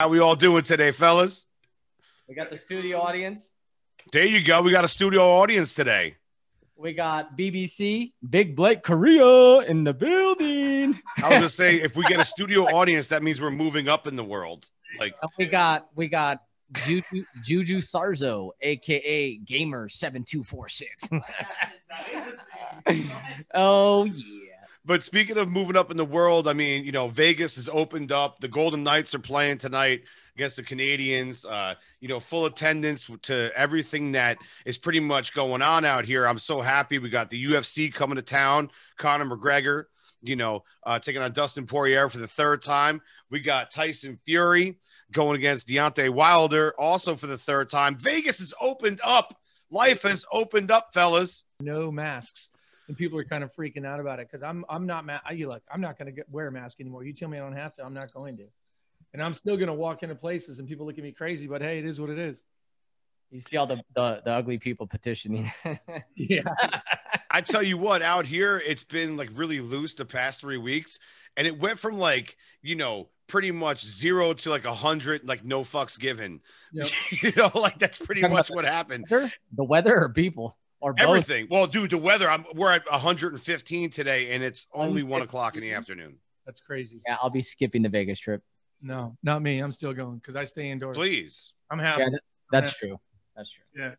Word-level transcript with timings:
How 0.00 0.08
we 0.08 0.20
all 0.20 0.36
doing 0.36 0.62
today, 0.62 0.92
fellas? 0.92 1.44
We 2.28 2.36
got 2.36 2.50
the 2.50 2.56
studio 2.56 3.00
audience. 3.00 3.50
There 4.12 4.24
you 4.24 4.40
go. 4.44 4.62
We 4.62 4.70
got 4.70 4.84
a 4.84 4.88
studio 4.88 5.24
audience 5.24 5.74
today. 5.74 6.14
We 6.76 6.92
got 6.92 7.36
BBC, 7.36 8.12
Big 8.30 8.54
Blake 8.54 8.84
Korea 8.84 9.58
in 9.62 9.82
the 9.82 9.92
building. 9.92 11.00
I 11.16 11.30
was 11.30 11.34
gonna 11.34 11.48
say, 11.48 11.80
if 11.80 11.96
we 11.96 12.04
get 12.04 12.20
a 12.20 12.24
studio 12.24 12.62
audience, 12.76 13.08
that 13.08 13.24
means 13.24 13.40
we're 13.40 13.50
moving 13.50 13.88
up 13.88 14.06
in 14.06 14.14
the 14.14 14.22
world. 14.22 14.66
Like 15.00 15.14
And 15.20 15.32
we 15.36 15.46
got 15.46 15.88
we 15.96 16.06
got 16.06 16.42
Juju 16.84 17.24
Juju 17.42 17.80
Sarzo, 17.80 18.50
aka 18.60 19.36
Gamer 19.38 19.88
seven 19.88 20.22
two 20.22 20.44
four 20.44 20.68
six. 20.68 21.10
Oh 23.52 24.04
yeah. 24.04 24.47
But 24.88 25.04
speaking 25.04 25.36
of 25.36 25.50
moving 25.50 25.76
up 25.76 25.90
in 25.90 25.98
the 25.98 26.04
world, 26.06 26.48
I 26.48 26.54
mean, 26.54 26.82
you 26.82 26.92
know, 26.92 27.08
Vegas 27.08 27.56
has 27.56 27.68
opened 27.68 28.10
up. 28.10 28.40
The 28.40 28.48
Golden 28.48 28.82
Knights 28.82 29.14
are 29.14 29.18
playing 29.18 29.58
tonight 29.58 30.04
against 30.34 30.56
the 30.56 30.62
Canadiens. 30.62 31.44
Uh, 31.44 31.74
you 32.00 32.08
know, 32.08 32.18
full 32.18 32.46
attendance 32.46 33.10
to 33.24 33.50
everything 33.54 34.12
that 34.12 34.38
is 34.64 34.78
pretty 34.78 35.00
much 35.00 35.34
going 35.34 35.60
on 35.60 35.84
out 35.84 36.06
here. 36.06 36.26
I'm 36.26 36.38
so 36.38 36.62
happy. 36.62 36.98
We 36.98 37.10
got 37.10 37.28
the 37.28 37.44
UFC 37.52 37.92
coming 37.92 38.16
to 38.16 38.22
town. 38.22 38.70
Conor 38.96 39.26
McGregor, 39.26 39.84
you 40.22 40.36
know, 40.36 40.64
uh, 40.84 40.98
taking 40.98 41.20
on 41.20 41.32
Dustin 41.32 41.66
Poirier 41.66 42.08
for 42.08 42.16
the 42.16 42.26
third 42.26 42.62
time. 42.62 43.02
We 43.28 43.40
got 43.40 43.70
Tyson 43.70 44.18
Fury 44.24 44.78
going 45.12 45.36
against 45.36 45.68
Deontay 45.68 46.08
Wilder 46.08 46.72
also 46.78 47.14
for 47.14 47.26
the 47.26 47.36
third 47.36 47.68
time. 47.68 47.98
Vegas 47.98 48.38
has 48.38 48.54
opened 48.58 49.02
up. 49.04 49.38
Life 49.70 50.00
has 50.04 50.24
opened 50.32 50.70
up, 50.70 50.94
fellas. 50.94 51.44
no 51.60 51.92
masks 51.92 52.48
and 52.88 52.96
people 52.96 53.18
are 53.18 53.24
kind 53.24 53.44
of 53.44 53.54
freaking 53.54 53.86
out 53.86 54.00
about 54.00 54.18
it 54.18 54.28
because 54.28 54.42
i'm 54.42 54.64
i'm 54.68 54.86
not 54.86 55.04
ma- 55.06 55.20
I, 55.24 55.32
you 55.32 55.48
look 55.48 55.62
i'm 55.72 55.80
not 55.80 55.98
going 55.98 56.14
to 56.14 56.22
wear 56.30 56.48
a 56.48 56.52
mask 56.52 56.80
anymore 56.80 57.04
you 57.04 57.12
tell 57.12 57.28
me 57.28 57.38
i 57.38 57.40
don't 57.40 57.52
have 57.56 57.74
to 57.76 57.84
i'm 57.84 57.94
not 57.94 58.12
going 58.12 58.36
to 58.38 58.44
and 59.12 59.22
i'm 59.22 59.34
still 59.34 59.56
going 59.56 59.68
to 59.68 59.74
walk 59.74 60.02
into 60.02 60.14
places 60.14 60.58
and 60.58 60.68
people 60.68 60.86
look 60.86 60.98
at 60.98 61.04
me 61.04 61.12
crazy 61.12 61.46
but 61.46 61.62
hey 61.62 61.78
it 61.78 61.84
is 61.84 62.00
what 62.00 62.10
it 62.10 62.18
is 62.18 62.42
You 63.30 63.40
see 63.40 63.56
all 63.58 63.66
the, 63.66 63.76
the, 63.94 64.22
the 64.24 64.32
ugly 64.32 64.58
people 64.58 64.86
petitioning. 64.86 65.52
yeah 66.16 66.42
I 67.30 67.40
tell 67.40 67.62
you 67.62 67.76
what, 67.76 68.02
out 68.02 68.26
here, 68.26 68.60
it's 68.64 68.84
been 68.84 69.16
like 69.16 69.30
really 69.34 69.60
loose 69.60 69.94
the 69.94 70.04
past 70.04 70.40
three 70.40 70.56
weeks. 70.56 70.98
And 71.36 71.46
it 71.46 71.58
went 71.58 71.78
from 71.78 71.98
like, 71.98 72.36
you 72.62 72.74
know, 72.74 73.08
pretty 73.26 73.50
much 73.50 73.84
zero 73.84 74.32
to 74.32 74.50
like 74.50 74.64
a 74.64 74.74
hundred, 74.74 75.28
like 75.28 75.44
no 75.44 75.60
fucks 75.60 75.98
given. 75.98 76.40
Yep. 76.72 76.88
you 77.22 77.32
know, 77.36 77.50
like 77.54 77.78
that's 77.78 77.98
pretty 77.98 78.22
much 78.22 78.48
what 78.48 78.64
happened. 78.64 79.06
The 79.08 79.64
weather 79.64 79.96
or 79.96 80.08
people 80.08 80.56
or 80.80 80.92
both? 80.92 81.06
Everything. 81.06 81.48
Well, 81.50 81.66
dude, 81.66 81.90
the 81.90 81.98
weather, 81.98 82.30
I'm 82.30 82.44
we're 82.54 82.70
at 82.72 82.88
115 82.90 83.90
today, 83.90 84.32
and 84.32 84.42
it's 84.44 84.66
only 84.72 85.02
one 85.02 85.22
o'clock 85.22 85.56
in 85.56 85.62
the 85.62 85.72
afternoon. 85.72 86.16
that's 86.46 86.60
crazy 86.60 87.00
Yeah, 87.06 87.16
I'll 87.22 87.30
be 87.30 87.42
skipping 87.42 87.82
the 87.82 87.88
Vegas 87.88 88.18
trip. 88.18 88.42
no 88.80 89.16
not 89.22 89.42
me 89.42 89.58
i'm 89.58 89.72
still 89.72 89.92
going 89.92 90.16
because 90.18 90.36
i 90.36 90.44
stay 90.44 90.70
indoors 90.70 90.96
Please. 90.96 91.52
i'm 91.70 91.78
happy 91.78 92.02
Yeah, 92.02 92.18
That's 92.52 92.76
true. 92.78 92.98
That's 93.36 93.50
true. 93.50 93.64
yeah 93.76 93.94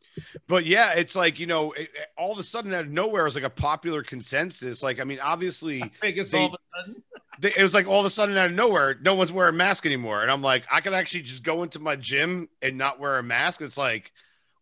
But 0.47 0.66
yeah, 0.66 0.94
it's 0.95 1.16
like, 1.16 1.39
you 1.39 1.45
know, 1.47 1.71
it, 1.73 1.83
it- 1.83 2.08
all 2.17 2.31
of 2.33 2.39
a 2.39 2.44
sudden 2.44 2.73
out 2.73 2.81
of 2.86 2.91
nowhere, 2.91 3.25
it's 3.25 3.36
like 3.36 3.45
a 3.45 3.49
popular 3.49 4.03
consensus. 4.03 4.83
Like, 4.83 4.99
I 4.99 5.05
mean, 5.05 5.19
obviously, 5.21 5.81
vegas 6.02 6.31
They- 6.31 6.39
all 6.39 6.47
of 6.47 6.53
a 6.55 6.58
sudden 6.77 7.03
they- 7.39 7.53
it 7.55 7.64
was 7.64 7.73
like 7.73 7.88
all 7.88 8.02
of 8.02 8.05
a 8.05 8.09
sudden 8.09 8.36
out 8.36 8.47
of 8.47 8.52
nowhere, 8.53 8.97
no 9.02 9.16
one's 9.16 9.31
wearing 9.31 9.53
a 9.55 9.58
mask 9.58 9.86
anymore. 9.86 10.21
And 10.23 10.30
I'm 10.31 10.41
like, 10.41 10.64
I 10.69 10.81
could 10.81 10.93
actually 10.93 11.21
just 11.21 11.43
go 11.43 11.64
into 11.64 11.80
my 11.80 11.95
gym 11.95 12.49
and 12.61 12.77
not 12.77 12.99
wear 12.99 13.17
a 13.17 13.23
mask. 13.23 13.61
It's 13.61 13.77
like, 13.77 14.11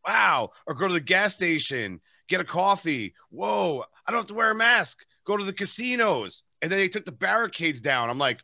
wow. 0.08 0.52
Or 0.66 0.74
go 0.74 0.88
to 0.88 0.94
the 0.94 1.00
gas 1.00 1.34
station, 1.34 2.00
get 2.28 2.42
a 2.42 2.46
coffee. 2.46 3.14
Whoa, 3.30 3.84
I 4.06 4.12
don't 4.12 4.20
have 4.20 4.28
to 4.28 4.34
wear 4.34 4.52
a 4.52 4.56
mask. 4.56 5.00
Go 5.26 5.38
to 5.38 5.44
the 5.44 5.54
casinos. 5.54 6.44
And 6.62 6.72
then 6.72 6.80
they 6.80 6.88
took 6.88 7.06
the 7.06 7.12
barricades 7.12 7.82
down. 7.82 8.10
I'm 8.10 8.18
like, 8.18 8.40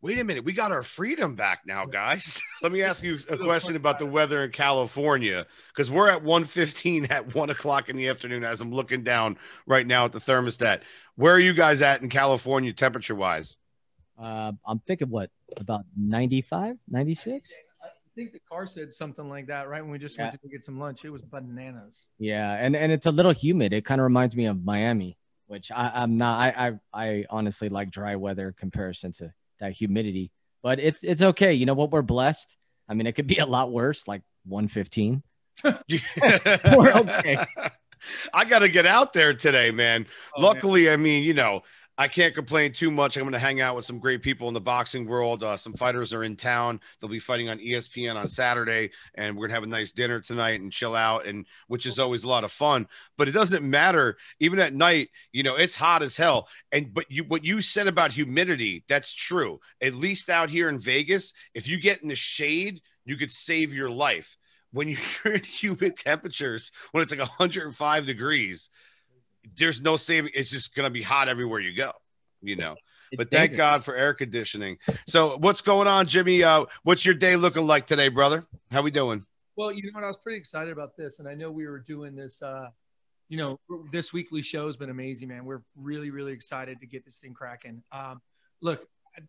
wait 0.00 0.18
a 0.18 0.24
minute, 0.24 0.44
we 0.44 0.52
got 0.52 0.72
our 0.72 0.82
freedom 0.82 1.34
back 1.34 1.60
now, 1.66 1.84
guys. 1.84 2.40
Let 2.62 2.72
me 2.72 2.82
ask 2.82 3.02
you 3.02 3.18
a 3.28 3.36
question 3.36 3.76
about 3.76 3.98
the 3.98 4.06
weather 4.06 4.44
in 4.44 4.52
California 4.52 5.46
because 5.74 5.90
we're 5.90 6.08
at 6.08 6.22
115 6.22 7.06
at 7.06 7.34
one 7.34 7.50
o'clock 7.50 7.88
in 7.88 7.96
the 7.96 8.08
afternoon 8.08 8.44
as 8.44 8.60
I'm 8.60 8.72
looking 8.72 9.02
down 9.02 9.38
right 9.66 9.86
now 9.86 10.04
at 10.04 10.12
the 10.12 10.20
thermostat. 10.20 10.80
Where 11.16 11.34
are 11.34 11.40
you 11.40 11.52
guys 11.52 11.82
at 11.82 12.00
in 12.00 12.08
California 12.08 12.72
temperature 12.72 13.14
wise? 13.14 13.56
Uh, 14.16 14.52
I'm 14.66 14.80
thinking 14.80 15.10
what 15.10 15.30
about 15.56 15.84
95, 15.96 16.76
96? 16.88 17.52
I 18.18 18.20
think 18.20 18.32
the 18.32 18.40
car 18.50 18.66
said 18.66 18.92
something 18.92 19.28
like 19.28 19.46
that 19.46 19.68
right 19.68 19.80
when 19.80 19.92
we 19.92 19.98
just 19.98 20.18
went 20.18 20.32
to 20.32 20.48
get 20.48 20.64
some 20.64 20.80
lunch 20.80 21.04
it 21.04 21.10
was 21.10 21.22
bananas 21.22 22.08
Yeah, 22.18 22.54
and 22.54 22.74
and 22.74 22.90
it's 22.90 23.06
a 23.06 23.12
little 23.12 23.32
humid. 23.32 23.72
It 23.72 23.84
kind 23.84 24.00
of 24.00 24.04
reminds 24.04 24.34
me 24.34 24.46
of 24.46 24.64
Miami, 24.64 25.16
which 25.46 25.70
I, 25.70 25.92
I'm 25.94 26.16
not. 26.16 26.40
I, 26.40 26.68
I 26.68 26.72
I 26.92 27.24
honestly 27.30 27.68
like 27.68 27.90
dry 27.90 28.16
weather 28.16 28.52
comparison 28.58 29.12
to 29.12 29.32
that 29.60 29.72
humidity. 29.72 30.32
But 30.62 30.80
it's 30.80 31.04
it's 31.04 31.22
okay. 31.22 31.54
You 31.54 31.66
know 31.66 31.74
what? 31.74 31.92
We're 31.92 32.02
blessed. 32.02 32.56
I 32.88 32.94
mean, 32.94 33.06
it 33.06 33.12
could 33.12 33.26
be 33.26 33.38
a 33.38 33.46
lot 33.46 33.70
worse, 33.70 34.08
like 34.08 34.22
115. 34.46 35.22
We're 35.64 36.92
okay. 36.92 37.44
I 38.32 38.44
got 38.44 38.60
to 38.60 38.68
get 38.68 38.86
out 38.86 39.12
there 39.12 39.34
today, 39.34 39.70
man. 39.70 40.06
Oh, 40.36 40.40
man. 40.40 40.48
Luckily, 40.48 40.90
I 40.90 40.96
mean, 40.96 41.22
you 41.22 41.34
know, 41.34 41.62
I 42.00 42.06
can't 42.06 42.32
complain 42.32 42.72
too 42.72 42.92
much. 42.92 43.16
I'm 43.16 43.24
going 43.24 43.32
to 43.32 43.40
hang 43.40 43.60
out 43.60 43.74
with 43.74 43.84
some 43.84 43.98
great 43.98 44.22
people 44.22 44.46
in 44.46 44.54
the 44.54 44.60
boxing 44.60 45.04
world. 45.04 45.42
Uh, 45.42 45.56
some 45.56 45.72
fighters 45.72 46.12
are 46.12 46.22
in 46.22 46.36
town. 46.36 46.78
They'll 47.00 47.10
be 47.10 47.18
fighting 47.18 47.48
on 47.48 47.58
ESPN 47.58 48.14
on 48.14 48.28
Saturday, 48.28 48.90
and 49.16 49.34
we're 49.34 49.48
going 49.48 49.50
to 49.50 49.54
have 49.54 49.62
a 49.64 49.66
nice 49.66 49.90
dinner 49.90 50.20
tonight 50.20 50.60
and 50.60 50.72
chill 50.72 50.94
out, 50.94 51.26
and 51.26 51.44
which 51.66 51.86
is 51.86 51.98
always 51.98 52.22
a 52.22 52.28
lot 52.28 52.44
of 52.44 52.52
fun. 52.52 52.86
But 53.16 53.26
it 53.26 53.32
doesn't 53.32 53.68
matter. 53.68 54.16
Even 54.38 54.60
at 54.60 54.74
night, 54.74 55.08
you 55.32 55.42
know, 55.42 55.56
it's 55.56 55.74
hot 55.74 56.04
as 56.04 56.14
hell. 56.14 56.46
And 56.70 56.94
but 56.94 57.10
you, 57.10 57.24
what 57.24 57.44
you 57.44 57.60
said 57.60 57.88
about 57.88 58.12
humidity, 58.12 58.84
that's 58.88 59.12
true. 59.12 59.58
At 59.82 59.94
least 59.94 60.30
out 60.30 60.50
here 60.50 60.68
in 60.68 60.78
Vegas, 60.78 61.32
if 61.52 61.66
you 61.66 61.80
get 61.80 62.00
in 62.02 62.08
the 62.08 62.14
shade, 62.14 62.80
you 63.06 63.16
could 63.16 63.32
save 63.32 63.74
your 63.74 63.90
life. 63.90 64.36
When 64.70 64.86
you're 64.86 65.34
in 65.34 65.42
humid 65.42 65.96
temperatures, 65.96 66.70
when 66.92 67.02
it's 67.02 67.10
like 67.10 67.18
105 67.18 68.06
degrees, 68.06 68.70
there's 69.56 69.80
no 69.80 69.96
saving. 69.96 70.32
It's 70.34 70.50
just 70.50 70.74
gonna 70.74 70.90
be 70.90 71.02
hot 71.02 71.28
everywhere 71.28 71.60
you 71.60 71.76
go, 71.76 71.92
you 72.42 72.56
know. 72.56 72.76
It's 73.10 73.18
but 73.18 73.30
thank. 73.30 73.56
God 73.56 73.84
for 73.84 73.96
air 73.96 74.12
conditioning. 74.12 74.78
So 75.06 75.38
what's 75.38 75.60
going 75.60 75.88
on, 75.88 76.06
Jimmy? 76.06 76.42
Uh, 76.42 76.66
what's 76.82 77.04
your 77.04 77.14
day 77.14 77.36
looking 77.36 77.66
like 77.66 77.86
today, 77.86 78.08
brother? 78.08 78.44
How 78.70 78.82
we 78.82 78.90
doing? 78.90 79.24
Well, 79.56 79.72
you 79.72 79.82
know 79.84 79.90
what? 79.94 80.04
I 80.04 80.08
was 80.08 80.18
pretty 80.18 80.38
excited 80.38 80.72
about 80.72 80.96
this, 80.96 81.18
and 81.18 81.26
I 81.28 81.34
know 81.34 81.50
we 81.50 81.66
were 81.66 81.78
doing 81.80 82.14
this. 82.14 82.42
Uh, 82.42 82.68
you 83.28 83.36
know, 83.36 83.58
this 83.92 84.12
weekly 84.12 84.42
show 84.42 84.66
has 84.66 84.76
been 84.76 84.90
amazing, 84.90 85.28
man. 85.28 85.44
We're 85.44 85.62
really, 85.76 86.10
really 86.10 86.32
excited 86.32 86.80
to 86.80 86.86
get 86.86 87.04
this 87.04 87.18
thing 87.18 87.34
cracking. 87.34 87.82
Um, 87.92 88.20
look, 88.62 88.86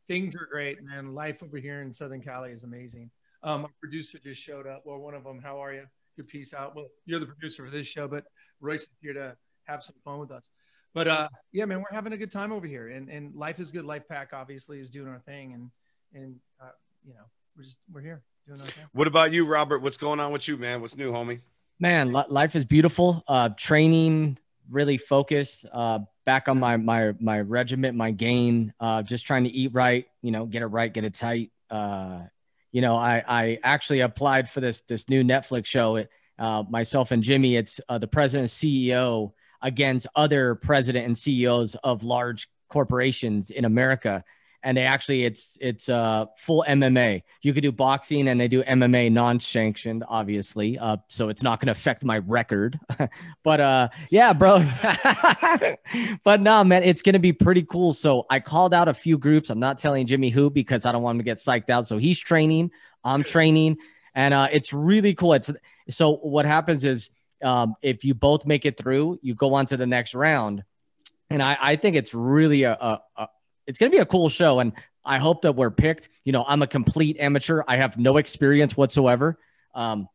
things 0.07 0.35
are 0.35 0.47
great, 0.49 0.83
man. 0.83 1.13
Life 1.15 1.41
over 1.41 1.57
here 1.57 1.81
in 1.81 1.91
Southern 1.91 2.21
Cali 2.21 2.51
is 2.51 2.63
amazing. 2.63 3.09
Um, 3.43 3.63
our 3.63 3.71
producer 3.79 4.19
just 4.19 4.41
showed 4.41 4.67
up. 4.67 4.83
Well, 4.85 4.99
one 4.99 5.15
of 5.15 5.23
them. 5.23 5.41
How 5.41 5.63
are 5.63 5.73
you? 5.73 5.85
Good 6.17 6.27
peace 6.27 6.53
out. 6.53 6.75
Well, 6.75 6.87
you're 7.05 7.19
the 7.19 7.25
producer 7.25 7.65
for 7.65 7.71
this 7.71 7.87
show, 7.87 8.07
but 8.07 8.25
Royce 8.59 8.83
is 8.83 8.89
here 9.01 9.13
to 9.13 9.35
have 9.69 9.83
some 9.83 9.95
fun 10.03 10.19
with 10.19 10.31
us. 10.31 10.49
But 10.93 11.07
uh, 11.07 11.29
yeah, 11.51 11.65
man, 11.65 11.79
we're 11.79 11.95
having 11.95 12.13
a 12.13 12.17
good 12.17 12.31
time 12.31 12.51
over 12.51 12.65
here, 12.65 12.89
and 12.89 13.09
and 13.09 13.35
life 13.35 13.59
is 13.59 13.71
good. 13.71 13.85
Life 13.85 14.07
Pack 14.09 14.31
obviously 14.33 14.79
is 14.79 14.89
doing 14.89 15.07
our 15.07 15.19
thing, 15.19 15.53
and 15.53 15.69
and 16.13 16.35
uh, 16.61 16.71
you 17.07 17.13
know, 17.13 17.21
we're 17.55 17.63
just 17.63 17.77
we're 17.91 18.01
here 18.01 18.23
doing 18.47 18.59
our 18.59 18.67
thing. 18.67 18.85
What 18.93 19.07
about 19.07 19.31
you, 19.31 19.45
Robert? 19.45 19.79
What's 19.79 19.97
going 19.97 20.19
on 20.19 20.31
with 20.31 20.47
you, 20.47 20.57
man? 20.57 20.81
What's 20.81 20.97
new, 20.97 21.11
homie? 21.11 21.41
Man, 21.79 22.11
li- 22.11 22.25
life 22.29 22.55
is 22.55 22.65
beautiful. 22.65 23.23
Uh, 23.27 23.49
training 23.49 24.37
really 24.69 24.97
focused. 24.97 25.65
Uh, 25.71 25.99
back 26.25 26.47
on 26.47 26.59
my 26.59 26.77
my 26.77 27.13
my 27.19 27.39
regiment, 27.39 27.95
my 27.95 28.09
gain. 28.09 28.73
Uh, 28.79 29.03
just 29.03 29.25
trying 29.25 29.43
to 29.43 29.51
eat 29.51 29.71
right. 29.73 30.07
You 30.23 30.31
know, 30.31 30.45
get 30.47 30.63
it 30.63 30.67
right, 30.67 30.91
get 30.91 31.03
it 31.03 31.13
tight. 31.13 31.51
Uh, 31.69 32.23
you 32.71 32.81
know, 32.81 32.95
I 32.95 33.23
I 33.27 33.59
actually 33.63 33.99
applied 33.99 34.49
for 34.49 34.59
this 34.59 34.81
this 34.81 35.07
new 35.07 35.23
Netflix 35.23 35.67
show. 35.67 35.97
It, 35.97 36.09
uh, 36.39 36.63
myself 36.69 37.11
and 37.11 37.21
Jimmy. 37.21 37.57
It's 37.57 37.79
uh, 37.89 37.99
the 37.99 38.07
president 38.07 38.51
and 38.51 38.71
CEO 38.71 39.33
against 39.61 40.07
other 40.15 40.55
president 40.55 41.05
and 41.05 41.17
CEOs 41.17 41.75
of 41.83 42.03
large 42.03 42.49
corporations 42.69 43.49
in 43.49 43.65
America. 43.65 44.23
And 44.61 44.75
they 44.75 44.83
actually, 44.83 45.23
it's 45.23 45.57
it's 45.61 45.87
uh, 45.87 46.25
full 46.37 46.65
MMA. 46.67 47.23
You 47.41 47.53
could 47.53 47.63
do 47.63 47.71
boxing, 47.71 48.27
and 48.27 48.37
they 48.37 48.49
do 48.49 48.61
MMA 48.63 49.09
non-sanctioned, 49.09 50.03
obviously. 50.05 50.77
Uh, 50.77 50.97
so 51.07 51.29
it's 51.29 51.41
not 51.41 51.61
going 51.61 51.67
to 51.67 51.71
affect 51.71 52.03
my 52.03 52.17
record. 52.17 52.77
but 53.43 53.61
uh, 53.61 53.87
yeah, 54.09 54.33
bro. 54.33 54.59
but 56.25 56.41
no, 56.41 56.61
man, 56.65 56.83
it's 56.83 57.01
going 57.01 57.13
to 57.13 57.19
be 57.19 57.31
pretty 57.31 57.63
cool. 57.63 57.93
So 57.93 58.25
I 58.29 58.41
called 58.41 58.73
out 58.73 58.89
a 58.89 58.93
few 58.93 59.17
groups. 59.17 59.49
I'm 59.49 59.61
not 59.61 59.79
telling 59.79 60.05
Jimmy 60.05 60.29
who 60.29 60.49
because 60.49 60.85
I 60.85 60.91
don't 60.91 61.03
want 61.03 61.15
him 61.15 61.19
to 61.19 61.23
get 61.23 61.37
psyched 61.37 61.69
out. 61.69 61.87
So 61.87 61.97
he's 61.97 62.19
training. 62.19 62.71
I'm 63.05 63.23
training, 63.23 63.77
and 64.13 64.33
uh, 64.33 64.49
it's 64.51 64.73
really 64.73 65.15
cool. 65.15 65.31
It's 65.31 65.49
so 65.89 66.17
what 66.17 66.45
happens 66.45 66.83
is 66.83 67.11
um, 67.43 67.75
if 67.81 68.03
you 68.03 68.13
both 68.13 68.45
make 68.45 68.65
it 68.65 68.77
through, 68.77 69.19
you 69.21 69.35
go 69.35 69.53
on 69.53 69.65
to 69.67 69.77
the 69.77 69.87
next 69.87 70.13
round. 70.13 70.63
And 71.29 71.41
I, 71.41 71.57
I 71.61 71.75
think 71.75 71.95
it's 71.95 72.13
really 72.13 72.63
a, 72.63 72.73
a, 72.73 73.01
a 73.17 73.27
it's 73.67 73.79
going 73.79 73.91
to 73.91 73.95
be 73.95 74.01
a 74.01 74.05
cool 74.05 74.29
show. 74.29 74.59
And 74.59 74.73
I 75.05 75.19
hope 75.19 75.43
that 75.43 75.55
we're 75.55 75.71
picked. 75.71 76.09
You 76.25 76.31
know, 76.31 76.43
I'm 76.47 76.61
a 76.61 76.67
complete 76.67 77.17
amateur. 77.19 77.63
I 77.67 77.77
have 77.77 77.97
no 77.97 78.17
experience 78.17 78.75
whatsoever. 78.75 79.37
Um, 79.75 80.07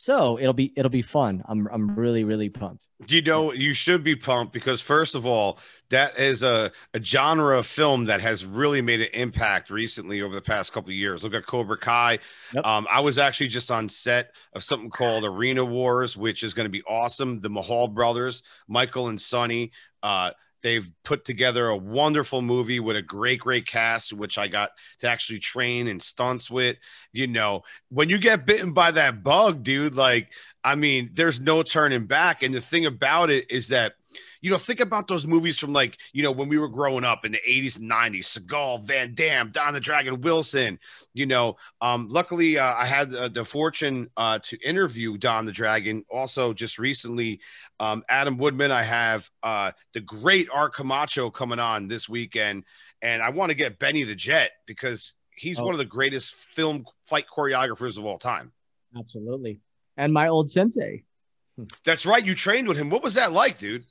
So 0.00 0.38
it'll 0.38 0.54
be 0.54 0.72
it'll 0.76 0.88
be 0.88 1.02
fun. 1.02 1.44
I'm 1.46 1.68
I'm 1.70 1.94
really 1.94 2.24
really 2.24 2.48
pumped. 2.48 2.88
You 3.06 3.20
know, 3.20 3.52
you 3.52 3.74
should 3.74 4.02
be 4.02 4.16
pumped 4.16 4.54
because 4.54 4.80
first 4.80 5.14
of 5.14 5.26
all, 5.26 5.58
that 5.90 6.18
is 6.18 6.42
a, 6.42 6.72
a 6.94 7.04
genre 7.04 7.58
of 7.58 7.66
film 7.66 8.06
that 8.06 8.22
has 8.22 8.46
really 8.46 8.80
made 8.80 9.02
an 9.02 9.10
impact 9.12 9.68
recently 9.68 10.22
over 10.22 10.34
the 10.34 10.40
past 10.40 10.72
couple 10.72 10.88
of 10.88 10.94
years. 10.94 11.22
Look 11.22 11.34
at 11.34 11.44
Cobra 11.44 11.76
Kai. 11.76 12.18
Yep. 12.54 12.64
Um, 12.64 12.86
I 12.90 13.00
was 13.00 13.18
actually 13.18 13.48
just 13.48 13.70
on 13.70 13.90
set 13.90 14.30
of 14.54 14.64
something 14.64 14.88
called 14.88 15.26
Arena 15.26 15.66
Wars, 15.66 16.16
which 16.16 16.44
is 16.44 16.54
going 16.54 16.64
to 16.64 16.70
be 16.70 16.82
awesome. 16.88 17.42
The 17.42 17.50
Mahal 17.50 17.86
brothers, 17.86 18.42
Michael 18.68 19.08
and 19.08 19.20
Sunny, 19.20 19.72
uh, 20.02 20.30
They've 20.62 20.88
put 21.04 21.24
together 21.24 21.68
a 21.68 21.76
wonderful 21.76 22.42
movie 22.42 22.80
with 22.80 22.96
a 22.96 23.02
great, 23.02 23.40
great 23.40 23.66
cast, 23.66 24.12
which 24.12 24.38
I 24.38 24.48
got 24.48 24.70
to 25.00 25.08
actually 25.08 25.38
train 25.38 25.88
and 25.88 26.02
stunts 26.02 26.50
with. 26.50 26.76
You 27.12 27.26
know, 27.26 27.62
when 27.88 28.08
you 28.08 28.18
get 28.18 28.46
bitten 28.46 28.72
by 28.72 28.90
that 28.92 29.22
bug, 29.22 29.62
dude, 29.62 29.94
like, 29.94 30.28
I 30.62 30.74
mean, 30.74 31.10
there's 31.14 31.40
no 31.40 31.62
turning 31.62 32.06
back. 32.06 32.42
And 32.42 32.54
the 32.54 32.60
thing 32.60 32.86
about 32.86 33.30
it 33.30 33.50
is 33.50 33.68
that 33.68 33.94
you 34.40 34.50
know, 34.50 34.56
think 34.56 34.80
about 34.80 35.08
those 35.08 35.26
movies 35.26 35.58
from 35.58 35.72
like, 35.72 35.98
you 36.12 36.22
know, 36.22 36.30
when 36.30 36.48
we 36.48 36.58
were 36.58 36.68
growing 36.68 37.04
up 37.04 37.24
in 37.24 37.32
the 37.32 37.40
80s 37.46 37.78
and 37.78 37.90
90s, 37.90 38.38
Seagal, 38.38 38.84
Van 38.84 39.14
Damme, 39.14 39.50
Don 39.50 39.74
the 39.74 39.80
Dragon 39.80 40.20
Wilson, 40.20 40.78
you 41.14 41.26
know, 41.26 41.56
um, 41.80 42.08
luckily 42.08 42.58
uh, 42.58 42.74
I 42.74 42.86
had 42.86 43.14
uh, 43.14 43.28
the 43.28 43.44
fortune 43.44 44.10
uh, 44.16 44.38
to 44.44 44.58
interview 44.58 45.18
Don 45.18 45.46
the 45.46 45.52
Dragon 45.52 46.04
also 46.10 46.52
just 46.52 46.78
recently. 46.78 47.40
Um, 47.78 48.02
Adam 48.08 48.38
Woodman, 48.38 48.70
I 48.70 48.82
have 48.82 49.28
uh, 49.42 49.72
the 49.94 50.00
great 50.00 50.48
Art 50.52 50.74
Camacho 50.74 51.30
coming 51.30 51.58
on 51.58 51.88
this 51.88 52.08
weekend. 52.08 52.64
And 53.02 53.22
I 53.22 53.30
want 53.30 53.50
to 53.50 53.56
get 53.56 53.78
Benny 53.78 54.04
the 54.04 54.14
Jet 54.14 54.52
because 54.66 55.14
he's 55.34 55.58
oh. 55.58 55.64
one 55.64 55.74
of 55.74 55.78
the 55.78 55.84
greatest 55.84 56.34
film 56.54 56.84
fight 57.08 57.26
choreographers 57.34 57.98
of 57.98 58.04
all 58.04 58.18
time. 58.18 58.52
Absolutely. 58.96 59.60
And 59.96 60.12
my 60.12 60.28
old 60.28 60.50
sensei. 60.50 61.04
That's 61.84 62.06
right. 62.06 62.24
You 62.24 62.34
trained 62.34 62.68
with 62.68 62.76
him. 62.76 62.90
What 62.90 63.02
was 63.02 63.14
that 63.14 63.32
like, 63.32 63.58
dude? 63.58 63.84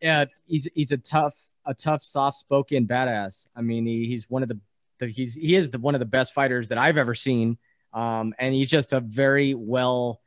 Yeah, 0.00 0.26
he's 0.46 0.68
he's 0.74 0.92
a 0.92 0.98
tough, 0.98 1.36
a 1.64 1.74
tough, 1.74 2.02
soft-spoken 2.02 2.86
badass. 2.86 3.48
I 3.56 3.62
mean, 3.62 3.86
he, 3.86 4.06
he's 4.06 4.28
one 4.30 4.42
of 4.42 4.48
the, 4.48 4.58
the 4.98 5.06
he's 5.06 5.34
he 5.34 5.54
is 5.54 5.70
the, 5.70 5.78
one 5.78 5.94
of 5.94 5.98
the 5.98 6.06
best 6.06 6.32
fighters 6.32 6.68
that 6.68 6.78
I've 6.78 6.96
ever 6.96 7.14
seen. 7.14 7.58
Um, 7.92 8.34
and 8.38 8.54
he's 8.54 8.70
just 8.70 8.92
a 8.92 9.00
very 9.00 9.54
well 9.54 10.20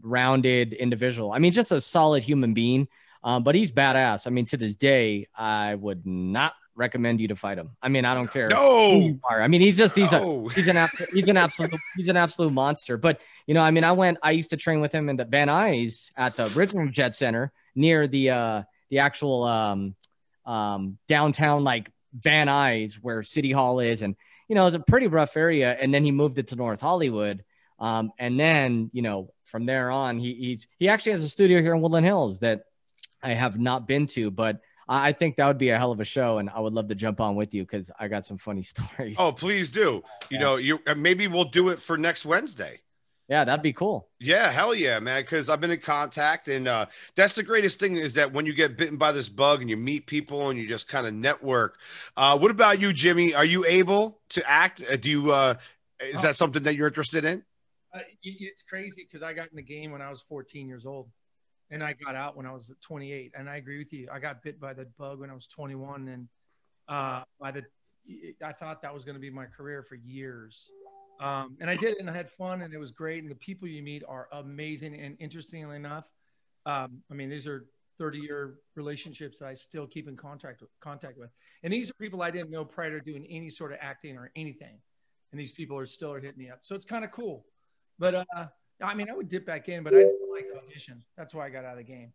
rounded 0.00 0.72
individual. 0.72 1.32
I 1.32 1.38
mean, 1.38 1.52
just 1.52 1.72
a 1.72 1.80
solid 1.80 2.22
human 2.22 2.54
being. 2.54 2.88
Um, 3.24 3.42
but 3.44 3.54
he's 3.54 3.70
badass. 3.70 4.26
I 4.26 4.30
mean, 4.30 4.46
to 4.46 4.56
this 4.56 4.74
day, 4.74 5.28
I 5.36 5.76
would 5.76 6.04
not 6.06 6.54
recommend 6.74 7.20
you 7.20 7.28
to 7.28 7.36
fight 7.36 7.58
him. 7.58 7.70
I 7.82 7.88
mean, 7.88 8.04
I 8.04 8.14
don't 8.14 8.30
care. 8.32 8.48
No. 8.48 9.18
I 9.30 9.46
mean, 9.46 9.60
he's 9.60 9.76
just 9.76 9.94
he's 9.94 10.12
no. 10.12 10.48
a 10.48 10.52
he's 10.52 10.68
an 10.68 10.88
he's 11.12 11.28
an 11.28 11.36
absolute 11.36 11.72
he's 11.96 12.08
an 12.08 12.16
absolute 12.16 12.52
monster. 12.52 12.96
But 12.96 13.20
you 13.46 13.54
know, 13.54 13.60
I 13.60 13.70
mean, 13.70 13.84
I 13.84 13.92
went 13.92 14.18
I 14.22 14.32
used 14.32 14.50
to 14.50 14.56
train 14.56 14.80
with 14.80 14.92
him 14.92 15.08
in 15.08 15.16
the 15.16 15.24
Van 15.24 15.48
Nuys 15.48 16.10
at 16.16 16.36
the 16.36 16.50
original 16.56 16.88
Jet 16.88 17.14
Center 17.14 17.52
near 17.74 18.08
the 18.08 18.30
uh 18.30 18.62
the 18.92 18.98
actual 18.98 19.44
um, 19.44 19.96
um, 20.44 20.98
downtown 21.08 21.64
like 21.64 21.90
Van 22.12 22.46
Nuys 22.46 22.96
where 22.96 23.22
City 23.22 23.50
Hall 23.50 23.80
is, 23.80 24.02
and 24.02 24.14
you 24.48 24.54
know 24.54 24.66
it's 24.66 24.76
a 24.76 24.80
pretty 24.80 25.06
rough 25.06 25.36
area. 25.36 25.76
And 25.80 25.92
then 25.92 26.04
he 26.04 26.12
moved 26.12 26.38
it 26.38 26.48
to 26.48 26.56
North 26.56 26.82
Hollywood, 26.82 27.42
um, 27.80 28.12
and 28.18 28.38
then 28.38 28.90
you 28.92 29.00
know 29.00 29.32
from 29.46 29.64
there 29.64 29.90
on 29.90 30.18
he 30.18 30.34
he's 30.34 30.68
he 30.78 30.90
actually 30.90 31.12
has 31.12 31.24
a 31.24 31.28
studio 31.28 31.62
here 31.62 31.74
in 31.74 31.80
Woodland 31.80 32.04
Hills 32.04 32.40
that 32.40 32.64
I 33.22 33.30
have 33.30 33.58
not 33.58 33.88
been 33.88 34.06
to, 34.08 34.30
but 34.30 34.60
I 34.86 35.12
think 35.12 35.36
that 35.36 35.46
would 35.46 35.58
be 35.58 35.70
a 35.70 35.78
hell 35.78 35.90
of 35.90 36.00
a 36.00 36.04
show, 36.04 36.36
and 36.36 36.50
I 36.50 36.60
would 36.60 36.74
love 36.74 36.88
to 36.88 36.94
jump 36.94 37.18
on 37.18 37.34
with 37.34 37.54
you 37.54 37.62
because 37.62 37.90
I 37.98 38.08
got 38.08 38.26
some 38.26 38.36
funny 38.36 38.62
stories. 38.74 39.16
Oh, 39.18 39.32
please 39.32 39.70
do. 39.70 40.02
You 40.28 40.38
know, 40.38 40.56
you 40.56 40.80
maybe 40.94 41.28
we'll 41.28 41.44
do 41.44 41.70
it 41.70 41.78
for 41.78 41.96
next 41.96 42.26
Wednesday. 42.26 42.80
Yeah, 43.28 43.44
that'd 43.44 43.62
be 43.62 43.72
cool. 43.72 44.08
Yeah, 44.18 44.50
hell 44.50 44.74
yeah, 44.74 44.98
man. 44.98 45.22
Because 45.22 45.48
I've 45.48 45.60
been 45.60 45.70
in 45.70 45.80
contact, 45.80 46.48
and 46.48 46.66
uh, 46.66 46.86
that's 47.14 47.32
the 47.34 47.42
greatest 47.42 47.78
thing 47.78 47.96
is 47.96 48.14
that 48.14 48.32
when 48.32 48.46
you 48.46 48.52
get 48.52 48.76
bitten 48.76 48.96
by 48.96 49.12
this 49.12 49.28
bug 49.28 49.60
and 49.60 49.70
you 49.70 49.76
meet 49.76 50.06
people 50.06 50.50
and 50.50 50.58
you 50.58 50.66
just 50.66 50.88
kind 50.88 51.06
of 51.06 51.14
network. 51.14 51.78
Uh, 52.16 52.36
what 52.36 52.50
about 52.50 52.80
you, 52.80 52.92
Jimmy? 52.92 53.32
Are 53.34 53.44
you 53.44 53.64
able 53.64 54.20
to 54.30 54.50
act? 54.50 54.82
Uh, 54.90 54.96
do 54.96 55.08
you? 55.08 55.32
Uh, 55.32 55.54
is 56.00 56.22
that 56.22 56.36
something 56.36 56.64
that 56.64 56.74
you're 56.74 56.88
interested 56.88 57.24
in? 57.24 57.42
Uh, 57.94 58.00
it's 58.22 58.62
crazy 58.62 59.06
because 59.08 59.22
I 59.22 59.32
got 59.32 59.48
in 59.50 59.56
the 59.56 59.62
game 59.62 59.92
when 59.92 60.02
I 60.02 60.10
was 60.10 60.20
14 60.22 60.66
years 60.66 60.84
old, 60.84 61.08
and 61.70 61.82
I 61.82 61.92
got 61.92 62.16
out 62.16 62.36
when 62.36 62.44
I 62.44 62.52
was 62.52 62.72
28. 62.80 63.32
And 63.38 63.48
I 63.48 63.56
agree 63.56 63.78
with 63.78 63.92
you. 63.92 64.08
I 64.12 64.18
got 64.18 64.42
bit 64.42 64.60
by 64.60 64.74
the 64.74 64.86
bug 64.98 65.20
when 65.20 65.30
I 65.30 65.34
was 65.34 65.46
21, 65.46 66.08
and 66.08 66.28
uh, 66.88 67.22
by 67.40 67.52
the 67.52 67.62
I 68.44 68.52
thought 68.52 68.82
that 68.82 68.92
was 68.92 69.04
going 69.04 69.14
to 69.14 69.20
be 69.20 69.30
my 69.30 69.46
career 69.46 69.82
for 69.82 69.94
years. 69.94 70.70
Um, 71.22 71.56
and 71.60 71.70
I 71.70 71.76
did 71.76 71.92
it 71.92 72.00
and 72.00 72.10
I 72.10 72.12
had 72.12 72.28
fun 72.28 72.62
and 72.62 72.74
it 72.74 72.78
was 72.78 72.90
great. 72.90 73.22
And 73.22 73.30
the 73.30 73.36
people 73.36 73.68
you 73.68 73.82
meet 73.82 74.02
are 74.08 74.28
amazing. 74.32 74.98
And 74.98 75.16
interestingly 75.20 75.76
enough, 75.76 76.04
um, 76.66 77.00
I 77.10 77.14
mean, 77.14 77.30
these 77.30 77.46
are 77.46 77.66
30 77.98 78.18
year 78.18 78.54
relationships 78.74 79.38
that 79.38 79.46
I 79.46 79.54
still 79.54 79.86
keep 79.86 80.08
in 80.08 80.16
contact 80.16 80.60
with, 80.60 80.70
contact 80.80 81.16
with. 81.18 81.30
And 81.62 81.72
these 81.72 81.90
are 81.90 81.94
people 81.94 82.22
I 82.22 82.32
didn't 82.32 82.50
know 82.50 82.64
prior 82.64 82.98
to 82.98 83.04
doing 83.04 83.24
any 83.30 83.50
sort 83.50 83.72
of 83.72 83.78
acting 83.80 84.16
or 84.16 84.32
anything. 84.34 84.78
And 85.30 85.40
these 85.40 85.52
people 85.52 85.78
are 85.78 85.86
still 85.86 86.12
are 86.12 86.20
hitting 86.20 86.38
me 86.38 86.50
up. 86.50 86.58
So 86.62 86.74
it's 86.74 86.84
kind 86.84 87.04
of 87.04 87.12
cool. 87.12 87.46
But 87.98 88.14
uh, 88.14 88.46
I 88.82 88.94
mean, 88.94 89.08
I 89.08 89.14
would 89.14 89.28
dip 89.28 89.46
back 89.46 89.68
in, 89.68 89.84
but 89.84 89.94
I 89.94 89.98
didn't 89.98 90.30
like 90.32 90.46
audition. 90.56 91.04
That's 91.16 91.34
why 91.34 91.46
I 91.46 91.50
got 91.50 91.64
out 91.64 91.72
of 91.72 91.78
the 91.78 91.84
game. 91.84 92.12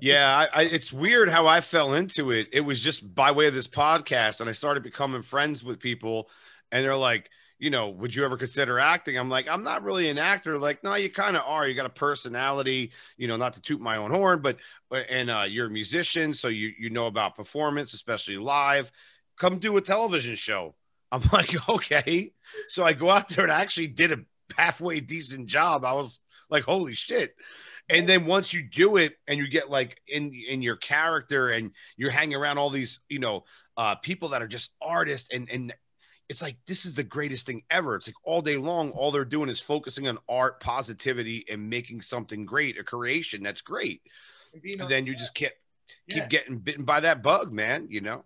Yeah, 0.00 0.36
I, 0.36 0.60
I, 0.60 0.62
it's 0.64 0.92
weird 0.92 1.30
how 1.30 1.46
I 1.46 1.60
fell 1.60 1.94
into 1.94 2.30
it. 2.32 2.48
It 2.52 2.60
was 2.60 2.82
just 2.82 3.14
by 3.14 3.30
way 3.30 3.46
of 3.46 3.54
this 3.54 3.68
podcast, 3.68 4.40
and 4.40 4.48
I 4.48 4.52
started 4.52 4.82
becoming 4.82 5.22
friends 5.22 5.62
with 5.62 5.78
people, 5.78 6.28
and 6.72 6.84
they're 6.84 6.96
like, 6.96 7.30
you 7.60 7.68
know, 7.68 7.90
would 7.90 8.14
you 8.14 8.24
ever 8.24 8.38
consider 8.38 8.78
acting? 8.78 9.18
I'm 9.18 9.28
like, 9.28 9.46
I'm 9.46 9.62
not 9.62 9.84
really 9.84 10.08
an 10.08 10.16
actor. 10.16 10.58
Like, 10.58 10.82
no, 10.82 10.94
you 10.94 11.10
kind 11.10 11.36
of 11.36 11.42
are. 11.46 11.68
You 11.68 11.74
got 11.74 11.84
a 11.84 11.90
personality, 11.90 12.90
you 13.18 13.28
know, 13.28 13.36
not 13.36 13.52
to 13.52 13.60
toot 13.60 13.82
my 13.82 13.98
own 13.98 14.10
horn, 14.10 14.40
but 14.40 14.56
and 14.90 15.30
uh, 15.30 15.44
you're 15.46 15.66
a 15.66 15.70
musician, 15.70 16.32
so 16.32 16.48
you 16.48 16.72
you 16.78 16.88
know 16.88 17.06
about 17.06 17.36
performance, 17.36 17.92
especially 17.92 18.38
live. 18.38 18.90
Come 19.38 19.58
do 19.58 19.76
a 19.76 19.82
television 19.82 20.36
show. 20.36 20.74
I'm 21.12 21.22
like, 21.32 21.68
okay. 21.68 22.32
So 22.68 22.84
I 22.84 22.94
go 22.94 23.10
out 23.10 23.28
there 23.28 23.44
and 23.44 23.52
I 23.52 23.60
actually 23.60 23.88
did 23.88 24.12
a 24.12 24.18
halfway 24.56 25.00
decent 25.00 25.46
job. 25.46 25.84
I 25.84 25.92
was 25.92 26.20
like, 26.48 26.64
holy 26.64 26.94
shit. 26.94 27.34
And 27.88 28.08
then 28.08 28.26
once 28.26 28.52
you 28.52 28.62
do 28.62 28.96
it 28.96 29.14
and 29.26 29.38
you 29.38 29.48
get 29.48 29.68
like 29.68 30.00
in 30.06 30.32
in 30.32 30.62
your 30.62 30.76
character 30.76 31.50
and 31.50 31.72
you're 31.96 32.10
hanging 32.10 32.36
around 32.36 32.58
all 32.58 32.70
these, 32.70 33.00
you 33.08 33.18
know, 33.18 33.44
uh, 33.76 33.96
people 33.96 34.30
that 34.30 34.40
are 34.40 34.48
just 34.48 34.70
artists 34.80 35.28
and 35.32 35.50
and 35.50 35.74
it's 36.30 36.40
like 36.40 36.56
this 36.64 36.86
is 36.86 36.94
the 36.94 37.02
greatest 37.02 37.44
thing 37.44 37.64
ever. 37.70 37.96
It's 37.96 38.06
like 38.06 38.14
all 38.22 38.40
day 38.40 38.56
long, 38.56 38.92
all 38.92 39.10
they're 39.10 39.24
doing 39.24 39.48
is 39.48 39.58
focusing 39.58 40.06
on 40.06 40.16
art, 40.28 40.60
positivity, 40.60 41.44
and 41.50 41.68
making 41.68 42.02
something 42.02 42.46
great, 42.46 42.78
a 42.78 42.84
creation 42.84 43.42
that's 43.42 43.60
great. 43.60 44.02
And 44.54 44.88
then 44.88 45.06
you 45.06 45.16
just 45.16 45.34
keep 45.34 45.50
keep 46.08 46.18
yeah. 46.18 46.28
getting 46.28 46.58
bitten 46.58 46.84
by 46.84 47.00
that 47.00 47.20
bug, 47.20 47.52
man. 47.52 47.88
You 47.90 48.00
know. 48.00 48.24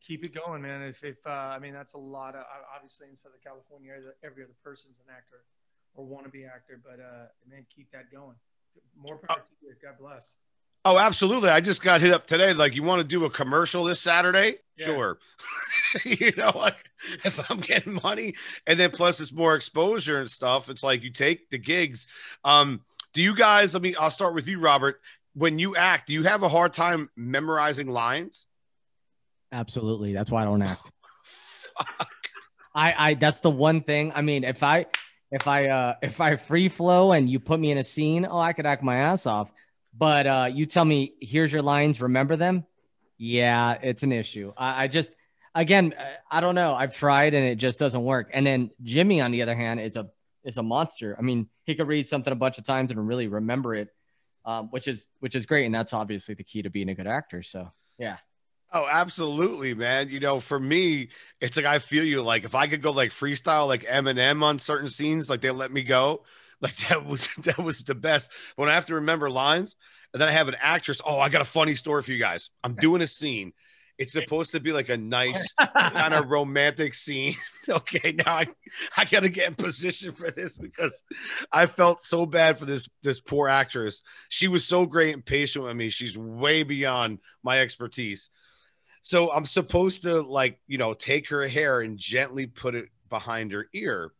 Keep 0.00 0.24
it 0.24 0.34
going, 0.34 0.62
man. 0.62 0.80
If, 0.80 1.04
if 1.04 1.18
uh, 1.26 1.28
I 1.28 1.58
mean, 1.58 1.74
that's 1.74 1.92
a 1.92 1.98
lot 1.98 2.34
of 2.34 2.44
obviously 2.74 3.08
in 3.10 3.16
Southern 3.16 3.38
California, 3.44 3.92
every 4.24 4.42
other 4.42 4.56
person's 4.64 4.98
an 5.06 5.14
actor 5.14 5.44
or 5.94 6.06
want 6.06 6.24
to 6.24 6.30
be 6.30 6.46
actor, 6.46 6.80
but 6.82 7.00
uh, 7.00 7.26
man, 7.48 7.66
keep 7.68 7.92
that 7.92 8.10
going. 8.10 8.36
More 8.96 9.18
power 9.18 9.36
to 9.36 9.66
you. 9.66 9.74
God 9.82 9.98
bless. 10.00 10.36
Oh, 10.84 10.98
absolutely. 10.98 11.48
I 11.48 11.60
just 11.60 11.82
got 11.82 12.00
hit 12.00 12.12
up 12.12 12.26
today. 12.26 12.52
Like, 12.54 12.74
you 12.74 12.82
want 12.82 13.00
to 13.02 13.06
do 13.06 13.24
a 13.24 13.30
commercial 13.30 13.84
this 13.84 14.00
Saturday? 14.00 14.56
Yeah. 14.76 14.86
Sure. 14.86 15.18
you 16.04 16.32
know, 16.36 16.52
like 16.56 16.76
if 17.24 17.50
I'm 17.50 17.60
getting 17.60 18.00
money 18.02 18.34
and 18.66 18.78
then 18.78 18.90
plus 18.90 19.20
it's 19.20 19.32
more 19.32 19.54
exposure 19.54 20.18
and 20.18 20.30
stuff, 20.30 20.68
it's 20.68 20.82
like 20.82 21.02
you 21.02 21.10
take 21.10 21.50
the 21.50 21.58
gigs. 21.58 22.08
Um, 22.44 22.80
do 23.12 23.22
you 23.22 23.34
guys, 23.36 23.74
let 23.74 23.82
me, 23.82 23.94
I'll 23.94 24.10
start 24.10 24.34
with 24.34 24.48
you, 24.48 24.58
Robert. 24.58 25.00
When 25.34 25.58
you 25.58 25.76
act, 25.76 26.08
do 26.08 26.14
you 26.14 26.24
have 26.24 26.42
a 26.42 26.48
hard 26.48 26.72
time 26.72 27.10
memorizing 27.16 27.88
lines? 27.88 28.46
Absolutely. 29.52 30.12
That's 30.12 30.30
why 30.30 30.42
I 30.42 30.44
don't 30.46 30.62
act. 30.62 30.80
Fuck. 31.24 32.08
I, 32.74 33.10
I, 33.10 33.14
that's 33.14 33.40
the 33.40 33.50
one 33.50 33.82
thing. 33.82 34.12
I 34.14 34.22
mean, 34.22 34.44
if 34.44 34.62
I, 34.62 34.86
if 35.30 35.46
I, 35.46 35.68
uh, 35.68 35.94
if 36.02 36.20
I 36.20 36.36
free 36.36 36.68
flow 36.68 37.12
and 37.12 37.28
you 37.28 37.38
put 37.38 37.60
me 37.60 37.70
in 37.70 37.78
a 37.78 37.84
scene, 37.84 38.26
oh, 38.28 38.38
I 38.38 38.52
could 38.52 38.66
act 38.66 38.82
my 38.82 38.96
ass 38.96 39.26
off 39.26 39.50
but 39.96 40.26
uh, 40.26 40.48
you 40.52 40.66
tell 40.66 40.84
me, 40.84 41.14
here's 41.20 41.52
your 41.52 41.62
lines, 41.62 42.00
remember 42.00 42.36
them? 42.36 42.64
Yeah, 43.18 43.78
it's 43.82 44.02
an 44.02 44.12
issue. 44.12 44.52
I, 44.56 44.84
I 44.84 44.88
just, 44.88 45.14
again, 45.54 45.94
I 46.30 46.40
don't 46.40 46.54
know. 46.54 46.74
I've 46.74 46.94
tried 46.94 47.34
and 47.34 47.46
it 47.46 47.56
just 47.56 47.78
doesn't 47.78 48.02
work. 48.02 48.30
And 48.32 48.46
then 48.46 48.70
Jimmy, 48.82 49.20
on 49.20 49.30
the 49.30 49.42
other 49.42 49.54
hand, 49.54 49.80
is 49.80 49.96
a 49.96 50.10
is 50.44 50.56
a 50.56 50.62
monster. 50.62 51.14
I 51.18 51.22
mean, 51.22 51.48
he 51.64 51.74
could 51.74 51.86
read 51.86 52.06
something 52.06 52.32
a 52.32 52.36
bunch 52.36 52.58
of 52.58 52.64
times 52.64 52.90
and 52.90 53.06
really 53.06 53.28
remember 53.28 53.74
it, 53.74 53.88
um, 54.44 54.68
which 54.70 54.88
is 54.88 55.08
which 55.20 55.34
is 55.34 55.46
great. 55.46 55.66
And 55.66 55.74
that's 55.74 55.92
obviously 55.92 56.34
the 56.34 56.44
key 56.44 56.62
to 56.62 56.70
being 56.70 56.88
a 56.88 56.94
good 56.94 57.06
actor. 57.06 57.42
So 57.42 57.70
yeah. 57.98 58.16
Oh, 58.72 58.86
absolutely, 58.90 59.74
man. 59.74 60.08
You 60.08 60.18
know, 60.18 60.40
for 60.40 60.58
me, 60.58 61.10
it's 61.40 61.58
like 61.58 61.66
I 61.66 61.78
feel 61.78 62.04
you. 62.04 62.22
Like 62.22 62.44
if 62.44 62.54
I 62.54 62.66
could 62.66 62.80
go 62.80 62.90
like 62.90 63.10
freestyle, 63.10 63.68
like 63.68 63.84
Eminem 63.84 64.42
on 64.42 64.58
certain 64.58 64.88
scenes, 64.88 65.28
like 65.28 65.42
they 65.42 65.50
let 65.50 65.70
me 65.70 65.82
go. 65.82 66.24
Like 66.62 66.76
that 66.88 67.04
was 67.04 67.28
that 67.38 67.58
was 67.58 67.80
the 67.80 67.94
best. 67.94 68.30
When 68.56 68.68
I 68.68 68.74
have 68.74 68.86
to 68.86 68.94
remember 68.94 69.28
lines, 69.28 69.74
and 70.12 70.20
then 70.20 70.28
I 70.28 70.32
have 70.32 70.48
an 70.48 70.56
actress. 70.60 71.00
Oh, 71.04 71.18
I 71.18 71.28
got 71.28 71.42
a 71.42 71.46
funny 71.46 71.74
story 71.74 72.02
for 72.02 72.12
you 72.12 72.18
guys. 72.18 72.50
I'm 72.62 72.76
doing 72.76 73.02
a 73.02 73.06
scene. 73.06 73.52
it's 73.98 74.12
supposed 74.12 74.52
to 74.52 74.60
be 74.60 74.72
like 74.72 74.88
a 74.88 74.96
nice 74.96 75.52
kind 75.76 76.14
of 76.14 76.30
romantic 76.30 76.94
scene. 76.94 77.34
okay, 77.68 78.12
now 78.12 78.36
I, 78.36 78.46
I 78.96 79.04
gotta 79.04 79.28
get 79.28 79.48
in 79.48 79.54
position 79.54 80.12
for 80.12 80.30
this 80.30 80.56
because 80.56 81.02
I 81.50 81.66
felt 81.66 82.00
so 82.00 82.26
bad 82.26 82.58
for 82.58 82.64
this 82.64 82.88
this 83.02 83.20
poor 83.20 83.48
actress. 83.48 84.02
She 84.28 84.46
was 84.48 84.64
so 84.64 84.86
great 84.86 85.14
and 85.14 85.24
patient 85.24 85.64
with 85.64 85.76
me. 85.76 85.90
She's 85.90 86.16
way 86.16 86.62
beyond 86.62 87.18
my 87.42 87.60
expertise. 87.60 88.30
So 89.02 89.32
I'm 89.32 89.46
supposed 89.46 90.04
to 90.04 90.22
like, 90.22 90.60
you 90.68 90.78
know, 90.78 90.94
take 90.94 91.28
her 91.30 91.48
hair 91.48 91.80
and 91.80 91.98
gently 91.98 92.46
put 92.46 92.76
it 92.76 92.86
behind 93.08 93.50
her 93.50 93.66
ear, 93.74 94.12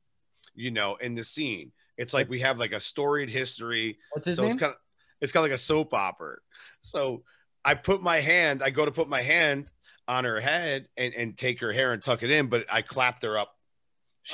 you 0.56 0.72
know, 0.72 0.96
in 0.96 1.14
the 1.14 1.22
scene. 1.22 1.70
It's 1.96 2.14
like 2.14 2.28
we 2.28 2.40
have 2.40 2.58
like 2.58 2.72
a 2.72 2.80
storied 2.80 3.28
history. 3.28 3.98
What's 4.12 4.26
his 4.26 4.36
so 4.36 4.42
name? 4.42 4.52
it's 4.52 4.60
kind 4.60 4.72
of 4.72 4.78
it's 5.20 5.32
kind 5.32 5.44
of 5.44 5.50
like 5.50 5.56
a 5.56 5.62
soap 5.62 5.94
opera. 5.94 6.38
So 6.82 7.22
I 7.64 7.74
put 7.74 8.02
my 8.02 8.20
hand, 8.20 8.62
I 8.62 8.70
go 8.70 8.84
to 8.84 8.90
put 8.90 9.08
my 9.08 9.22
hand 9.22 9.70
on 10.08 10.24
her 10.24 10.40
head 10.40 10.88
and, 10.96 11.14
and 11.14 11.38
take 11.38 11.60
her 11.60 11.72
hair 11.72 11.92
and 11.92 12.02
tuck 12.02 12.22
it 12.22 12.30
in, 12.30 12.48
but 12.48 12.66
I 12.68 12.82
clapped 12.82 13.22
her 13.22 13.38
up 13.38 13.54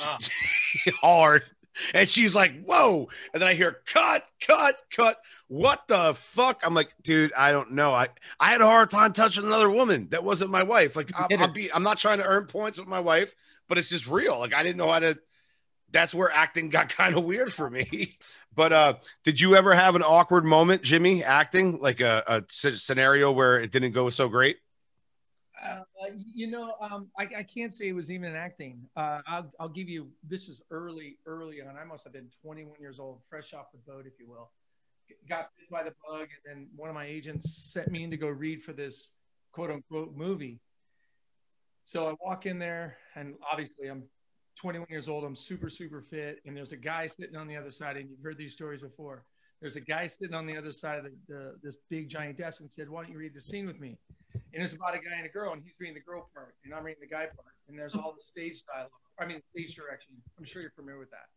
Ah. 0.01 0.17
hard. 1.01 1.43
And 1.93 2.09
she's 2.09 2.35
like, 2.35 2.63
whoa. 2.63 3.07
And 3.33 3.41
then 3.41 3.49
I 3.49 3.53
hear 3.53 3.77
cut, 3.85 4.25
cut, 4.45 4.75
cut. 4.91 5.17
What 5.47 5.87
the 5.87 6.15
fuck? 6.33 6.61
I'm 6.63 6.73
like, 6.73 6.93
dude, 7.01 7.31
I 7.35 7.51
don't 7.51 7.71
know. 7.71 7.93
I, 7.93 8.09
I 8.39 8.51
had 8.51 8.61
a 8.61 8.65
hard 8.65 8.89
time 8.89 9.13
touching 9.13 9.45
another 9.45 9.69
woman 9.69 10.07
that 10.09 10.23
wasn't 10.23 10.51
my 10.51 10.63
wife. 10.63 10.95
Like, 10.95 11.09
I'm, 11.17 11.41
I'm, 11.41 11.53
be, 11.53 11.71
I'm 11.71 11.83
not 11.83 11.97
trying 11.97 12.19
to 12.19 12.25
earn 12.25 12.45
points 12.47 12.79
with 12.79 12.87
my 12.87 12.99
wife, 12.99 13.33
but 13.67 13.77
it's 13.77 13.89
just 13.89 14.07
real. 14.07 14.37
Like, 14.37 14.53
I 14.53 14.61
didn't 14.61 14.77
know 14.77 14.91
how 14.91 14.99
to. 14.99 15.17
That's 15.91 16.13
where 16.13 16.31
acting 16.31 16.69
got 16.69 16.89
kind 16.95 17.17
of 17.17 17.23
weird 17.23 17.53
for 17.53 17.69
me. 17.69 18.17
But 18.55 18.73
uh, 18.73 18.93
did 19.23 19.39
you 19.39 19.55
ever 19.55 19.73
have 19.73 19.95
an 19.95 20.03
awkward 20.03 20.43
moment, 20.43 20.81
Jimmy, 20.81 21.23
acting 21.23 21.79
like 21.79 22.01
a, 22.01 22.43
scenario 22.49 23.31
where 23.31 23.59
it 23.59 23.71
didn't 23.71 23.91
go 23.91 24.09
so 24.09 24.27
great? 24.27 24.57
Uh, 25.63 25.81
you 26.33 26.47
know, 26.47 26.73
um, 26.81 27.09
I, 27.17 27.27
I 27.39 27.43
can't 27.43 27.73
say 27.73 27.89
it 27.89 27.93
was 27.93 28.11
even 28.11 28.33
acting. 28.35 28.81
Uh, 28.95 29.19
I'll, 29.27 29.51
I'll 29.59 29.69
give 29.69 29.89
you 29.89 30.07
this 30.27 30.47
is 30.47 30.61
early, 30.71 31.17
early 31.25 31.61
on. 31.61 31.75
I 31.75 31.83
must 31.83 32.03
have 32.05 32.13
been 32.13 32.29
21 32.41 32.79
years 32.79 32.99
old, 32.99 33.19
fresh 33.29 33.53
off 33.53 33.71
the 33.71 33.91
boat, 33.91 34.05
if 34.05 34.13
you 34.19 34.29
will. 34.29 34.51
Got 35.27 35.49
bit 35.57 35.69
by 35.69 35.83
the 35.83 35.93
bug, 36.07 36.27
and 36.45 36.45
then 36.45 36.67
one 36.75 36.89
of 36.89 36.95
my 36.95 37.05
agents 37.05 37.51
sent 37.73 37.91
me 37.91 38.03
in 38.03 38.11
to 38.11 38.17
go 38.17 38.27
read 38.27 38.61
for 38.61 38.73
this 38.73 39.13
quote 39.51 39.71
unquote 39.71 40.15
movie. 40.15 40.59
So 41.83 42.07
I 42.07 42.13
walk 42.23 42.45
in 42.45 42.59
there, 42.59 42.97
and 43.15 43.35
obviously 43.51 43.87
I'm 43.87 44.03
21 44.59 44.87
years 44.89 45.07
old. 45.07 45.23
I'm 45.23 45.35
super, 45.35 45.69
super 45.69 46.01
fit, 46.01 46.41
and 46.45 46.55
there's 46.55 46.73
a 46.73 46.77
guy 46.77 47.07
sitting 47.07 47.37
on 47.37 47.47
the 47.47 47.55
other 47.55 47.71
side, 47.71 47.95
and 47.95 48.09
you've 48.09 48.21
heard 48.21 48.37
these 48.37 48.53
stories 48.53 48.81
before. 48.81 49.23
There's 49.61 49.77
a 49.77 49.81
guy 49.81 50.05
sitting 50.07 50.35
on 50.35 50.45
the 50.45 50.57
other 50.57 50.71
side 50.71 50.99
of 50.99 51.05
the, 51.05 51.11
the, 51.27 51.55
this 51.63 51.77
big 51.89 52.09
giant 52.09 52.37
desk 52.37 52.59
and 52.59 52.71
said, 52.71 52.89
"Why 52.89 53.03
don't 53.03 53.11
you 53.11 53.17
read 53.17 53.33
the 53.33 53.41
scene 53.41 53.65
with 53.65 53.79
me?" 53.79 53.97
and 54.53 54.63
it's 54.63 54.73
about 54.73 54.95
a 54.95 54.99
guy 54.99 55.15
and 55.17 55.25
a 55.25 55.29
girl, 55.29 55.53
and 55.53 55.61
he's 55.63 55.73
reading 55.79 55.95
the 55.95 56.01
girl 56.01 56.29
part, 56.33 56.55
and 56.65 56.73
I'm 56.73 56.83
reading 56.83 57.01
the 57.01 57.07
guy 57.07 57.25
part, 57.25 57.55
and 57.67 57.77
there's 57.77 57.95
all 57.95 58.13
the 58.15 58.23
stage 58.23 58.63
dialogue. 58.63 58.91
I 59.19 59.25
mean, 59.25 59.41
stage 59.55 59.75
direction. 59.75 60.15
I'm 60.37 60.43
sure 60.43 60.61
you're 60.61 60.71
familiar 60.71 60.99
with 60.99 61.11
that. 61.11 61.27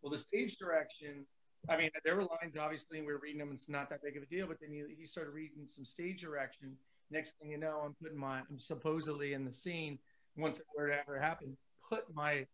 Well, 0.00 0.10
the 0.10 0.18
stage 0.18 0.56
direction. 0.56 1.26
I 1.68 1.76
mean, 1.76 1.90
there 2.04 2.16
were 2.16 2.24
lines 2.24 2.56
obviously, 2.58 2.98
and 2.98 3.06
we 3.06 3.12
were 3.12 3.20
reading 3.22 3.38
them. 3.38 3.50
It's 3.52 3.68
not 3.68 3.88
that 3.90 4.02
big 4.02 4.16
of 4.16 4.22
a 4.22 4.26
deal, 4.26 4.46
but 4.46 4.58
then 4.60 4.70
he, 4.72 4.82
he 4.98 5.06
started 5.06 5.30
reading 5.30 5.64
some 5.66 5.84
stage 5.84 6.22
direction. 6.22 6.76
Next 7.10 7.38
thing 7.38 7.50
you 7.50 7.58
know, 7.58 7.82
I'm 7.84 7.94
putting 8.02 8.18
my 8.18 8.38
I'm 8.38 8.58
supposedly 8.58 9.34
in 9.34 9.44
the 9.44 9.52
scene. 9.52 9.98
Once 10.36 10.58
it 10.58 10.66
were 10.76 10.88
to 10.88 10.98
ever 10.98 11.20
happen, 11.20 11.56
put 11.92 12.14
my 12.14 12.46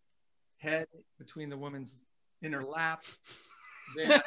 head 0.59 0.87
between 1.18 1.49
the 1.49 1.57
woman's 1.57 2.02
in 2.42 2.52
her 2.52 2.64
lap. 2.64 3.04
Then 3.97 4.12
I, 4.12 4.21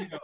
you 0.00 0.08
know, 0.08 0.18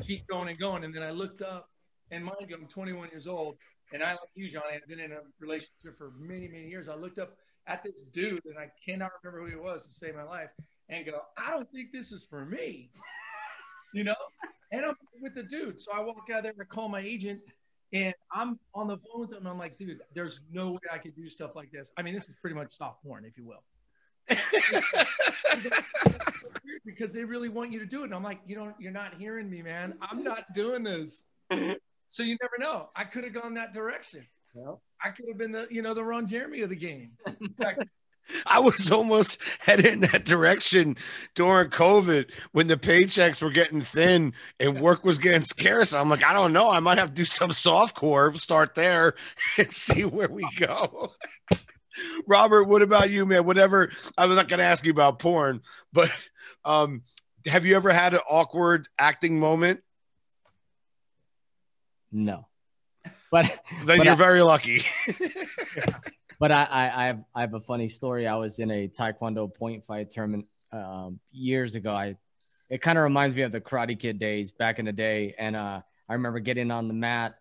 keep 0.00 0.26
going 0.26 0.48
and 0.48 0.58
going, 0.58 0.82
and 0.82 0.94
then 0.94 1.02
I 1.02 1.10
looked 1.10 1.42
up 1.42 1.68
and 2.10 2.24
mind 2.24 2.46
you, 2.48 2.56
I'm 2.56 2.66
21 2.66 3.10
years 3.12 3.26
old, 3.26 3.56
and 3.92 4.02
I, 4.02 4.12
like 4.12 4.30
you, 4.34 4.48
Johnny, 4.48 4.76
I've 4.76 4.88
been 4.88 4.98
in 4.98 5.12
a 5.12 5.18
relationship 5.40 5.98
for 5.98 6.12
many, 6.18 6.48
many 6.48 6.68
years. 6.68 6.88
I 6.88 6.94
looked 6.94 7.18
up 7.18 7.36
at 7.66 7.82
this 7.82 8.00
dude, 8.14 8.46
and 8.46 8.56
I 8.58 8.70
cannot 8.82 9.10
remember 9.22 9.44
who 9.44 9.58
he 9.58 9.62
was 9.62 9.86
to 9.88 9.92
save 9.92 10.14
my 10.14 10.22
life, 10.22 10.48
and 10.88 11.04
go, 11.04 11.20
I 11.36 11.50
don't 11.50 11.70
think 11.70 11.92
this 11.92 12.12
is 12.12 12.24
for 12.24 12.46
me, 12.46 12.88
you 13.92 14.04
know. 14.04 14.14
And 14.72 14.86
I'm 14.86 14.94
with 15.20 15.34
the 15.34 15.42
dude, 15.42 15.78
so 15.78 15.92
I 15.92 16.00
walk 16.00 16.30
out 16.32 16.44
there 16.44 16.54
and 16.58 16.68
call 16.70 16.88
my 16.88 17.00
agent, 17.00 17.40
and 17.92 18.14
I'm 18.32 18.58
on 18.74 18.86
the 18.86 18.98
phone 18.98 19.20
with 19.22 19.32
him. 19.32 19.46
I'm 19.46 19.58
like, 19.58 19.78
dude, 19.78 20.00
there's 20.14 20.40
no 20.52 20.72
way 20.72 20.80
I 20.92 20.98
could 20.98 21.16
do 21.16 21.28
stuff 21.28 21.56
like 21.56 21.70
this. 21.72 21.92
I 21.96 22.02
mean, 22.02 22.14
this 22.14 22.28
is 22.28 22.34
pretty 22.40 22.54
much 22.54 22.76
soft 22.76 23.02
porn, 23.02 23.24
if 23.24 23.36
you 23.36 23.44
will. 23.44 23.62
because 26.86 27.12
they 27.12 27.24
really 27.24 27.48
want 27.48 27.72
you 27.72 27.78
to 27.80 27.86
do 27.86 28.02
it. 28.02 28.04
And 28.04 28.14
I'm 28.14 28.22
like, 28.22 28.40
you 28.46 28.56
know, 28.56 28.72
you're 28.78 28.92
not 28.92 29.14
hearing 29.18 29.50
me, 29.50 29.62
man. 29.62 29.94
I'm 30.00 30.22
not 30.22 30.52
doing 30.54 30.82
this. 30.82 31.24
So 32.10 32.22
you 32.22 32.36
never 32.40 32.58
know. 32.58 32.90
I 32.94 33.04
could 33.04 33.24
have 33.24 33.34
gone 33.34 33.54
that 33.54 33.72
direction. 33.72 34.26
I 35.04 35.10
could 35.10 35.26
have 35.28 35.38
been 35.38 35.52
the, 35.52 35.66
you 35.70 35.82
know, 35.82 35.94
the 35.94 36.04
Ron 36.04 36.26
Jeremy 36.26 36.62
of 36.62 36.70
the 36.70 36.76
game. 36.76 37.12
In 37.40 37.54
fact, 37.54 37.84
I 38.46 38.60
was 38.60 38.90
almost 38.90 39.38
headed 39.60 39.86
in 39.86 40.00
that 40.00 40.24
direction 40.24 40.96
during 41.34 41.70
COVID 41.70 42.30
when 42.52 42.68
the 42.68 42.76
paychecks 42.76 43.42
were 43.42 43.50
getting 43.50 43.80
thin 43.80 44.34
and 44.60 44.80
work 44.80 45.04
was 45.04 45.18
getting 45.18 45.44
scarce. 45.44 45.92
I'm 45.92 46.08
like, 46.08 46.22
I 46.24 46.32
don't 46.32 46.52
know. 46.52 46.70
I 46.70 46.80
might 46.80 46.98
have 46.98 47.08
to 47.08 47.14
do 47.14 47.24
some 47.24 47.52
soft 47.52 47.96
core, 47.96 48.32
start 48.34 48.74
there 48.74 49.14
and 49.58 49.72
see 49.72 50.04
where 50.04 50.28
we 50.28 50.46
go. 50.56 51.12
Robert, 52.26 52.64
what 52.64 52.82
about 52.82 53.10
you, 53.10 53.26
man? 53.26 53.44
Whatever. 53.44 53.90
I'm 54.16 54.34
not 54.34 54.48
going 54.48 54.58
to 54.58 54.64
ask 54.64 54.84
you 54.86 54.92
about 54.92 55.18
porn, 55.18 55.60
but 55.92 56.10
um, 56.64 57.02
have 57.46 57.66
you 57.66 57.74
ever 57.76 57.90
had 57.90 58.14
an 58.14 58.20
awkward 58.28 58.88
acting 58.98 59.40
moment? 59.40 59.80
No. 62.12 62.46
But 63.30 63.46
Then 63.84 63.98
But 63.98 64.04
you're 64.04 64.14
I- 64.14 64.16
very 64.16 64.42
lucky. 64.42 64.84
But 66.40 66.50
I, 66.50 66.64
I 66.64 67.02
I 67.02 67.06
have 67.06 67.24
I 67.34 67.40
have 67.42 67.54
a 67.54 67.60
funny 67.60 67.88
story. 67.88 68.26
I 68.26 68.34
was 68.34 68.58
in 68.58 68.70
a 68.72 68.88
Taekwondo 68.88 69.54
point 69.54 69.86
fight 69.86 70.10
tournament 70.10 70.46
um, 70.72 71.20
years 71.30 71.76
ago. 71.76 71.92
I 71.92 72.16
it 72.68 72.80
kind 72.80 72.98
of 72.98 73.04
reminds 73.04 73.36
me 73.36 73.42
of 73.42 73.52
the 73.52 73.60
Karate 73.60 73.96
Kid 73.96 74.18
days 74.18 74.50
back 74.50 74.78
in 74.80 74.86
the 74.86 74.92
day, 74.92 75.34
and 75.38 75.54
uh, 75.54 75.82
I 76.08 76.12
remember 76.12 76.40
getting 76.40 76.70
on 76.70 76.88
the 76.88 76.94
mat, 76.94 77.36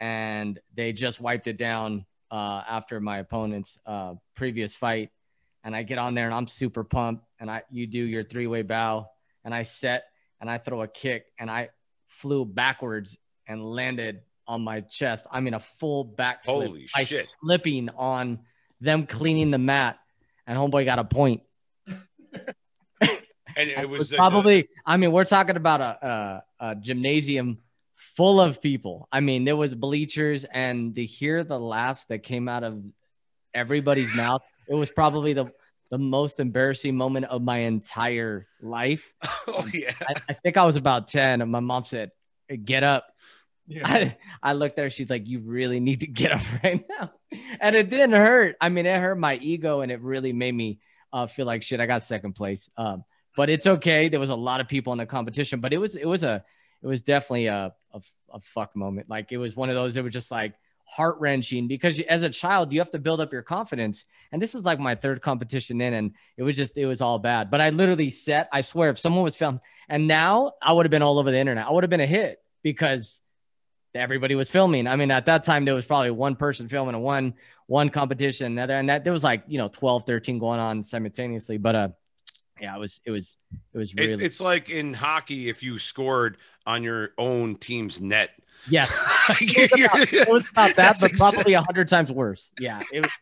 and 0.00 0.58
they 0.74 0.92
just 0.92 1.20
wiped 1.20 1.46
it 1.46 1.56
down 1.56 2.04
uh, 2.30 2.62
after 2.68 3.00
my 3.00 3.18
opponent's 3.18 3.78
uh, 3.86 4.14
previous 4.34 4.74
fight, 4.74 5.10
and 5.62 5.74
I 5.74 5.84
get 5.84 5.98
on 5.98 6.14
there 6.14 6.26
and 6.26 6.34
I'm 6.34 6.48
super 6.48 6.82
pumped, 6.82 7.24
and 7.38 7.48
I 7.48 7.62
you 7.70 7.86
do 7.86 8.02
your 8.02 8.24
three 8.24 8.48
way 8.48 8.62
bow, 8.62 9.06
and 9.44 9.54
I 9.54 9.62
set 9.62 10.06
and 10.40 10.50
I 10.50 10.58
throw 10.58 10.82
a 10.82 10.88
kick, 10.88 11.26
and 11.38 11.48
I 11.48 11.68
flew 12.08 12.44
backwards 12.44 13.16
and 13.46 13.62
landed 13.64 14.22
on 14.50 14.62
my 14.62 14.80
chest. 14.80 15.26
I 15.30 15.40
mean 15.40 15.54
a 15.54 15.60
full 15.60 16.04
backflip. 16.04 16.44
Holy 16.46 16.88
I 16.94 17.04
shit. 17.04 17.28
Slipping 17.40 17.88
on 17.90 18.40
them 18.80 19.06
cleaning 19.06 19.50
the 19.50 19.58
mat, 19.58 19.98
and 20.46 20.58
homeboy 20.58 20.84
got 20.84 20.98
a 20.98 21.04
point. 21.04 21.42
And 23.56 23.68
it 23.68 23.88
was, 23.88 23.98
was 23.98 24.12
probably. 24.12 24.68
I 24.86 24.96
mean, 24.96 25.12
we're 25.12 25.24
talking 25.24 25.56
about 25.56 25.80
a, 25.80 26.42
a, 26.60 26.68
a 26.70 26.74
gymnasium 26.76 27.58
full 27.94 28.40
of 28.40 28.62
people. 28.62 29.08
I 29.10 29.20
mean, 29.20 29.44
there 29.44 29.56
was 29.56 29.74
bleachers, 29.74 30.44
and 30.44 30.94
to 30.94 31.04
hear 31.04 31.42
the 31.44 31.58
laughs 31.58 32.04
that 32.06 32.22
came 32.22 32.48
out 32.48 32.64
of 32.64 32.82
everybody's 33.52 34.14
mouth, 34.14 34.42
it 34.68 34.74
was 34.74 34.90
probably 34.90 35.32
the 35.32 35.52
the 35.90 35.98
most 35.98 36.38
embarrassing 36.38 36.96
moment 36.96 37.26
of 37.26 37.42
my 37.42 37.58
entire 37.58 38.46
life. 38.62 39.12
oh, 39.48 39.66
yeah. 39.74 39.92
I, 40.00 40.14
I 40.28 40.32
think 40.34 40.56
I 40.56 40.64
was 40.64 40.76
about 40.76 41.08
ten, 41.08 41.42
and 41.42 41.50
my 41.50 41.60
mom 41.60 41.84
said, 41.84 42.12
"Get 42.64 42.84
up." 42.84 43.06
I, 43.84 44.16
I 44.42 44.52
looked 44.54 44.76
there. 44.76 44.90
She's 44.90 45.10
like, 45.10 45.26
"You 45.26 45.40
really 45.40 45.80
need 45.80 46.00
to 46.00 46.06
get 46.06 46.32
up 46.32 46.42
right 46.64 46.84
now," 46.88 47.12
and 47.60 47.76
it 47.76 47.90
didn't 47.90 48.12
hurt. 48.12 48.56
I 48.60 48.68
mean, 48.68 48.86
it 48.86 48.98
hurt 48.98 49.18
my 49.18 49.36
ego, 49.36 49.80
and 49.80 49.92
it 49.92 50.00
really 50.00 50.32
made 50.32 50.54
me 50.54 50.80
uh, 51.12 51.26
feel 51.26 51.46
like 51.46 51.62
shit. 51.62 51.80
I 51.80 51.86
got 51.86 52.02
second 52.02 52.34
place, 52.34 52.68
um, 52.76 53.04
but 53.36 53.48
it's 53.50 53.66
okay. 53.66 54.08
There 54.08 54.20
was 54.20 54.30
a 54.30 54.36
lot 54.36 54.60
of 54.60 54.68
people 54.68 54.92
in 54.92 54.98
the 54.98 55.06
competition, 55.06 55.60
but 55.60 55.72
it 55.72 55.78
was 55.78 55.96
it 55.96 56.06
was 56.06 56.24
a 56.24 56.44
it 56.82 56.86
was 56.86 57.02
definitely 57.02 57.46
a 57.46 57.74
a, 57.92 58.00
a 58.32 58.40
fuck 58.40 58.74
moment. 58.74 59.08
Like 59.08 59.32
it 59.32 59.38
was 59.38 59.56
one 59.56 59.68
of 59.68 59.74
those. 59.74 59.96
It 59.96 60.04
was 60.04 60.12
just 60.12 60.30
like 60.30 60.54
heart 60.84 61.16
wrenching 61.20 61.68
because 61.68 62.00
as 62.00 62.24
a 62.24 62.30
child 62.30 62.72
you 62.72 62.80
have 62.80 62.90
to 62.90 62.98
build 62.98 63.20
up 63.20 63.32
your 63.32 63.42
confidence. 63.42 64.04
And 64.32 64.42
this 64.42 64.56
is 64.56 64.64
like 64.64 64.80
my 64.80 64.96
third 64.96 65.22
competition 65.22 65.80
in, 65.80 65.94
and 65.94 66.12
it 66.36 66.42
was 66.42 66.56
just 66.56 66.76
it 66.76 66.86
was 66.86 67.00
all 67.00 67.18
bad. 67.18 67.50
But 67.50 67.60
I 67.60 67.70
literally 67.70 68.10
set. 68.10 68.48
I 68.52 68.60
swear, 68.62 68.90
if 68.90 68.98
someone 68.98 69.22
was 69.22 69.36
filmed, 69.36 69.60
and 69.88 70.08
now 70.08 70.52
I 70.60 70.72
would 70.72 70.86
have 70.86 70.90
been 70.90 71.02
all 71.02 71.18
over 71.18 71.30
the 71.30 71.38
internet. 71.38 71.66
I 71.66 71.72
would 71.72 71.84
have 71.84 71.90
been 71.90 72.00
a 72.00 72.06
hit 72.06 72.42
because 72.62 73.22
everybody 73.94 74.34
was 74.34 74.50
filming. 74.50 74.86
I 74.86 74.96
mean, 74.96 75.10
at 75.10 75.26
that 75.26 75.44
time 75.44 75.64
there 75.64 75.74
was 75.74 75.86
probably 75.86 76.10
one 76.10 76.36
person 76.36 76.68
filming 76.68 76.94
a 76.94 77.00
one 77.00 77.34
one 77.66 77.88
competition, 77.88 78.46
another, 78.46 78.76
and 78.76 78.88
that 78.88 79.04
there 79.04 79.12
was 79.12 79.24
like 79.24 79.44
you 79.46 79.58
know 79.58 79.68
12, 79.68 80.04
13 80.06 80.38
going 80.38 80.60
on 80.60 80.82
simultaneously. 80.82 81.56
But 81.56 81.74
uh, 81.74 81.88
yeah, 82.60 82.74
it 82.74 82.78
was 82.78 83.00
it 83.04 83.10
was 83.10 83.36
it 83.72 83.78
was 83.78 83.94
really 83.94 84.12
It's, 84.12 84.22
it's 84.22 84.40
like 84.40 84.70
in 84.70 84.92
hockey 84.94 85.48
if 85.48 85.62
you 85.62 85.78
scored 85.78 86.36
on 86.66 86.82
your 86.82 87.10
own 87.18 87.56
team's 87.56 88.00
net. 88.00 88.30
yes. 88.68 88.90
It 89.40 89.70
was 89.70 89.80
about, 89.80 90.12
it 90.12 90.28
was 90.32 90.50
about 90.50 90.76
that, 90.76 90.96
but 91.00 91.12
probably 91.12 91.54
a 91.54 91.62
hundred 91.62 91.88
times 91.88 92.10
worse. 92.10 92.52
Yeah. 92.58 92.80
It 92.92 93.02
was, 93.02 93.12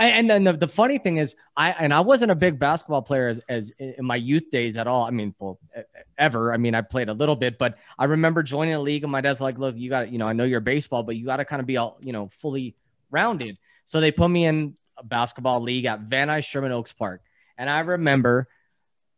And 0.00 0.30
then 0.30 0.44
the, 0.44 0.54
the 0.54 0.66
funny 0.66 0.96
thing 0.96 1.18
is, 1.18 1.36
I 1.56 1.72
and 1.72 1.92
I 1.92 2.00
wasn't 2.00 2.30
a 2.30 2.34
big 2.34 2.58
basketball 2.58 3.02
player 3.02 3.28
as, 3.28 3.40
as 3.50 3.72
in 3.78 4.04
my 4.04 4.16
youth 4.16 4.50
days 4.50 4.78
at 4.78 4.86
all. 4.86 5.04
I 5.04 5.10
mean, 5.10 5.34
well, 5.38 5.60
ever. 6.16 6.54
I 6.54 6.56
mean, 6.56 6.74
I 6.74 6.80
played 6.80 7.10
a 7.10 7.12
little 7.12 7.36
bit, 7.36 7.58
but 7.58 7.76
I 7.98 8.06
remember 8.06 8.42
joining 8.42 8.74
a 8.74 8.80
league 8.80 9.02
and 9.02 9.12
my 9.12 9.20
dad's 9.20 9.42
like, 9.42 9.58
look, 9.58 9.76
you 9.76 9.90
got, 9.90 10.10
you 10.10 10.18
know, 10.18 10.26
I 10.26 10.32
know 10.32 10.44
you're 10.44 10.60
baseball, 10.60 11.02
but 11.02 11.16
you 11.16 11.26
got 11.26 11.36
to 11.36 11.44
kind 11.44 11.60
of 11.60 11.66
be 11.66 11.76
all, 11.76 11.98
you 12.00 12.14
know, 12.14 12.30
fully 12.38 12.74
rounded. 13.10 13.58
So 13.84 14.00
they 14.00 14.10
put 14.10 14.28
me 14.28 14.46
in 14.46 14.74
a 14.96 15.04
basketball 15.04 15.60
league 15.60 15.84
at 15.84 16.00
Van 16.00 16.28
Nuys 16.28 16.44
Sherman 16.44 16.72
Oaks 16.72 16.94
Park. 16.94 17.22
And 17.58 17.68
I 17.68 17.80
remember, 17.80 18.48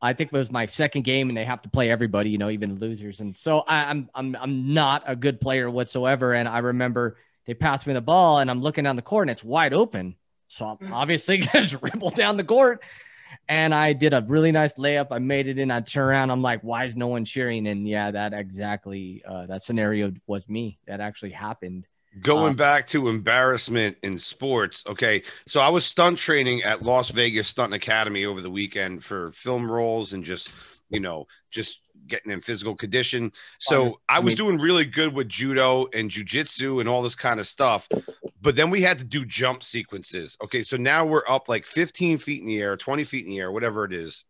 I 0.01 0.15
think 0.15 0.33
it 0.33 0.37
was 0.37 0.51
my 0.51 0.67
second 0.67 1.03
game 1.03 1.29
and 1.29 1.37
they 1.37 1.45
have 1.45 1.62
to 1.62 1.69
play 1.69 1.93
everybody, 1.93 2.31
you 2.31 2.39
know, 2.39 2.51
even 2.51 2.75
losers. 2.75 3.21
And 3.21 3.37
so 3.37 3.61
I, 3.61 3.85
I'm, 3.85 4.11
I'm, 4.17 4.35
I'm 4.35 4.75
not 4.75 5.05
a 5.07 5.15
good 5.15 5.41
player 5.41 5.71
whatsoever. 5.71 6.33
And 6.33 6.49
I 6.49 6.59
remember 6.59 7.19
they 7.47 7.55
passed 7.55 7.87
me 7.87 7.93
the 7.93 8.01
ball 8.01 8.41
and 8.41 8.51
I'm 8.51 8.62
looking 8.62 8.83
down 8.83 8.97
the 8.97 9.03
court 9.03 9.29
and 9.29 9.31
it's 9.31 9.45
wide 9.45 9.73
open. 9.73 10.17
So 10.53 10.67
I'm 10.67 10.89
Mm. 10.89 10.93
obviously 10.93 11.39
going 11.53 11.67
to 11.67 11.77
dribble 11.79 12.11
down 12.11 12.37
the 12.37 12.45
court. 12.45 12.83
And 13.49 13.75
I 13.75 13.95
did 13.95 14.13
a 14.13 14.23
really 14.29 14.53
nice 14.53 14.75
layup. 14.75 15.09
I 15.11 15.19
made 15.19 15.49
it 15.49 15.59
in. 15.59 15.71
I 15.71 15.81
turn 15.81 16.05
around. 16.05 16.31
I'm 16.31 16.43
like, 16.43 16.61
why 16.63 16.85
is 16.85 16.95
no 16.95 17.07
one 17.07 17.25
cheering? 17.25 17.67
And 17.67 17.89
yeah, 17.89 18.11
that 18.11 18.35
exactly, 18.35 19.23
uh, 19.27 19.47
that 19.47 19.63
scenario 19.63 20.13
was 20.27 20.47
me. 20.49 20.79
That 20.87 21.01
actually 21.01 21.31
happened. 21.31 21.87
Going 22.21 22.51
Um, 22.51 22.57
back 22.57 22.87
to 22.89 23.09
embarrassment 23.09 23.97
in 24.03 24.19
sports. 24.19 24.85
Okay. 24.87 25.23
So 25.47 25.61
I 25.61 25.71
was 25.71 25.87
stunt 25.87 26.19
training 26.19 26.63
at 26.63 26.83
Las 26.83 27.11
Vegas 27.11 27.49
Stunt 27.49 27.73
Academy 27.73 28.27
over 28.27 28.43
the 28.43 28.51
weekend 28.51 29.03
for 29.03 29.33
film 29.33 29.71
roles 29.71 30.13
and 30.13 30.23
just, 30.23 30.53
you 30.91 31.01
know, 31.01 31.27
just 31.51 31.81
getting 32.07 32.33
in 32.33 32.41
physical 32.41 32.75
condition. 32.75 33.33
So 33.59 34.01
I 34.09 34.21
was 34.21 34.35
doing 34.35 34.59
really 34.59 34.85
good 34.85 35.13
with 35.15 35.29
judo 35.29 35.87
and 35.93 36.11
jujitsu 36.11 36.81
and 36.81 36.89
all 36.89 37.03
this 37.03 37.15
kind 37.15 37.41
of 37.41 37.47
stuff. 37.47 37.89
But 38.41 38.57
then 38.57 38.71
we 38.71 38.81
had 38.81 38.99
to 38.99 39.05
do 39.05 39.25
jump 39.25 39.63
sequences. 39.63 40.37
Okay. 40.43 40.63
So 40.63 40.77
now 40.77 41.05
we're 41.05 41.27
up 41.29 41.49
like 41.49 41.67
15 41.67 42.19
feet 42.19 42.41
in 42.41 42.47
the 42.47 42.59
air, 42.61 42.77
20 42.77 43.05
feet 43.05 43.25
in 43.25 43.31
the 43.31 43.39
air, 43.39 43.53
whatever 43.53 43.85
it 43.85 43.93
is. 43.93 44.25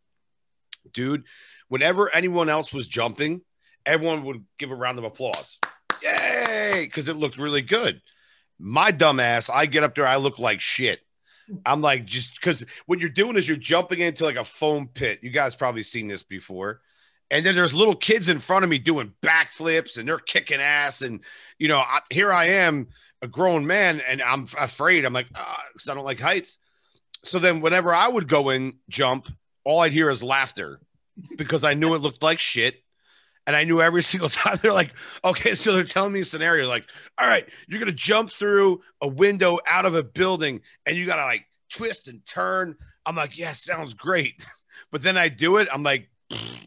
Dude, 0.93 1.25
whenever 1.69 2.15
anyone 2.15 2.49
else 2.49 2.73
was 2.73 2.87
jumping, 2.87 3.43
everyone 3.87 4.25
would 4.25 4.45
give 4.59 4.71
a 4.71 4.75
round 4.75 4.99
of 4.99 5.05
applause. 5.05 5.59
Yay! 6.03 6.85
Because 6.85 7.09
it 7.09 7.17
looked 7.17 7.39
really 7.39 7.63
good. 7.63 8.03
My 8.59 8.93
dumbass, 8.93 9.51
I 9.53 9.67
get 9.67 9.83
up 9.85 9.95
there, 9.95 10.07
I 10.07 10.17
look 10.17 10.39
like 10.39 10.61
shit. 10.61 11.01
I'm 11.67 11.81
like, 11.81 12.05
just 12.05 12.35
because 12.35 12.65
what 12.87 13.01
you're 13.01 13.09
doing 13.09 13.37
is 13.37 13.47
you're 13.47 13.57
jumping 13.57 14.01
into 14.01 14.25
like 14.25 14.37
a 14.37 14.45
foam 14.45 14.89
pit. 14.93 15.21
You 15.23 15.31
guys 15.31 15.55
probably 15.55 15.83
seen 15.83 16.09
this 16.09 16.23
before. 16.23 16.81
And 17.33 17.47
then 17.47 17.55
there's 17.55 17.73
little 17.73 17.97
kids 17.97 18.29
in 18.29 18.41
front 18.41 18.63
of 18.63 18.69
me 18.69 18.79
doing 18.79 19.15
backflips 19.23 19.97
and 19.97 20.07
they're 20.07 20.19
kicking 20.19 20.61
ass. 20.61 21.01
And, 21.01 21.21
you 21.59 21.67
know, 21.67 21.79
I, 21.79 22.01
here 22.11 22.31
I 22.31 22.49
am, 22.49 22.89
a 23.23 23.27
grown 23.27 23.67
man, 23.67 24.03
and 24.07 24.21
I'm 24.21 24.47
afraid. 24.59 25.07
I'm 25.07 25.15
like, 25.15 25.29
ah, 25.35 25.65
because 25.73 25.89
I 25.89 25.95
don't 25.95 26.05
like 26.05 26.21
heights. 26.21 26.59
So 27.25 27.39
then 27.39 27.63
whenever 27.63 27.95
I 27.95 28.07
would 28.07 28.29
go 28.29 28.51
in 28.51 28.75
jump, 28.91 29.29
all 29.65 29.81
I'd 29.81 29.95
hear 29.95 30.11
is 30.11 30.23
laughter 30.23 30.79
because 31.39 31.65
I 31.65 31.73
knew 31.73 31.95
it 31.95 32.03
looked 32.03 32.23
like 32.23 32.39
shit. 32.39 32.83
And 33.47 33.57
I 33.57 33.65
knew 33.65 33.81
every 33.81 34.03
single 34.03 34.29
time 34.29 34.59
they're 34.61 34.71
like, 34.71 34.93
okay, 35.25 35.55
so 35.55 35.73
they're 35.73 35.85
telling 35.85 36.13
me 36.13 36.21
a 36.21 36.25
scenario 36.27 36.69
like, 36.69 36.85
all 37.19 37.27
right, 37.27 37.49
you're 37.67 37.81
gonna 37.81 37.93
jump 37.93 38.31
through 38.31 38.83
a 39.01 39.09
window 39.09 39.59
out 39.67 39.87
of 39.87 39.95
a 39.95 40.03
building 40.03 40.61
and 40.85 40.97
you 40.97 41.07
gotta 41.07 41.25
like 41.25 41.47
twist 41.71 42.09
and 42.09 42.27
turn. 42.27 42.77
I'm 43.07 43.17
like, 43.17 43.39
yeah, 43.39 43.53
sounds 43.53 43.95
great. 43.95 44.45
But 44.91 45.03
then 45.03 45.17
I 45.17 45.31
do 45.31 45.57
it, 45.57 45.69
I'm 45.73 45.83
like, 45.83 46.11
"Pfft, 46.31 46.62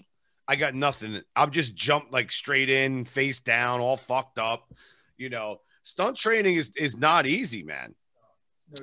I 0.48 0.56
got 0.56 0.76
nothing. 0.76 1.22
I'm 1.36 1.52
just 1.52 1.76
jumped 1.76 2.12
like 2.12 2.32
straight 2.32 2.70
in, 2.70 3.06
face 3.06 3.40
down, 3.40 3.80
all 3.80 3.98
fucked 3.98 4.38
up. 4.38 4.72
You 5.18 5.30
know, 5.30 5.62
stunt 5.84 6.18
training 6.18 6.56
is 6.56 6.72
is 6.78 6.98
not 6.98 7.26
easy, 7.26 7.64
man. 7.64 7.96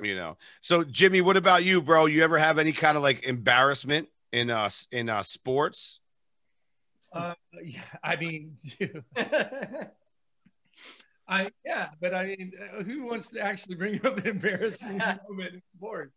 You 0.01 0.15
know. 0.15 0.37
So 0.61 0.83
Jimmy, 0.83 1.21
what 1.21 1.37
about 1.37 1.63
you, 1.63 1.81
bro? 1.81 2.05
You 2.05 2.23
ever 2.23 2.37
have 2.37 2.59
any 2.59 2.71
kind 2.73 2.97
of 2.97 3.03
like 3.03 3.23
embarrassment 3.23 4.09
in 4.31 4.49
uh 4.49 4.69
in 4.91 5.09
uh 5.09 5.23
sports? 5.23 5.99
Uh, 7.13 7.35
yeah, 7.63 7.81
I 8.03 8.15
mean. 8.15 8.57
I 11.27 11.51
yeah, 11.65 11.89
but 12.01 12.13
I 12.13 12.25
mean, 12.25 12.51
uh, 12.59 12.83
who 12.83 13.03
wants 13.05 13.29
to 13.31 13.39
actually 13.39 13.75
bring 13.75 14.05
up 14.05 14.17
an 14.17 14.27
embarrassing 14.27 14.97
moment 15.29 15.53
in 15.53 15.61
sport? 15.77 16.11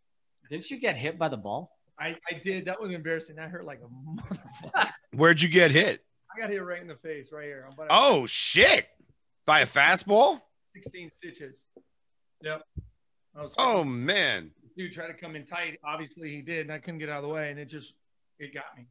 Didn't 0.49 0.69
you 0.69 0.79
get 0.79 0.95
hit 0.97 1.17
by 1.17 1.29
the 1.29 1.37
ball? 1.37 1.76
I, 1.99 2.15
I 2.31 2.39
did. 2.43 2.65
That 2.65 2.79
was 2.81 2.91
embarrassing. 2.91 3.37
That 3.37 3.49
hurt 3.49 3.65
like 3.65 3.79
a 3.83 3.87
motherfucker. 4.21 4.91
Where'd 5.13 5.41
you 5.41 5.49
get 5.49 5.71
hit? 5.71 6.03
I 6.35 6.39
got 6.39 6.49
hit 6.49 6.63
right 6.63 6.81
in 6.81 6.87
the 6.87 6.95
face, 6.95 7.29
right 7.31 7.45
here. 7.45 7.67
But 7.75 7.87
Oh 7.89 8.25
shit! 8.27 8.87
By 9.45 9.61
a 9.61 9.65
fastball? 9.65 10.41
16 10.61 11.11
stitches. 11.15 11.63
Yep. 12.43 12.61
I 13.35 13.41
was 13.41 13.55
Oh 13.57 13.83
man. 13.83 14.51
dude 14.77 14.91
tried 14.91 15.07
to 15.07 15.13
come 15.13 15.35
in 15.35 15.45
tight. 15.45 15.79
Obviously 15.83 16.29
he 16.29 16.41
did, 16.41 16.61
and 16.61 16.71
I 16.71 16.77
couldn't 16.79 16.99
get 16.99 17.09
out 17.09 17.17
of 17.17 17.23
the 17.23 17.33
way, 17.33 17.49
and 17.49 17.59
it 17.59 17.65
just 17.65 17.93
it 18.37 18.53
got 18.53 18.65
me. 18.77 18.85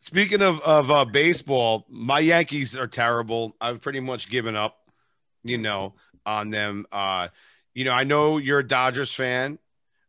Speaking 0.00 0.42
of 0.42 0.60
of 0.60 0.90
uh, 0.92 1.04
baseball, 1.06 1.86
my 1.88 2.20
Yankees 2.20 2.76
are 2.76 2.86
terrible. 2.86 3.56
I've 3.60 3.80
pretty 3.80 4.00
much 4.00 4.28
given 4.30 4.54
up, 4.54 4.76
you 5.42 5.58
know, 5.58 5.94
on 6.24 6.50
them. 6.50 6.86
Uh, 6.92 7.28
you 7.74 7.84
know, 7.84 7.92
I 7.92 8.04
know 8.04 8.38
you're 8.38 8.60
a 8.60 8.66
Dodgers 8.66 9.12
fan, 9.12 9.58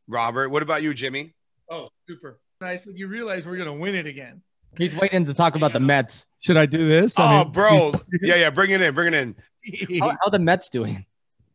Robert. 0.08 0.50
What 0.50 0.62
about 0.62 0.84
you, 0.84 0.94
Jimmy? 0.94 1.34
Oh, 1.70 1.90
super. 2.08 2.40
And 2.62 2.70
I 2.70 2.76
said, 2.76 2.94
you 2.96 3.08
realize 3.08 3.46
we're 3.46 3.58
gonna 3.58 3.74
win 3.74 3.96
it 3.96 4.06
again. 4.06 4.42
He's 4.78 4.96
waiting 4.96 5.26
to 5.26 5.34
talk 5.34 5.56
about 5.56 5.74
the 5.74 5.80
Mets. 5.80 6.28
Should 6.40 6.58
I 6.58 6.66
do 6.66 6.88
this? 6.88 7.16
oh, 7.18 7.44
bro. 7.46 7.92
Yeah, 8.22 8.36
yeah. 8.36 8.50
Bring 8.52 8.70
it 8.72 8.82
in. 8.82 8.94
Bring 8.94 9.14
it 9.14 9.36
in. 9.84 10.00
How, 10.00 10.16
how 10.24 10.30
the 10.30 10.40
Mets 10.40 10.70
doing? 10.70 11.06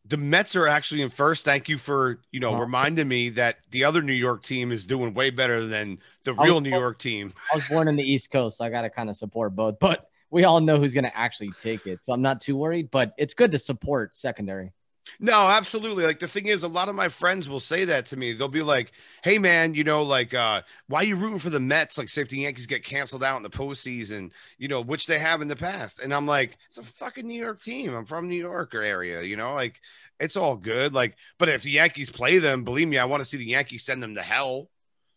The 0.07 0.17
Mets 0.17 0.55
are 0.55 0.67
actually 0.67 1.01
in 1.01 1.09
first. 1.09 1.45
Thank 1.45 1.67
you 1.69 1.77
for 1.77 2.19
you 2.31 2.39
know 2.39 2.49
Oh. 2.49 2.59
reminding 2.59 3.07
me 3.07 3.29
that 3.29 3.57
the 3.71 3.83
other 3.85 4.01
New 4.01 4.13
York 4.13 4.43
team 4.43 4.71
is 4.71 4.85
doing 4.85 5.13
way 5.13 5.29
better 5.29 5.65
than 5.65 5.99
the 6.25 6.33
was 6.33 6.45
real 6.45 6.61
New 6.61 6.69
told- 6.71 6.81
York 6.81 6.99
team. 6.99 7.33
I 7.51 7.55
was 7.55 7.67
born 7.67 7.87
in 7.87 7.95
the 7.95 8.03
East 8.03 8.31
Coast, 8.31 8.57
so 8.57 8.65
I 8.65 8.69
got 8.69 8.81
to 8.81 8.89
kind 8.89 9.09
of 9.09 9.15
support 9.17 9.55
both. 9.55 9.79
But 9.79 10.07
we 10.29 10.43
all 10.43 10.59
know 10.59 10.77
who's 10.77 10.93
going 10.93 11.05
to 11.05 11.17
actually 11.17 11.51
take 11.59 11.87
it, 11.87 12.03
so 12.03 12.11
I'm 12.13 12.21
not 12.21 12.41
too 12.41 12.55
worried. 12.57 12.91
But 12.91 13.13
it's 13.17 13.33
good 13.33 13.51
to 13.51 13.57
support 13.57 14.15
secondary. 14.15 14.73
No, 15.19 15.47
absolutely. 15.47 16.05
Like 16.05 16.19
the 16.19 16.27
thing 16.27 16.47
is, 16.47 16.63
a 16.63 16.67
lot 16.67 16.89
of 16.89 16.95
my 16.95 17.07
friends 17.09 17.47
will 17.47 17.59
say 17.59 17.85
that 17.85 18.05
to 18.07 18.17
me. 18.17 18.33
They'll 18.33 18.47
be 18.47 18.61
like, 18.63 18.91
"Hey, 19.23 19.37
man, 19.37 19.73
you 19.73 19.83
know, 19.83 20.03
like, 20.03 20.33
uh, 20.33 20.61
why 20.87 21.01
are 21.01 21.05
you 21.05 21.15
rooting 21.15 21.39
for 21.39 21.49
the 21.49 21.59
Mets? 21.59 21.97
Like, 21.97 22.09
safety 22.09 22.39
Yankees 22.39 22.65
get 22.65 22.83
canceled 22.83 23.23
out 23.23 23.37
in 23.37 23.43
the 23.43 23.49
postseason, 23.49 24.31
you 24.57 24.67
know, 24.67 24.81
which 24.81 25.07
they 25.07 25.19
have 25.19 25.41
in 25.41 25.47
the 25.47 25.55
past." 25.55 25.99
And 25.99 26.13
I'm 26.13 26.25
like, 26.25 26.57
"It's 26.67 26.77
a 26.77 26.83
fucking 26.83 27.27
New 27.27 27.39
York 27.39 27.61
team. 27.61 27.93
I'm 27.93 28.05
from 28.05 28.27
New 28.27 28.35
York 28.35 28.73
area, 28.73 29.21
you 29.21 29.35
know, 29.37 29.53
like, 29.53 29.79
it's 30.19 30.35
all 30.35 30.55
good. 30.55 30.93
Like, 30.93 31.15
but 31.37 31.49
if 31.49 31.63
the 31.63 31.71
Yankees 31.71 32.09
play 32.09 32.37
them, 32.37 32.63
believe 32.63 32.87
me, 32.87 32.97
I 32.97 33.05
want 33.05 33.21
to 33.21 33.25
see 33.25 33.37
the 33.37 33.45
Yankees 33.45 33.83
send 33.83 34.01
them 34.01 34.15
to 34.15 34.21
hell. 34.21 34.69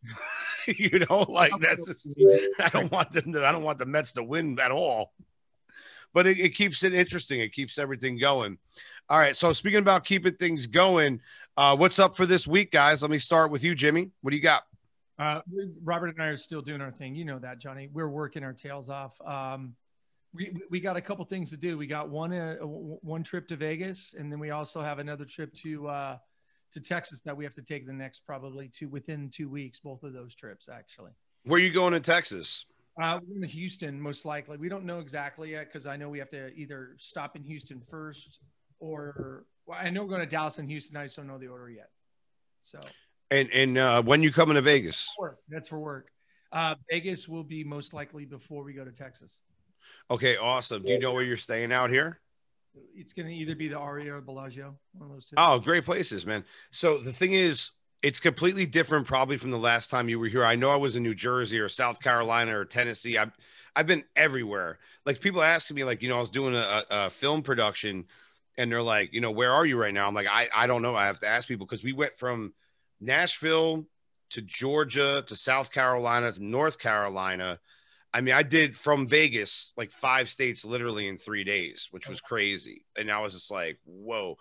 you 0.67 1.01
know, 1.01 1.21
like 1.29 1.53
that's 1.61 1.87
just, 1.87 2.07
I 2.61 2.69
don't 2.69 2.91
want 2.91 3.13
them 3.13 3.33
to, 3.33 3.45
I 3.45 3.53
don't 3.53 3.63
want 3.63 3.79
the 3.79 3.87
Mets 3.87 4.13
to 4.13 4.23
win 4.23 4.59
at 4.61 4.71
all. 4.71 5.13
But 6.19 6.27
it, 6.27 6.41
it 6.41 6.49
keeps 6.49 6.83
it 6.83 6.93
interesting. 6.93 7.39
It 7.39 7.53
keeps 7.53 7.79
everything 7.79 8.19
going. 8.19 8.59
All 9.09 9.21
right. 9.21 9.37
So 9.37 9.53
speaking 9.53 9.79
about 9.79 10.05
keeping 10.05 10.35
things 10.35 10.67
going, 10.67 11.21
uh, 11.57 11.77
what's 11.77 12.01
up 12.01 12.17
for 12.17 12.27
this 12.27 12.45
week, 12.45 12.73
guys? 12.73 13.03
Let 13.03 13.13
me 13.13 13.21
start 13.21 13.53
with 13.53 13.63
you, 13.63 13.77
Jimmy. 13.77 14.11
What 14.23 14.33
do 14.33 14.37
you 14.37 14.43
got? 14.43 14.65
Uh, 15.17 15.43
Robert 15.85 16.09
and 16.09 16.21
I 16.21 16.27
are 16.27 16.37
still 16.37 16.61
doing 16.61 16.81
our 16.81 16.91
thing. 16.91 17.15
You 17.15 17.25
know 17.25 17.39
that, 17.39 17.61
Johnny. 17.61 17.89
We're 17.93 18.09
working 18.09 18.43
our 18.43 18.53
tails 18.53 18.91
off. 18.91 19.17
Um, 19.25 19.77
we 20.35 20.61
we 20.71 20.81
got 20.81 20.97
a 20.97 21.01
couple 21.01 21.25
things 21.25 21.51
to 21.51 21.57
do. 21.57 21.79
We 21.79 21.87
got 21.87 22.09
one 22.09 22.33
uh, 22.33 22.57
one 22.57 23.23
trip 23.23 23.47
to 23.47 23.57
Vegas, 23.57 24.17
and 24.19 24.33
then 24.33 24.41
we 24.41 24.51
also 24.51 24.83
have 24.83 24.99
another 24.99 25.25
trip 25.25 25.55
to 25.63 25.87
uh, 25.87 26.17
to 26.73 26.81
Texas 26.81 27.21
that 27.27 27.37
we 27.37 27.45
have 27.45 27.55
to 27.55 27.63
take 27.63 27.87
the 27.87 27.93
next 27.93 28.27
probably 28.27 28.67
two 28.67 28.89
within 28.89 29.31
two 29.31 29.49
weeks. 29.49 29.79
Both 29.79 30.03
of 30.03 30.15
those 30.15 30.35
trips, 30.35 30.69
actually. 30.69 31.13
Where 31.45 31.61
are 31.61 31.63
you 31.63 31.71
going 31.71 31.95
in 31.95 32.03
Texas? 32.03 32.67
Uh, 33.01 33.21
we're 33.27 33.43
in 33.43 33.49
Houston, 33.49 34.01
most 34.01 34.25
likely. 34.25 34.57
We 34.57 34.69
don't 34.69 34.85
know 34.85 34.99
exactly 34.99 35.53
yet 35.53 35.67
because 35.67 35.87
I 35.87 35.97
know 35.97 36.09
we 36.09 36.19
have 36.19 36.31
to 36.31 36.53
either 36.55 36.97
stop 36.99 37.37
in 37.37 37.45
Houston 37.45 37.81
first, 37.89 38.41
or 38.81 39.45
well, 39.67 39.79
I 39.81 39.91
know 39.91 40.03
we're 40.03 40.09
going 40.11 40.21
to 40.21 40.27
Dallas 40.27 40.59
and 40.59 40.69
Houston. 40.69 40.97
I 40.97 41.05
just 41.05 41.17
don't 41.17 41.29
know 41.29 41.39
the 41.39 41.47
order 41.49 41.71
yet. 41.71 41.91
So 42.63 42.81
And 43.31 43.51
and 43.53 43.79
uh, 43.79 44.03
when 44.03 44.23
you 44.23 44.33
coming 44.33 44.57
to 44.57 44.63
Vegas? 44.63 45.15
work. 45.19 45.39
That's 45.49 45.69
for 45.69 45.79
work. 45.79 46.09
Uh, 46.51 46.75
Vegas 46.91 47.29
will 47.29 47.45
be 47.45 47.63
most 47.63 47.93
likely 47.95 48.25
before 48.25 48.65
we 48.65 48.73
go 48.73 48.85
to 48.85 48.93
Texas. 48.93 49.43
Okay, 50.11 50.37
awesome. 50.37 50.83
Do 50.83 50.93
you 50.93 50.99
know 50.99 51.13
where 51.13 51.23
you're 51.23 51.37
staying 51.37 51.73
out 51.73 51.91
here? 51.91 52.21
It's 52.95 53.13
going 53.13 53.29
to 53.29 53.35
either 53.35 53.55
be 53.55 53.69
the 53.69 53.77
Aria 53.77 54.15
or 54.15 54.21
Bellagio, 54.21 54.77
one 54.93 55.11
of 55.11 55.15
those 55.15 55.27
two. 55.27 55.35
Oh, 55.37 55.59
great 55.59 55.85
places, 55.85 56.25
man. 56.27 56.45
So 56.71 56.99
the 56.99 57.13
thing 57.13 57.33
is, 57.33 57.71
it's 58.03 58.21
completely 58.21 58.67
different 58.67 59.07
probably 59.07 59.37
from 59.37 59.51
the 59.51 59.59
last 59.59 59.91
time 59.91 60.09
you 60.09 60.19
were 60.19 60.29
here. 60.29 60.45
I 60.45 60.55
know 60.55 60.71
I 60.71 60.77
was 60.77 60.97
in 60.97 61.03
New 61.03 61.15
Jersey 61.15 61.59
or 61.59 61.69
South 61.69 62.01
Carolina 62.01 62.59
or 62.59 62.65
Tennessee. 62.65 63.19
I've 63.19 63.33
I've 63.75 63.87
been 63.87 64.05
everywhere. 64.17 64.79
Like 65.05 65.21
people 65.21 65.43
asking 65.43 65.77
me, 65.77 65.85
like, 65.85 66.03
you 66.03 66.09
know, 66.09 66.19
I 66.19 66.21
was 66.21 66.31
doing 66.31 66.55
a, 66.55 66.85
a 66.91 67.11
film 67.11 67.43
production 67.43 68.07
and 68.57 68.73
they're 68.73 68.83
like, 68.83 69.13
you 69.13 69.21
know, 69.21 69.31
where 69.31 69.53
are 69.53 69.65
you 69.65 69.77
right 69.77 69.95
now? 69.95 70.09
I'm 70.09 70.15
like, 70.15 70.27
I, 70.27 70.49
I 70.55 70.67
don't 70.67 70.83
know. 70.83 70.97
I 70.97 71.07
have 71.07 71.21
to 71.21 71.29
ask 71.29 71.47
people 71.47 71.65
because 71.65 71.85
we 71.85 71.93
went 71.93 72.17
from 72.17 72.55
Nashville 73.01 73.87
to 74.31 74.43
Georgia 74.43 75.23
to 75.27 75.37
South 75.37 75.71
Carolina 75.71 76.33
to 76.33 76.45
North 76.45 76.79
Carolina. 76.79 77.61
I 78.13 78.21
mean, 78.21 78.35
I 78.35 78.43
did 78.43 78.75
from 78.75 79.07
Vegas 79.07 79.73
like 79.77 79.93
five 79.93 80.29
states 80.29 80.65
literally 80.65 81.07
in 81.07 81.17
three 81.17 81.45
days, 81.45 81.89
which 81.93 82.09
was 82.09 82.21
crazy. 82.21 82.85
And 82.97 83.11
I 83.11 83.21
was 83.21 83.35
just 83.35 83.51
like, 83.51 83.79
whoa. 83.85 84.39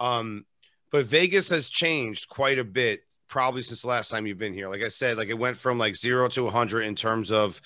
Um, 0.00 0.46
but 0.90 1.06
Vegas 1.06 1.48
has 1.48 1.68
changed 1.68 2.28
quite 2.28 2.58
a 2.58 2.64
bit 2.64 3.02
probably 3.28 3.62
since 3.62 3.82
the 3.82 3.88
last 3.88 4.10
time 4.10 4.26
you've 4.26 4.38
been 4.38 4.54
here. 4.54 4.68
Like 4.68 4.82
I 4.82 4.88
said, 4.88 5.16
like 5.16 5.28
it 5.28 5.38
went 5.38 5.56
from 5.56 5.78
like 5.78 5.96
zero 5.96 6.28
to 6.28 6.44
100 6.44 6.82
in 6.82 6.96
terms 6.96 7.30
of 7.30 7.60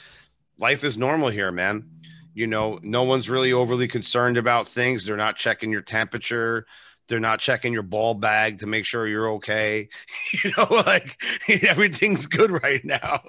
life 0.58 0.84
is 0.84 0.96
normal 0.96 1.30
here, 1.30 1.50
man. 1.50 1.88
You 2.34 2.46
know, 2.46 2.78
no 2.82 3.04
one's 3.04 3.30
really 3.30 3.52
overly 3.52 3.88
concerned 3.88 4.36
about 4.36 4.68
things. 4.68 5.04
They're 5.04 5.16
not 5.16 5.36
checking 5.36 5.70
your 5.70 5.82
temperature. 5.82 6.66
They're 7.08 7.20
not 7.20 7.38
checking 7.38 7.72
your 7.72 7.82
ball 7.82 8.14
bag 8.14 8.58
to 8.60 8.66
make 8.66 8.84
sure 8.84 9.06
you're 9.06 9.30
okay. 9.32 9.88
you 10.44 10.52
know, 10.56 10.66
like 10.70 11.16
everything's 11.62 12.26
good 12.26 12.50
right 12.62 12.84
now. 12.84 13.22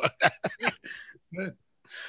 Good. 1.34 1.53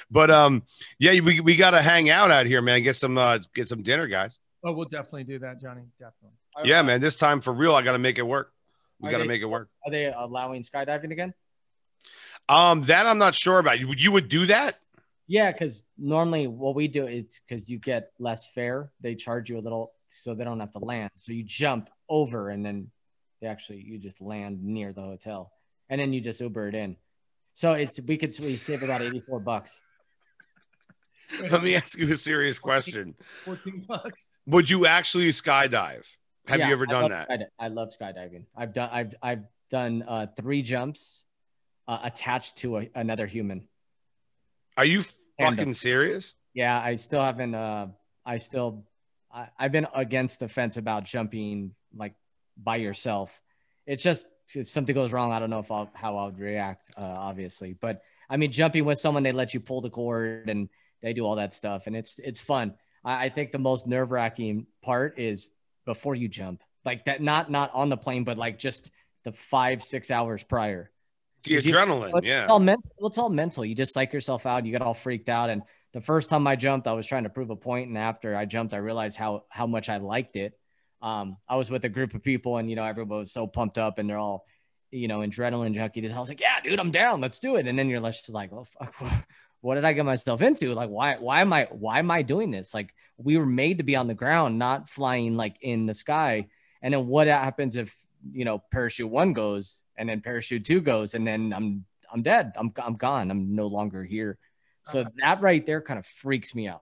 But 0.09 0.31
um, 0.31 0.63
yeah, 0.99 1.19
we, 1.21 1.39
we 1.39 1.55
got 1.55 1.71
to 1.71 1.81
hang 1.81 2.09
out 2.09 2.31
out 2.31 2.45
here, 2.45 2.61
man. 2.61 2.83
Get 2.83 2.95
some 2.95 3.17
uh, 3.17 3.39
get 3.53 3.67
some 3.67 3.83
dinner, 3.83 4.07
guys. 4.07 4.39
Oh, 4.63 4.71
we'll 4.73 4.85
definitely 4.85 5.25
do 5.25 5.39
that, 5.39 5.61
Johnny. 5.61 5.83
Definitely. 5.99 6.37
Yeah, 6.63 6.81
man. 6.81 7.01
This 7.01 7.15
time 7.15 7.41
for 7.41 7.53
real, 7.53 7.75
I 7.75 7.81
got 7.81 7.93
to 7.93 7.99
make 7.99 8.17
it 8.17 8.23
work. 8.23 8.53
We 8.99 9.11
got 9.11 9.19
to 9.19 9.25
make 9.25 9.41
it 9.41 9.45
work. 9.45 9.69
Are 9.85 9.91
they 9.91 10.05
allowing 10.05 10.63
skydiving 10.63 11.11
again? 11.11 11.33
Um, 12.49 12.83
that 12.83 13.05
I'm 13.05 13.17
not 13.17 13.35
sure 13.35 13.59
about. 13.59 13.79
You 13.79 13.93
you 13.95 14.11
would 14.11 14.29
do 14.29 14.45
that? 14.47 14.79
Yeah, 15.27 15.51
because 15.51 15.83
normally 15.97 16.47
what 16.47 16.73
we 16.73 16.87
do 16.87 17.05
is 17.05 17.41
because 17.47 17.69
you 17.69 17.77
get 17.77 18.11
less 18.17 18.49
fare, 18.55 18.91
they 19.01 19.13
charge 19.13 19.49
you 19.49 19.57
a 19.57 19.59
little 19.59 19.91
so 20.07 20.33
they 20.33 20.45
don't 20.45 20.59
have 20.59 20.71
to 20.71 20.79
land. 20.79 21.11
So 21.15 21.33
you 21.33 21.43
jump 21.43 21.89
over 22.07 22.49
and 22.49 22.65
then 22.65 22.89
they 23.41 23.47
actually 23.47 23.81
you 23.81 23.97
just 23.99 24.21
land 24.21 24.63
near 24.63 24.93
the 24.93 25.01
hotel 25.01 25.51
and 25.89 25.99
then 25.99 26.13
you 26.13 26.21
just 26.21 26.39
Uber 26.39 26.69
it 26.69 26.75
in. 26.75 26.95
So 27.53 27.73
it's 27.73 27.99
we 27.99 28.17
could 28.17 28.37
we 28.39 28.55
save 28.55 28.83
about 28.83 29.01
84 29.01 29.39
bucks. 29.41 29.81
Let 31.51 31.61
me 31.61 31.75
ask 31.75 31.97
you 31.97 32.11
a 32.13 32.15
serious 32.15 32.57
question. 32.57 33.15
14 33.45 33.85
bucks. 33.85 34.25
Would 34.45 34.69
you 34.69 34.85
actually 34.85 35.29
skydive? 35.29 36.05
Have 36.47 36.59
Yeah, 36.59 36.67
you 36.67 36.73
ever 36.73 36.85
done 36.85 37.11
that? 37.11 37.51
I 37.59 37.67
love 37.67 37.89
skydiving. 37.89 38.45
I've 38.55 38.73
done 38.73 38.89
I've 38.91 39.15
I've 39.21 39.43
done 39.69 40.03
uh, 40.07 40.27
three 40.37 40.61
jumps 40.61 41.25
uh, 41.87 41.99
attached 42.03 42.57
to 42.57 42.77
a, 42.77 42.89
another 42.95 43.27
human. 43.27 43.67
Are 44.77 44.85
you 44.85 45.03
Tandem. 45.37 45.57
fucking 45.57 45.73
serious? 45.73 46.35
Yeah, 46.53 46.79
I 46.79 46.95
still 46.95 47.21
haven't. 47.21 47.53
Uh, 47.53 47.87
I 48.25 48.37
still, 48.37 48.85
I, 49.33 49.47
I've 49.57 49.71
been 49.71 49.87
against 49.93 50.39
the 50.39 50.47
fence 50.47 50.77
about 50.77 51.03
jumping 51.05 51.73
like 51.95 52.13
by 52.61 52.77
yourself. 52.77 53.39
It's 53.85 54.03
just 54.03 54.27
if 54.55 54.67
something 54.69 54.95
goes 54.95 55.11
wrong, 55.13 55.31
I 55.31 55.39
don't 55.39 55.49
know 55.49 55.59
if 55.59 55.71
I'll 55.71 55.89
how 55.93 56.17
I 56.17 56.25
would 56.25 56.39
react. 56.39 56.91
Uh, 56.97 57.01
obviously, 57.03 57.73
but 57.73 58.01
I 58.29 58.37
mean, 58.37 58.51
jumping 58.51 58.85
with 58.85 58.99
someone, 58.99 59.23
they 59.23 59.31
let 59.31 59.53
you 59.53 59.59
pull 59.59 59.81
the 59.81 59.89
cord 59.89 60.49
and 60.49 60.69
they 61.01 61.13
do 61.13 61.25
all 61.25 61.35
that 61.35 61.53
stuff, 61.53 61.87
and 61.87 61.95
it's 61.95 62.19
it's 62.23 62.39
fun. 62.39 62.73
I, 63.03 63.25
I 63.25 63.29
think 63.29 63.51
the 63.51 63.59
most 63.59 63.85
nerve 63.87 64.11
wracking 64.11 64.67
part 64.81 65.19
is 65.19 65.51
before 65.87 66.13
you 66.13 66.27
jump, 66.27 66.61
like 66.85 67.05
that. 67.05 67.19
Not 67.23 67.49
not 67.49 67.71
on 67.73 67.89
the 67.89 67.97
plane, 67.97 68.23
but 68.23 68.37
like 68.37 68.59
just 68.59 68.91
the 69.23 69.31
five 69.31 69.81
six 69.81 70.11
hours 70.11 70.43
prior. 70.43 70.91
The 71.43 71.55
Did 71.55 71.65
you- 71.65 71.73
adrenaline, 71.73 72.23
yeah. 72.23 72.43
It's 72.43 72.51
all, 72.51 72.59
men- 72.59 72.77
well, 72.97 73.09
it's 73.09 73.17
all 73.17 73.29
mental. 73.29 73.65
You 73.65 73.73
just 73.73 73.93
psych 73.93 74.13
yourself 74.13 74.45
out. 74.45 74.65
You 74.65 74.71
get 74.71 74.81
all 74.81 74.93
freaked 74.93 75.29
out. 75.29 75.49
And 75.49 75.61
the 75.93 76.01
first 76.01 76.29
time 76.29 76.45
I 76.45 76.55
jumped, 76.55 76.85
I 76.87 76.93
was 76.93 77.07
trying 77.07 77.23
to 77.23 77.29
prove 77.29 77.49
a 77.49 77.55
point, 77.55 77.87
and 77.87 77.97
after 77.97 78.35
I 78.35 78.45
jumped, 78.45 78.73
I 78.73 78.77
realized 78.77 79.17
how 79.17 79.45
how 79.49 79.65
much 79.65 79.89
I 79.89 79.97
liked 79.97 80.35
it. 80.35 80.53
Um, 81.01 81.37
I 81.47 81.55
was 81.55 81.69
with 81.71 81.85
a 81.85 81.89
group 81.89 82.13
of 82.13 82.21
people, 82.23 82.57
and 82.57 82.69
you 82.69 82.75
know, 82.75 82.83
everyone 82.83 83.19
was 83.19 83.31
so 83.31 83.47
pumped 83.47 83.77
up, 83.77 83.97
and 83.97 84.09
they're 84.09 84.17
all, 84.17 84.45
you 84.91 85.07
know, 85.07 85.19
adrenaline 85.19 85.75
junkies. 85.75 86.13
I 86.13 86.19
was 86.19 86.29
like, 86.29 86.41
"Yeah, 86.41 86.59
dude, 86.63 86.79
I'm 86.79 86.91
down. 86.91 87.21
Let's 87.21 87.39
do 87.39 87.55
it." 87.55 87.67
And 87.67 87.77
then 87.79 87.87
you're 87.89 88.01
just 88.01 88.29
like, 88.29 88.51
"Oh 88.51 88.65
fuck, 88.79 88.95
what 89.61 89.75
did 89.75 89.85
I 89.85 89.93
get 89.93 90.05
myself 90.05 90.41
into? 90.41 90.73
Like, 90.73 90.89
why 90.89 91.17
why 91.17 91.41
am 91.41 91.53
I 91.53 91.67
why 91.71 91.99
am 91.99 92.11
I 92.11 92.21
doing 92.21 92.51
this? 92.51 92.73
Like, 92.73 92.93
we 93.17 93.37
were 93.37 93.45
made 93.45 93.79
to 93.79 93.83
be 93.83 93.95
on 93.95 94.07
the 94.07 94.13
ground, 94.13 94.59
not 94.59 94.89
flying 94.89 95.35
like 95.35 95.57
in 95.61 95.85
the 95.85 95.93
sky. 95.93 96.47
And 96.81 96.93
then 96.93 97.07
what 97.07 97.27
happens 97.27 97.75
if 97.75 97.97
you 98.31 98.45
know 98.45 98.63
parachute 98.71 99.09
one 99.09 99.33
goes, 99.33 99.83
and 99.97 100.09
then 100.09 100.21
parachute 100.21 100.65
two 100.65 100.81
goes, 100.81 101.15
and 101.15 101.25
then 101.25 101.53
I'm 101.53 101.85
I'm 102.11 102.21
dead. 102.21 102.53
I'm 102.55 102.71
I'm 102.77 102.95
gone. 102.95 103.31
I'm 103.31 103.55
no 103.55 103.67
longer 103.67 104.03
here. 104.03 104.37
So 104.83 105.05
that 105.17 105.41
right 105.41 105.65
there 105.65 105.81
kind 105.81 105.99
of 105.99 106.05
freaks 106.05 106.55
me 106.55 106.67
out. 106.67 106.81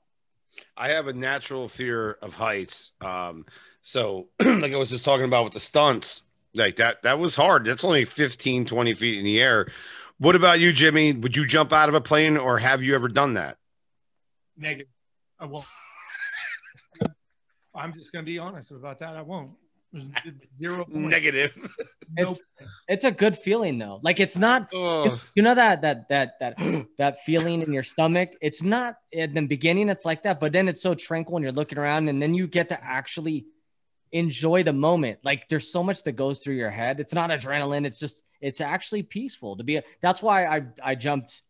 I 0.77 0.89
have 0.89 1.07
a 1.07 1.13
natural 1.13 1.67
fear 1.67 2.11
of 2.21 2.33
heights. 2.35 2.91
Um, 3.01 3.45
so 3.81 4.27
like 4.45 4.73
I 4.73 4.77
was 4.77 4.89
just 4.89 5.05
talking 5.05 5.25
about 5.25 5.45
with 5.45 5.53
the 5.53 5.59
stunts, 5.59 6.23
like 6.53 6.77
that, 6.77 7.03
that 7.03 7.19
was 7.19 7.35
hard. 7.35 7.65
That's 7.65 7.83
only 7.83 8.05
15, 8.05 8.65
20 8.65 8.93
feet 8.93 9.19
in 9.19 9.25
the 9.25 9.41
air. 9.41 9.67
What 10.17 10.36
about 10.36 10.60
you, 10.60 10.71
Jimmy? 10.71 11.12
Would 11.13 11.36
you 11.36 11.45
jump 11.45 11.73
out 11.73 11.89
of 11.89 11.95
a 11.95 12.01
plane 12.01 12.38
or 12.38 12.58
have 12.58 12.82
you 12.82 12.95
ever 12.95 13.08
done 13.08 13.34
that? 13.34 13.58
Negative. 14.58 14.88
I 15.39 15.45
won't. 15.45 15.65
I'm 17.75 17.93
just 17.93 18.12
going 18.13 18.23
to 18.23 18.30
be 18.30 18.39
honest 18.39 18.71
about 18.71 18.99
that. 18.99 19.15
I 19.17 19.21
won't. 19.21 19.51
There's 19.91 20.10
zero. 20.51 20.84
point. 20.86 20.95
Negative. 20.95 21.56
No 22.17 22.32
It's- 22.32 22.41
It's 22.88 23.06
a 23.06 23.12
good 23.12 23.38
feeling 23.38 23.78
though. 23.78 23.99
Like 24.04 24.19
it's 24.19 24.38
not 24.38 24.67
Oh, 24.73 25.19
you 25.36 25.43
know 25.43 25.56
that 25.56 25.82
that 25.82 26.08
that 26.10 26.34
that 26.39 26.58
that 26.97 27.17
feeling 27.25 27.62
in 27.62 27.71
your 27.73 27.84
stomach 27.84 28.30
it's 28.41 28.62
not 28.62 28.95
in 29.13 29.34
the 29.34 29.45
beginning 29.47 29.88
it's 29.89 30.04
like 30.06 30.23
that 30.23 30.39
but 30.41 30.51
then 30.51 30.67
it's 30.67 30.82
so 30.82 30.95
tranquil 30.95 31.38
and 31.38 31.43
you're 31.43 31.51
looking 31.54 31.78
around 31.78 32.10
and 32.10 32.21
then 32.21 32.34
you 32.34 32.45
get 32.47 32.67
to 32.69 32.84
actually 32.84 33.45
enjoy 34.12 34.63
the 34.63 34.73
moment 34.73 35.19
like 35.23 35.47
there's 35.49 35.71
so 35.71 35.82
much 35.82 36.04
that 36.04 36.13
goes 36.13 36.39
through 36.39 36.56
your 36.56 36.69
head 36.71 36.99
it's 36.99 37.13
not 37.13 37.30
adrenaline 37.30 37.86
it's 37.86 37.99
just 37.99 38.21
it's 38.45 38.62
actually 38.62 39.03
peaceful 39.03 39.58
to 39.58 39.63
be 39.63 39.77
A, 39.77 39.84
that's 40.01 40.21
why 40.21 40.45
i 40.45 40.62
i 40.84 40.95
jumped 40.95 41.41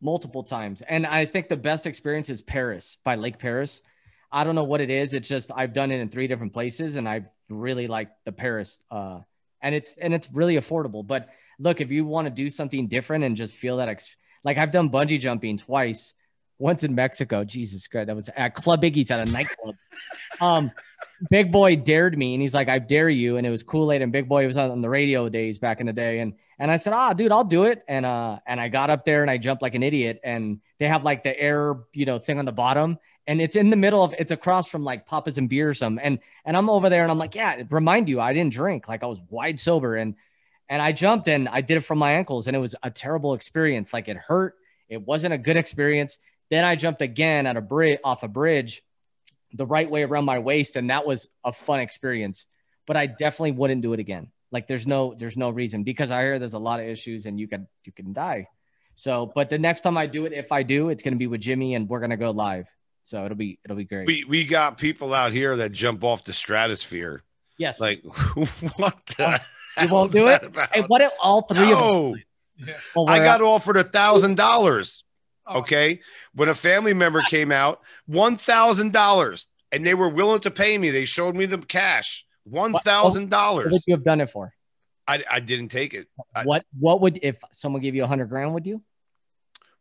multiple 0.00 0.42
times. 0.42 0.82
And 0.82 1.06
i 1.06 1.24
think 1.24 1.48
the 1.48 1.56
best 1.56 1.86
experience 1.86 2.28
is 2.30 2.42
Perris 2.42 2.98
by 3.04 3.14
lake 3.16 3.38
Perris. 3.38 3.82
I 4.30 4.44
don't 4.44 4.54
know 4.54 4.64
what 4.64 4.80
it 4.80 4.90
is. 4.90 5.12
It's 5.12 5.28
just 5.28 5.50
i've 5.54 5.72
done 5.72 5.90
it 5.90 6.00
in 6.00 6.08
three 6.08 6.28
different 6.28 6.52
places 6.52 6.96
and 6.96 7.08
i 7.08 7.24
really 7.48 7.86
like 7.86 8.10
the 8.24 8.32
Perris 8.32 8.82
uh 8.90 9.20
and 9.62 9.74
it's 9.74 9.94
and 10.00 10.14
it's 10.14 10.28
really 10.32 10.56
affordable. 10.56 11.06
But 11.06 11.28
look, 11.58 11.80
if 11.80 11.90
you 11.90 12.04
want 12.04 12.26
to 12.26 12.30
do 12.30 12.50
something 12.50 12.88
different 12.88 13.24
and 13.24 13.36
just 13.36 13.54
feel 13.54 13.78
that, 13.78 13.88
ex- 13.88 14.16
like 14.44 14.58
I've 14.58 14.70
done 14.70 14.90
bungee 14.90 15.18
jumping 15.18 15.58
twice, 15.58 16.14
once 16.58 16.84
in 16.84 16.94
Mexico. 16.94 17.44
Jesus 17.44 17.86
Christ, 17.86 18.06
that 18.06 18.16
was 18.16 18.30
at 18.36 18.54
Club 18.54 18.82
Iggy's 18.82 19.10
at 19.10 19.26
a 19.26 19.30
nightclub. 19.30 19.76
um, 20.40 20.70
Big 21.30 21.50
Boy 21.50 21.76
dared 21.76 22.16
me, 22.18 22.34
and 22.34 22.42
he's 22.42 22.54
like, 22.54 22.68
"I 22.68 22.78
dare 22.78 23.08
you," 23.08 23.36
and 23.36 23.46
it 23.46 23.50
was 23.50 23.62
Kool 23.62 23.92
Aid, 23.92 24.02
and 24.02 24.12
Big 24.12 24.28
Boy 24.28 24.46
was 24.46 24.56
on 24.56 24.80
the 24.80 24.88
radio 24.88 25.28
days 25.28 25.58
back 25.58 25.80
in 25.80 25.86
the 25.86 25.92
day, 25.92 26.20
and 26.20 26.34
and 26.58 26.70
I 26.70 26.76
said, 26.76 26.92
"Ah, 26.92 27.12
dude, 27.12 27.32
I'll 27.32 27.44
do 27.44 27.64
it," 27.64 27.82
and 27.88 28.04
uh, 28.04 28.38
and 28.46 28.60
I 28.60 28.68
got 28.68 28.90
up 28.90 29.04
there 29.04 29.22
and 29.22 29.30
I 29.30 29.38
jumped 29.38 29.62
like 29.62 29.74
an 29.74 29.82
idiot, 29.82 30.20
and 30.24 30.60
they 30.78 30.88
have 30.88 31.04
like 31.04 31.22
the 31.22 31.38
air, 31.38 31.76
you 31.92 32.04
know, 32.04 32.18
thing 32.18 32.38
on 32.38 32.44
the 32.44 32.52
bottom. 32.52 32.98
And 33.28 33.40
it's 33.40 33.56
in 33.56 33.70
the 33.70 33.76
middle 33.76 34.04
of 34.04 34.14
it's 34.18 34.30
across 34.30 34.68
from 34.68 34.84
like 34.84 35.06
Papa's 35.06 35.36
and 35.38 35.48
Beer 35.48 35.70
or. 35.70 35.74
And 35.82 35.98
and 36.44 36.56
I'm 36.56 36.70
over 36.70 36.88
there 36.88 37.02
and 37.02 37.10
I'm 37.10 37.18
like, 37.18 37.34
yeah, 37.34 37.60
remind 37.70 38.08
you, 38.08 38.20
I 38.20 38.32
didn't 38.32 38.52
drink. 38.52 38.88
Like 38.88 39.02
I 39.02 39.06
was 39.06 39.20
wide 39.30 39.58
sober. 39.58 39.96
And 39.96 40.14
and 40.68 40.80
I 40.80 40.92
jumped 40.92 41.28
and 41.28 41.48
I 41.48 41.60
did 41.60 41.76
it 41.76 41.80
from 41.80 41.98
my 41.98 42.12
ankles 42.12 42.46
and 42.46 42.56
it 42.56 42.60
was 42.60 42.76
a 42.82 42.90
terrible 42.90 43.34
experience. 43.34 43.92
Like 43.92 44.08
it 44.08 44.16
hurt. 44.16 44.54
It 44.88 45.04
wasn't 45.04 45.34
a 45.34 45.38
good 45.38 45.56
experience. 45.56 46.18
Then 46.50 46.64
I 46.64 46.76
jumped 46.76 47.02
again 47.02 47.46
at 47.46 47.56
a 47.56 47.60
bridge 47.60 47.98
off 48.04 48.22
a 48.22 48.28
bridge 48.28 48.82
the 49.52 49.66
right 49.66 49.90
way 49.90 50.02
around 50.02 50.24
my 50.24 50.38
waist 50.38 50.76
and 50.76 50.90
that 50.90 51.06
was 51.06 51.28
a 51.44 51.52
fun 51.52 51.80
experience. 51.80 52.46
But 52.86 52.96
I 52.96 53.06
definitely 53.06 53.52
wouldn't 53.52 53.82
do 53.82 53.92
it 53.94 54.00
again. 54.00 54.30
Like 54.52 54.68
there's 54.68 54.86
no 54.86 55.14
there's 55.14 55.36
no 55.36 55.50
reason 55.50 55.82
because 55.82 56.10
I 56.10 56.22
hear 56.22 56.38
there's 56.38 56.54
a 56.54 56.58
lot 56.58 56.80
of 56.80 56.86
issues 56.86 57.26
and 57.26 57.38
you 57.38 57.48
can 57.48 57.66
you 57.84 57.92
can 57.92 58.12
die. 58.12 58.46
So, 58.94 59.30
but 59.34 59.50
the 59.50 59.58
next 59.58 59.82
time 59.82 59.98
I 59.98 60.06
do 60.06 60.24
it, 60.24 60.32
if 60.32 60.52
I 60.52 60.62
do, 60.62 60.88
it's 60.88 61.02
going 61.02 61.12
to 61.12 61.18
be 61.18 61.26
with 61.26 61.42
Jimmy 61.42 61.74
and 61.74 61.88
we're 61.88 62.00
going 62.00 62.10
to 62.10 62.16
go 62.16 62.30
live. 62.30 62.66
So 63.02 63.24
it'll 63.24 63.36
be 63.36 63.58
it'll 63.64 63.76
be 63.76 63.84
great. 63.84 64.06
we 64.06 64.24
we 64.24 64.44
got 64.44 64.78
people 64.78 65.12
out 65.14 65.32
here 65.32 65.56
that 65.56 65.72
jump 65.72 66.02
off 66.02 66.24
the 66.24 66.32
stratosphere. 66.32 67.22
yes. 67.58 67.78
Like, 67.80 68.02
what 68.76 68.96
the? 69.16 69.40
Oh, 69.76 69.82
you 69.82 69.88
won't 69.88 70.12
do 70.12 70.28
it? 70.28 70.42
about? 70.42 70.74
hey, 70.74 70.82
what 70.82 71.02
if 71.02 71.12
all 71.22 71.42
three 71.42 71.72
of 71.72 71.78
them? 71.78 72.22
Yeah. 72.56 72.74
Well, 72.96 73.10
I 73.10 73.18
got 73.18 73.42
offered 73.42 73.76
a 73.76 73.84
thousand 73.84 74.36
dollars. 74.36 75.04
Oh, 75.46 75.60
Okay, 75.60 76.00
when 76.34 76.48
a 76.48 76.54
family 76.54 76.92
member 76.92 77.22
came 77.22 77.52
out, 77.52 77.80
one 78.06 78.36
thousand 78.36 78.92
dollars, 78.92 79.46
and 79.70 79.86
they 79.86 79.94
were 79.94 80.08
willing 80.08 80.40
to 80.40 80.50
pay 80.50 80.76
me. 80.76 80.90
They 80.90 81.04
showed 81.04 81.36
me 81.36 81.46
the 81.46 81.58
cash, 81.58 82.26
$1,000. 82.50 82.72
What 82.72 83.30
dollars. 83.30 83.72
would 83.72 83.82
you 83.86 83.94
have 83.94 84.02
done 84.04 84.20
it 84.20 84.28
for? 84.30 84.52
I 85.06 85.22
I 85.30 85.38
didn't 85.40 85.68
take 85.68 85.94
it. 85.94 86.08
I- 86.34 86.42
what 86.44 86.64
what 86.78 87.00
would 87.00 87.20
if 87.22 87.36
someone 87.52 87.80
gave 87.80 87.94
you 87.94 88.02
a 88.02 88.06
hundred 88.08 88.26
grand? 88.26 88.54
Would 88.54 88.66
you 88.66 88.82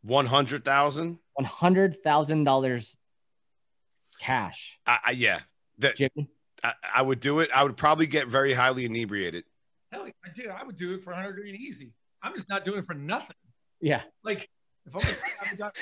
One 0.04 0.28
hundred 0.28 0.63
thousand. 0.63 1.17
one 1.34 1.45
hundred 1.45 2.04
thousand 2.04 2.43
dollars 2.43 2.95
cash? 4.19 4.78
I, 4.86 4.99
I 5.08 5.12
yeah, 5.12 5.39
that 5.80 5.95
Jimmy, 5.95 6.30
I, 6.63 6.73
I 6.97 7.01
would 7.01 7.19
do 7.19 7.39
it. 7.39 7.49
I 7.54 7.63
would 7.63 7.75
probably 7.78 8.06
get 8.08 8.28
very 8.28 8.54
highly 8.54 8.86
inebriated. 8.86 9.45
Hell, 9.91 10.06
I 10.23 10.30
do. 10.36 10.49
I 10.49 10.63
would 10.63 10.78
do 10.78 10.93
it 10.93 11.04
for 11.04 11.12
100 11.13 11.34
grand 11.34 11.56
easy. 11.56 11.91
I'm 12.21 12.34
just 12.36 12.49
not 12.49 12.65
doing 12.65 12.80
it 12.80 12.86
for 12.86 12.93
nothing. 12.95 13.36
yeah, 13.82 14.01
Like, 14.23 14.49
if 14.88 14.95
I'm 14.95 15.02
gonna 15.02 15.17
a 15.52 15.56
doctor- 15.58 15.82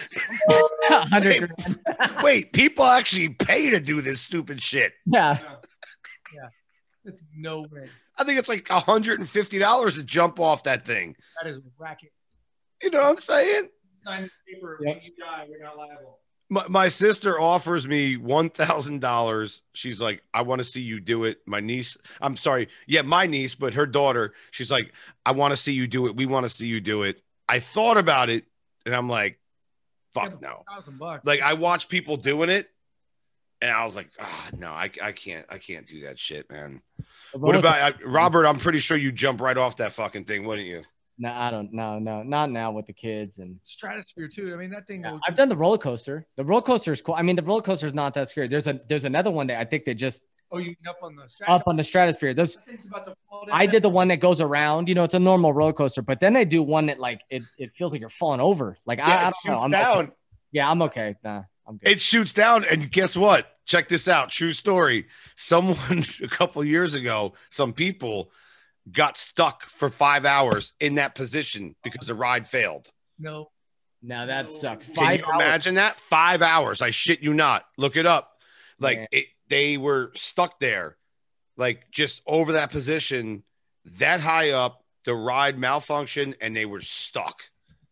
a 0.90 1.06
hundred 1.08 1.34
Hey, 1.34 1.40
grand. 1.40 1.80
Wait, 2.24 2.54
people 2.54 2.86
actually 2.86 3.30
pay 3.30 3.70
to 3.70 3.80
do 3.80 4.02
this 4.02 4.22
stupid 4.22 4.62
shit. 4.62 4.94
yeah, 5.06 5.40
No. 5.42 5.58
Yeah. 6.36 6.50
It's 7.06 7.24
no 7.36 7.62
way. 7.62 7.90
I 8.18 8.24
think 8.24 8.40
it's 8.40 8.50
like 8.50 8.68
hundred 8.70 9.20
and 9.20 9.30
fifty 9.30 9.60
dollars 9.60 9.96
to 9.96 10.04
jump 10.04 10.40
off 10.40 10.64
that 10.64 10.86
thing. 10.86 11.16
That 11.42 11.50
is 11.50 11.60
racket. 11.78 12.12
You 12.82 12.90
know 12.92 13.02
what 13.02 13.10
I'm 13.10 13.18
saying? 13.18 13.70
Sign 13.94 14.24
the 14.24 14.54
paper. 14.54 14.80
Yep. 14.82 14.96
When 14.96 15.04
you 15.04 15.12
die, 15.20 15.46
we're 15.50 15.64
not 15.64 15.78
liable. 15.78 16.20
My, 16.50 16.68
my 16.68 16.88
sister 16.90 17.40
offers 17.40 17.88
me 17.88 18.16
one 18.18 18.50
thousand 18.50 19.02
dollars. 19.02 19.64
She's 19.74 20.00
like, 20.00 20.22
I 20.34 20.42
want 20.44 20.60
to 20.60 20.64
see 20.64 20.82
you 20.82 21.00
do 21.00 21.24
it. 21.26 21.40
My 21.46 21.60
niece, 21.60 21.98
I'm 22.22 22.36
sorry, 22.38 22.70
yeah, 22.88 23.02
my 23.02 23.26
niece, 23.26 23.56
but 23.56 23.74
her 23.74 23.86
daughter. 23.86 24.34
She's 24.52 24.72
like, 24.72 24.92
I 25.26 25.32
want 25.34 25.52
to 25.52 25.58
see 25.58 25.74
you 25.74 25.88
do 25.88 26.08
it. 26.08 26.16
We 26.16 26.26
want 26.26 26.46
to 26.46 26.50
see 26.50 26.68
you 26.68 26.80
do 26.80 27.04
it. 27.04 27.22
I 27.50 27.60
thought 27.60 27.98
about 27.98 28.30
it, 28.30 28.46
and 28.86 28.96
I'm 28.96 29.10
like, 29.10 29.40
fuck 30.14 30.42
no. 30.42 30.64
Bucks. 31.00 31.26
Like 31.26 31.42
I 31.42 31.54
watched 31.54 31.90
people 31.90 32.18
doing 32.18 32.50
it, 32.50 32.70
and 33.62 33.72
I 33.72 33.86
was 33.86 33.96
like, 33.96 34.10
ah, 34.20 34.50
no, 34.58 34.70
I, 34.70 34.90
I 35.02 35.12
can't, 35.12 35.46
I 35.50 35.58
can't 35.58 35.88
do 35.88 36.02
that 36.02 36.20
shit, 36.20 36.50
man. 36.52 36.82
What 37.34 37.56
about 37.56 37.96
I, 38.02 38.04
Robert? 38.06 38.46
I'm 38.46 38.60
pretty 38.60 38.80
sure 38.80 38.98
you 38.98 39.12
jump 39.12 39.42
right 39.42 39.58
off 39.58 39.78
that 39.78 39.94
fucking 39.94 40.26
thing, 40.26 40.46
wouldn't 40.46 40.68
you? 40.68 40.84
No, 41.18 41.32
I 41.32 41.52
don't. 41.52 41.72
No, 41.72 42.00
no, 42.00 42.24
not 42.24 42.50
now 42.50 42.72
with 42.72 42.88
the 42.88 42.94
kids 42.94 43.38
and. 43.38 43.60
Stratosphere 43.64 44.28
too. 44.28 44.52
I 44.54 44.58
mean, 44.58 44.72
that 44.72 44.88
thing. 44.88 45.02
Yeah, 45.02 45.14
will- 45.14 45.20
I've 45.28 45.36
done 45.36 45.48
the 45.50 45.56
roller 45.56 45.78
coaster. 45.78 46.26
The 46.38 46.44
roller 46.44 46.62
coaster 46.62 46.92
is 46.92 47.02
cool. 47.02 47.16
I 47.16 47.22
mean, 47.22 47.36
the 47.36 47.44
roller 47.44 47.62
coaster 47.62 47.88
is 47.88 47.94
not 47.94 48.14
that 48.16 48.30
scary. 48.30 48.48
There's 48.48 48.68
a 48.68 48.80
there's 48.88 49.06
another 49.06 49.32
one 49.32 49.48
that 49.48 49.60
I 49.60 49.66
think 49.66 49.86
they 49.86 49.94
just 49.94 50.22
oh, 50.54 50.58
you 50.60 50.76
can 50.76 50.88
up 50.88 50.98
on 51.02 51.16
the 51.16 51.28
stratosphere. 51.28 51.56
up 51.56 51.68
on 51.68 51.76
the 51.78 51.84
stratosphere. 51.84 52.34
Those 52.34 52.58
about 52.88 53.06
to. 53.06 53.16
I 53.52 53.66
did 53.66 53.82
the 53.84 53.90
one 53.90 54.08
that 54.10 54.18
goes 54.18 54.40
around. 54.40 54.88
You 54.88 54.96
know, 54.96 55.04
it's 55.04 55.14
a 55.14 55.20
normal 55.20 55.52
roller 55.54 55.74
coaster, 55.74 56.02
but 56.02 56.20
then 56.20 56.34
they 56.34 56.46
do 56.46 56.64
one 56.64 56.86
that 56.86 57.00
like 57.00 57.22
it, 57.30 57.44
it 57.58 57.76
feels 57.76 57.92
like 57.92 58.00
you're 58.00 58.10
falling 58.10 58.40
over. 58.40 58.78
Like 58.86 59.00
I, 59.00 59.04
I 59.04 59.16
it 59.16 59.18
don't 59.18 59.24
know. 59.24 59.32
shoots 59.54 59.64
I'm 59.64 59.72
down. 59.72 59.98
Okay. 59.98 60.12
Yeah, 60.52 60.70
I'm 60.70 60.82
okay. 60.84 61.16
Nah, 61.24 61.44
I'm 61.68 61.78
good. 61.78 61.90
It 61.90 62.02
shoots 62.02 62.32
down, 62.32 62.64
and 62.64 62.92
guess 62.92 63.18
what? 63.18 63.48
Check 63.66 63.90
this 63.90 64.08
out. 64.08 64.30
True 64.30 64.52
story. 64.52 65.08
Someone 65.36 66.06
a 66.24 66.28
couple 66.28 66.64
years 66.64 66.94
ago, 66.96 67.34
some 67.50 67.74
people 67.74 68.32
got 68.92 69.18
stuck 69.18 69.64
for 69.64 69.90
five 69.90 70.26
hours 70.26 70.74
in 70.80 70.96
that 70.96 71.16
position 71.16 71.76
because 71.84 72.08
the 72.08 72.16
ride 72.16 72.48
failed. 72.48 72.90
No. 73.20 73.52
now 74.02 74.26
that 74.26 74.50
sucks. 74.50 74.86
Can 74.86 75.18
you 75.18 75.26
hours. 75.26 75.36
imagine 75.36 75.76
that? 75.76 76.00
Five 76.00 76.42
hours. 76.42 76.82
I 76.82 76.90
shit 76.90 77.22
you 77.22 77.34
not. 77.34 77.66
Look 77.78 77.96
it 77.96 78.06
up. 78.06 78.32
Like 78.80 78.98
Man. 79.00 79.08
it, 79.12 79.26
they 79.54 79.78
were 79.78 80.12
stuck 80.16 80.60
there, 80.60 80.98
like 81.58 81.92
just 81.92 82.22
over 82.26 82.54
that 82.54 82.72
position, 82.72 83.44
that 84.00 84.20
high 84.20 84.52
up. 84.52 84.80
The 85.06 85.14
ride 85.14 85.58
malfunctioned, 85.58 86.36
and 86.40 86.56
they 86.56 86.66
were 86.66 86.80
stuck. 86.80 87.42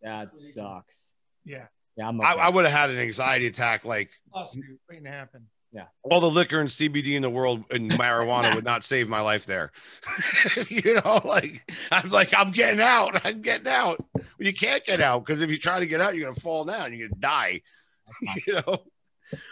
That 0.02 0.39
sucks. 0.39 1.13
Yeah. 1.43 1.65
Yeah, 1.97 2.08
I'm 2.08 2.21
okay. 2.21 2.30
I, 2.30 2.47
I 2.47 2.50
would 2.50 2.63
have 2.63 2.74
had 2.74 2.89
an 2.89 2.97
anxiety 2.97 3.47
attack. 3.47 3.84
Like 3.84 4.12
Lawsuit 4.34 4.63
waiting 4.89 5.04
to 5.04 5.12
happen. 5.12 5.47
yeah. 5.74 5.88
all 6.04 6.21
the 6.21 6.30
liquor 6.30 6.62
and 6.62 6.69
CBD 6.69 7.15
in 7.15 7.21
the 7.21 7.30
world 7.30 7.65
and 7.69 7.91
marijuana 7.91 8.56
would 8.56 8.63
not 8.63 8.86
save 8.86 9.10
my 9.10 9.19
life 9.19 9.45
there. 9.45 9.74
you 10.69 11.02
know, 11.04 11.21
like 11.26 11.69
I'm 11.91 12.10
like 12.10 12.34
I'm 12.34 12.52
getting 12.52 12.80
out. 12.80 13.26
I'm 13.26 13.41
getting 13.41 13.67
out. 13.67 14.00
Well, 14.13 14.24
you 14.39 14.54
can't 14.54 14.86
get 14.86 15.02
out 15.02 15.26
because 15.26 15.41
if 15.41 15.50
you 15.50 15.60
try 15.60 15.82
to 15.82 15.86
get 15.86 16.00
out, 16.00 16.15
you're 16.15 16.30
gonna 16.30 16.39
fall 16.39 16.63
down. 16.63 16.93
You're 16.93 17.10
gonna 17.10 17.19
die. 17.19 17.62
you 18.47 18.54
know. 18.54 18.84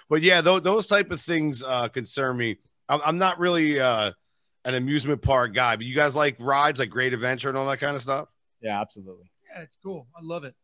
But 0.09 0.21
yeah, 0.21 0.41
those, 0.41 0.61
those 0.61 0.87
type 0.87 1.11
of 1.11 1.21
things 1.21 1.63
uh, 1.63 1.87
concern 1.89 2.37
me. 2.37 2.57
I'm, 2.87 2.99
I'm 3.05 3.17
not 3.17 3.39
really 3.39 3.79
uh, 3.79 4.11
an 4.65 4.73
amusement 4.73 5.21
park 5.21 5.53
guy, 5.53 5.75
but 5.75 5.85
you 5.85 5.95
guys 5.95 6.15
like 6.15 6.35
rides, 6.39 6.79
like 6.79 6.89
Great 6.89 7.13
Adventure 7.13 7.49
and 7.49 7.57
all 7.57 7.67
that 7.67 7.79
kind 7.79 7.95
of 7.95 8.01
stuff. 8.01 8.29
Yeah, 8.61 8.81
absolutely. 8.81 9.31
Yeah, 9.51 9.61
it's 9.61 9.77
cool. 9.83 10.07
I 10.15 10.19
love 10.21 10.43
it. 10.43 10.55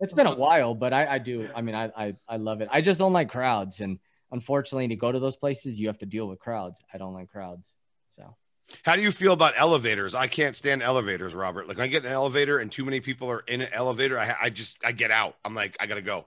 It's 0.00 0.12
been 0.12 0.26
a 0.26 0.34
while, 0.34 0.74
but 0.74 0.92
I, 0.92 1.06
I 1.14 1.18
do. 1.18 1.48
I 1.54 1.62
mean, 1.62 1.74
I, 1.74 1.90
I 1.96 2.14
I 2.28 2.36
love 2.36 2.60
it. 2.60 2.68
I 2.70 2.80
just 2.80 2.98
don't 2.98 3.12
like 3.12 3.28
crowds, 3.30 3.80
and 3.80 3.98
unfortunately, 4.32 4.88
to 4.88 4.96
go 4.96 5.10
to 5.12 5.18
those 5.18 5.36
places, 5.36 5.78
you 5.78 5.86
have 5.86 5.98
to 5.98 6.06
deal 6.06 6.26
with 6.28 6.38
crowds. 6.40 6.80
I 6.92 6.98
don't 6.98 7.14
like 7.14 7.28
crowds. 7.30 7.74
So 8.10 8.36
How 8.82 8.96
do 8.96 9.02
you 9.02 9.10
feel 9.12 9.32
about 9.32 9.54
elevators? 9.56 10.14
I 10.14 10.26
can't 10.26 10.56
stand 10.56 10.82
elevators, 10.82 11.34
Robert. 11.34 11.68
Like 11.68 11.78
I 11.78 11.86
get 11.86 12.02
in 12.02 12.06
an 12.06 12.12
elevator 12.12 12.58
and 12.58 12.70
too 12.70 12.84
many 12.84 13.00
people 13.00 13.30
are 13.30 13.40
in 13.46 13.60
an 13.62 13.72
elevator. 13.72 14.18
I, 14.18 14.34
I 14.42 14.50
just 14.50 14.78
I 14.84 14.92
get 14.92 15.10
out. 15.10 15.36
I'm 15.44 15.54
like 15.54 15.76
I 15.80 15.86
gotta 15.86 16.02
go. 16.02 16.26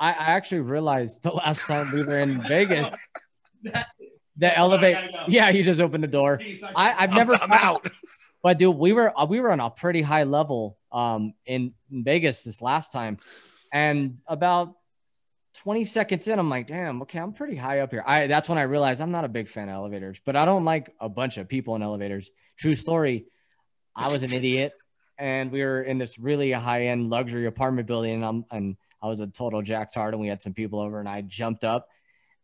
I, 0.00 0.10
I 0.12 0.24
actually 0.32 0.60
realized 0.60 1.22
the 1.22 1.30
last 1.32 1.62
time 1.66 1.90
we 1.92 2.04
were 2.04 2.18
in 2.18 2.42
Vegas, 2.48 2.88
That 3.64 3.86
is- 4.00 4.18
the 4.36 4.56
elevator. 4.58 5.08
Yeah, 5.28 5.48
you 5.50 5.62
just 5.62 5.80
opened 5.80 6.02
the 6.02 6.08
door. 6.08 6.40
I, 6.74 6.92
I've 7.04 7.10
never. 7.12 7.34
I'm 7.36 7.52
out. 7.52 7.88
But 8.42 8.58
dude, 8.58 8.76
we 8.76 8.92
were 8.92 9.10
we 9.28 9.40
were 9.40 9.50
on 9.50 9.60
a 9.60 9.70
pretty 9.70 10.02
high 10.02 10.24
level 10.24 10.76
um 10.92 11.32
in, 11.46 11.72
in 11.90 12.04
Vegas 12.04 12.44
this 12.44 12.60
last 12.60 12.92
time, 12.92 13.16
and 13.72 14.18
about 14.28 14.74
20 15.62 15.84
seconds 15.86 16.28
in, 16.28 16.38
I'm 16.38 16.50
like, 16.50 16.66
damn, 16.66 17.00
okay, 17.02 17.18
I'm 17.20 17.32
pretty 17.32 17.56
high 17.56 17.78
up 17.80 17.90
here. 17.90 18.04
I 18.06 18.26
that's 18.26 18.46
when 18.48 18.58
I 18.58 18.62
realized 18.62 19.00
I'm 19.00 19.12
not 19.12 19.24
a 19.24 19.28
big 19.28 19.48
fan 19.48 19.70
of 19.70 19.76
elevators, 19.76 20.18
but 20.26 20.36
I 20.36 20.44
don't 20.44 20.64
like 20.64 20.92
a 21.00 21.08
bunch 21.08 21.38
of 21.38 21.48
people 21.48 21.74
in 21.74 21.82
elevators. 21.82 22.30
True 22.58 22.74
story. 22.74 23.24
I 23.96 24.08
was 24.08 24.22
an 24.24 24.32
idiot, 24.34 24.72
and 25.16 25.50
we 25.50 25.62
were 25.62 25.80
in 25.82 25.96
this 25.96 26.18
really 26.18 26.52
high 26.52 26.88
end 26.88 27.08
luxury 27.08 27.46
apartment 27.46 27.86
building, 27.86 28.14
and 28.16 28.24
I'm 28.26 28.44
and 28.50 28.76
I 29.04 29.08
was 29.08 29.20
a 29.20 29.26
total 29.26 29.60
jack 29.60 29.92
tard, 29.92 30.14
and 30.14 30.20
we 30.20 30.28
had 30.28 30.40
some 30.40 30.54
people 30.54 30.80
over, 30.80 30.98
and 30.98 31.08
I 31.08 31.20
jumped 31.20 31.62
up, 31.62 31.90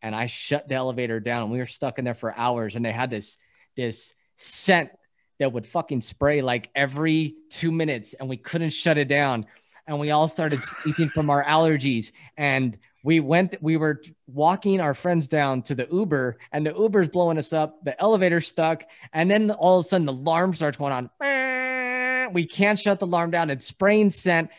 and 0.03 0.15
I 0.15 0.27
shut 0.27 0.67
the 0.67 0.75
elevator 0.75 1.19
down, 1.19 1.41
and 1.41 1.51
we 1.51 1.57
were 1.57 1.65
stuck 1.65 1.97
in 1.97 2.05
there 2.05 2.13
for 2.13 2.37
hours, 2.37 2.75
and 2.75 2.85
they 2.85 2.91
had 2.91 3.09
this 3.09 3.39
this 3.75 4.13
scent 4.35 4.91
that 5.39 5.51
would 5.51 5.65
fucking 5.65 6.01
spray 6.01 6.43
like 6.43 6.69
every 6.75 7.35
two 7.49 7.71
minutes 7.71 8.13
and 8.19 8.29
we 8.29 8.37
couldn't 8.37 8.69
shut 8.69 8.97
it 8.97 9.07
down 9.07 9.45
and 9.87 9.99
we 9.99 10.11
all 10.11 10.27
started 10.27 10.61
speaking 10.61 11.09
from 11.09 11.29
our 11.29 11.43
allergies 11.45 12.11
and 12.37 12.77
we 13.03 13.19
went 13.19 13.55
we 13.61 13.77
were 13.77 14.01
walking 14.27 14.81
our 14.81 14.93
friends 14.93 15.27
down 15.27 15.61
to 15.61 15.73
the 15.73 15.87
uber 15.91 16.37
and 16.51 16.65
the 16.65 16.73
uber's 16.75 17.07
blowing 17.07 17.37
us 17.37 17.53
up 17.53 17.83
the 17.85 17.99
elevator's 18.01 18.47
stuck 18.47 18.83
and 19.13 19.31
then 19.31 19.49
all 19.51 19.79
of 19.79 19.85
a 19.85 19.87
sudden 19.87 20.05
the 20.05 20.11
alarm 20.11 20.53
starts 20.53 20.77
going 20.77 20.91
on. 20.93 22.33
We 22.33 22.45
can't 22.45 22.79
shut 22.79 22.99
the 22.99 23.05
alarm 23.05 23.31
down. 23.31 23.49
It's 23.49 23.65
spraying 23.65 24.11
scent. 24.11 24.51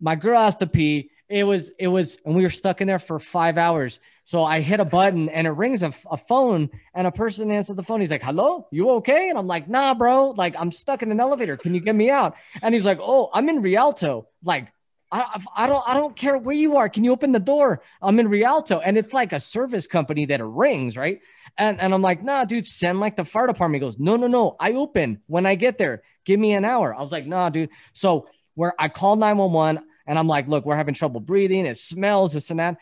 My 0.00 0.16
girl 0.16 0.40
has 0.40 0.56
to 0.56 0.66
pee 0.66 1.10
it 1.30 1.44
was 1.44 1.70
it 1.78 1.88
was 1.88 2.18
and 2.24 2.34
we 2.34 2.42
were 2.42 2.50
stuck 2.50 2.80
in 2.80 2.88
there 2.88 2.98
for 2.98 3.18
five 3.18 3.56
hours 3.56 4.00
so 4.30 4.44
I 4.44 4.60
hit 4.60 4.78
a 4.78 4.84
button 4.84 5.28
and 5.28 5.44
it 5.44 5.50
rings 5.50 5.82
a, 5.82 5.92
a 6.08 6.16
phone 6.16 6.70
and 6.94 7.04
a 7.04 7.10
person 7.10 7.50
answered 7.50 7.74
the 7.74 7.82
phone. 7.82 8.00
He's 8.00 8.12
like, 8.12 8.22
hello, 8.22 8.68
you 8.70 8.88
okay? 8.90 9.28
And 9.28 9.36
I'm 9.36 9.48
like, 9.48 9.68
nah, 9.68 9.92
bro. 9.92 10.30
Like 10.30 10.54
I'm 10.56 10.70
stuck 10.70 11.02
in 11.02 11.10
an 11.10 11.18
elevator. 11.18 11.56
Can 11.56 11.74
you 11.74 11.80
get 11.80 11.96
me 11.96 12.10
out? 12.10 12.36
And 12.62 12.72
he's 12.72 12.84
like, 12.84 13.00
oh, 13.00 13.28
I'm 13.34 13.48
in 13.48 13.60
Rialto. 13.60 14.28
Like, 14.44 14.72
I, 15.10 15.42
I 15.56 15.66
don't 15.66 15.82
I 15.84 15.94
don't 15.94 16.14
care 16.14 16.38
where 16.38 16.54
you 16.54 16.76
are. 16.76 16.88
Can 16.88 17.02
you 17.02 17.10
open 17.10 17.32
the 17.32 17.40
door? 17.40 17.82
I'm 18.00 18.20
in 18.20 18.28
Rialto. 18.28 18.78
And 18.78 18.96
it's 18.96 19.12
like 19.12 19.32
a 19.32 19.40
service 19.40 19.88
company 19.88 20.26
that 20.26 20.44
rings, 20.44 20.96
right? 20.96 21.18
And 21.58 21.80
and 21.80 21.92
I'm 21.92 22.02
like, 22.02 22.22
nah, 22.22 22.44
dude, 22.44 22.66
send 22.66 23.00
like 23.00 23.16
the 23.16 23.24
fire 23.24 23.48
department. 23.48 23.82
He 23.82 23.88
goes, 23.88 23.98
no, 23.98 24.14
no, 24.14 24.28
no. 24.28 24.54
I 24.60 24.74
open 24.74 25.22
when 25.26 25.44
I 25.44 25.56
get 25.56 25.76
there. 25.76 26.04
Give 26.24 26.38
me 26.38 26.52
an 26.52 26.64
hour. 26.64 26.94
I 26.94 27.02
was 27.02 27.10
like, 27.10 27.26
nah, 27.26 27.50
dude. 27.50 27.70
So 27.94 28.28
where 28.54 28.74
I 28.78 28.88
called 28.88 29.18
911 29.18 29.82
and 30.10 30.18
I'm 30.18 30.26
like, 30.26 30.48
look, 30.48 30.66
we're 30.66 30.74
having 30.74 30.92
trouble 30.92 31.20
breathing. 31.20 31.66
It 31.66 31.76
smells, 31.76 32.32
this 32.32 32.50
and 32.50 32.58
that. 32.58 32.78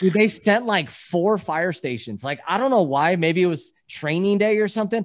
Dude, 0.00 0.14
they 0.14 0.30
sent 0.30 0.64
like 0.64 0.88
four 0.88 1.36
fire 1.36 1.74
stations. 1.74 2.24
Like, 2.24 2.40
I 2.48 2.56
don't 2.56 2.70
know 2.70 2.80
why. 2.80 3.16
Maybe 3.16 3.42
it 3.42 3.46
was 3.48 3.74
training 3.86 4.38
day 4.38 4.56
or 4.56 4.66
something. 4.66 5.04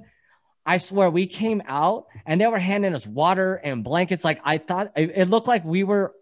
I 0.64 0.78
swear 0.78 1.10
we 1.10 1.26
came 1.26 1.62
out 1.66 2.06
and 2.24 2.40
they 2.40 2.46
were 2.46 2.58
handing 2.58 2.94
us 2.94 3.06
water 3.06 3.56
and 3.56 3.84
blankets. 3.84 4.24
Like, 4.24 4.40
I 4.42 4.56
thought 4.56 4.92
it, 4.96 5.28
looked 5.28 5.48
like 5.48 5.66
we 5.66 5.84
were 5.84 6.14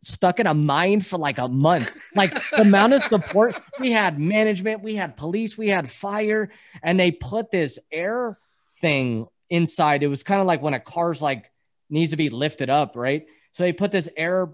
stuck 0.00 0.40
in 0.40 0.46
a 0.46 0.54
mine 0.54 1.02
for 1.02 1.18
like 1.18 1.36
a 1.36 1.48
month. 1.48 1.94
Like, 2.14 2.32
the 2.52 2.62
amount 2.62 2.94
of 2.94 3.02
support 3.02 3.60
we 3.78 3.92
had 3.92 4.18
management, 4.18 4.82
we 4.82 4.94
had 4.94 5.18
police, 5.18 5.58
we 5.58 5.68
had 5.68 5.90
fire, 5.90 6.50
and 6.82 6.98
they 6.98 7.10
put 7.10 7.50
this 7.50 7.78
air 7.92 8.38
thing 8.80 9.26
inside. 9.50 10.02
It 10.02 10.08
was 10.08 10.22
kind 10.22 10.40
of 10.40 10.46
like 10.46 10.62
when 10.62 10.72
a 10.72 10.80
car's 10.80 11.20
like 11.20 11.50
needs 11.90 12.12
to 12.12 12.16
be 12.16 12.30
lifted 12.30 12.70
up, 12.70 12.96
right? 12.96 13.26
So 13.52 13.64
they 13.64 13.74
put 13.74 13.92
this 13.92 14.08
air 14.16 14.48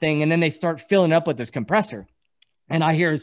thing 0.00 0.22
and 0.22 0.30
then 0.30 0.40
they 0.40 0.50
start 0.50 0.80
filling 0.88 1.12
up 1.12 1.26
with 1.26 1.36
this 1.36 1.50
compressor. 1.50 2.06
And 2.68 2.82
I 2.82 2.94
hear, 2.94 3.16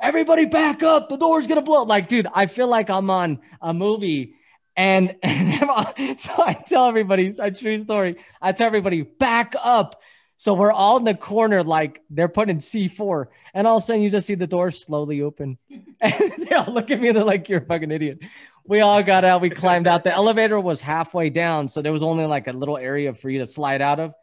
everybody 0.00 0.46
back 0.46 0.82
up. 0.82 1.08
The 1.08 1.16
door's 1.16 1.46
going 1.46 1.56
to 1.56 1.62
blow. 1.64 1.82
Like, 1.82 2.08
dude, 2.08 2.26
I 2.32 2.46
feel 2.46 2.68
like 2.68 2.90
I'm 2.90 3.10
on 3.10 3.40
a 3.60 3.74
movie. 3.74 4.34
And, 4.76 5.16
and 5.22 6.20
so 6.20 6.32
I 6.38 6.54
tell 6.54 6.86
everybody, 6.86 7.34
a 7.38 7.50
true 7.50 7.80
story. 7.82 8.16
I 8.40 8.52
tell 8.52 8.66
everybody, 8.66 9.02
back 9.02 9.54
up. 9.62 10.00
So 10.36 10.54
we're 10.54 10.72
all 10.72 10.96
in 10.96 11.04
the 11.04 11.14
corner, 11.14 11.62
like 11.62 12.00
they're 12.08 12.26
putting 12.26 12.58
C4. 12.58 13.26
And 13.52 13.66
all 13.66 13.76
of 13.76 13.82
a 13.82 13.86
sudden, 13.86 14.00
you 14.00 14.08
just 14.08 14.26
see 14.26 14.36
the 14.36 14.46
door 14.46 14.70
slowly 14.70 15.22
open. 15.22 15.58
And 16.02 16.46
they 16.48 16.54
all 16.54 16.72
look 16.72 16.90
at 16.90 16.98
me 16.98 17.08
and 17.08 17.16
they're 17.18 17.24
like, 17.24 17.50
you're 17.50 17.60
a 17.60 17.64
fucking 17.66 17.90
idiot. 17.90 18.20
We 18.64 18.80
all 18.80 19.02
got 19.02 19.22
out. 19.22 19.42
We 19.42 19.50
climbed 19.50 19.86
out. 19.86 20.02
The 20.02 20.14
elevator 20.14 20.58
was 20.58 20.80
halfway 20.80 21.28
down. 21.28 21.68
So 21.68 21.82
there 21.82 21.92
was 21.92 22.02
only 22.02 22.24
like 22.24 22.46
a 22.46 22.52
little 22.52 22.78
area 22.78 23.12
for 23.12 23.28
you 23.28 23.40
to 23.40 23.46
slide 23.46 23.82
out 23.82 24.00
of. 24.00 24.14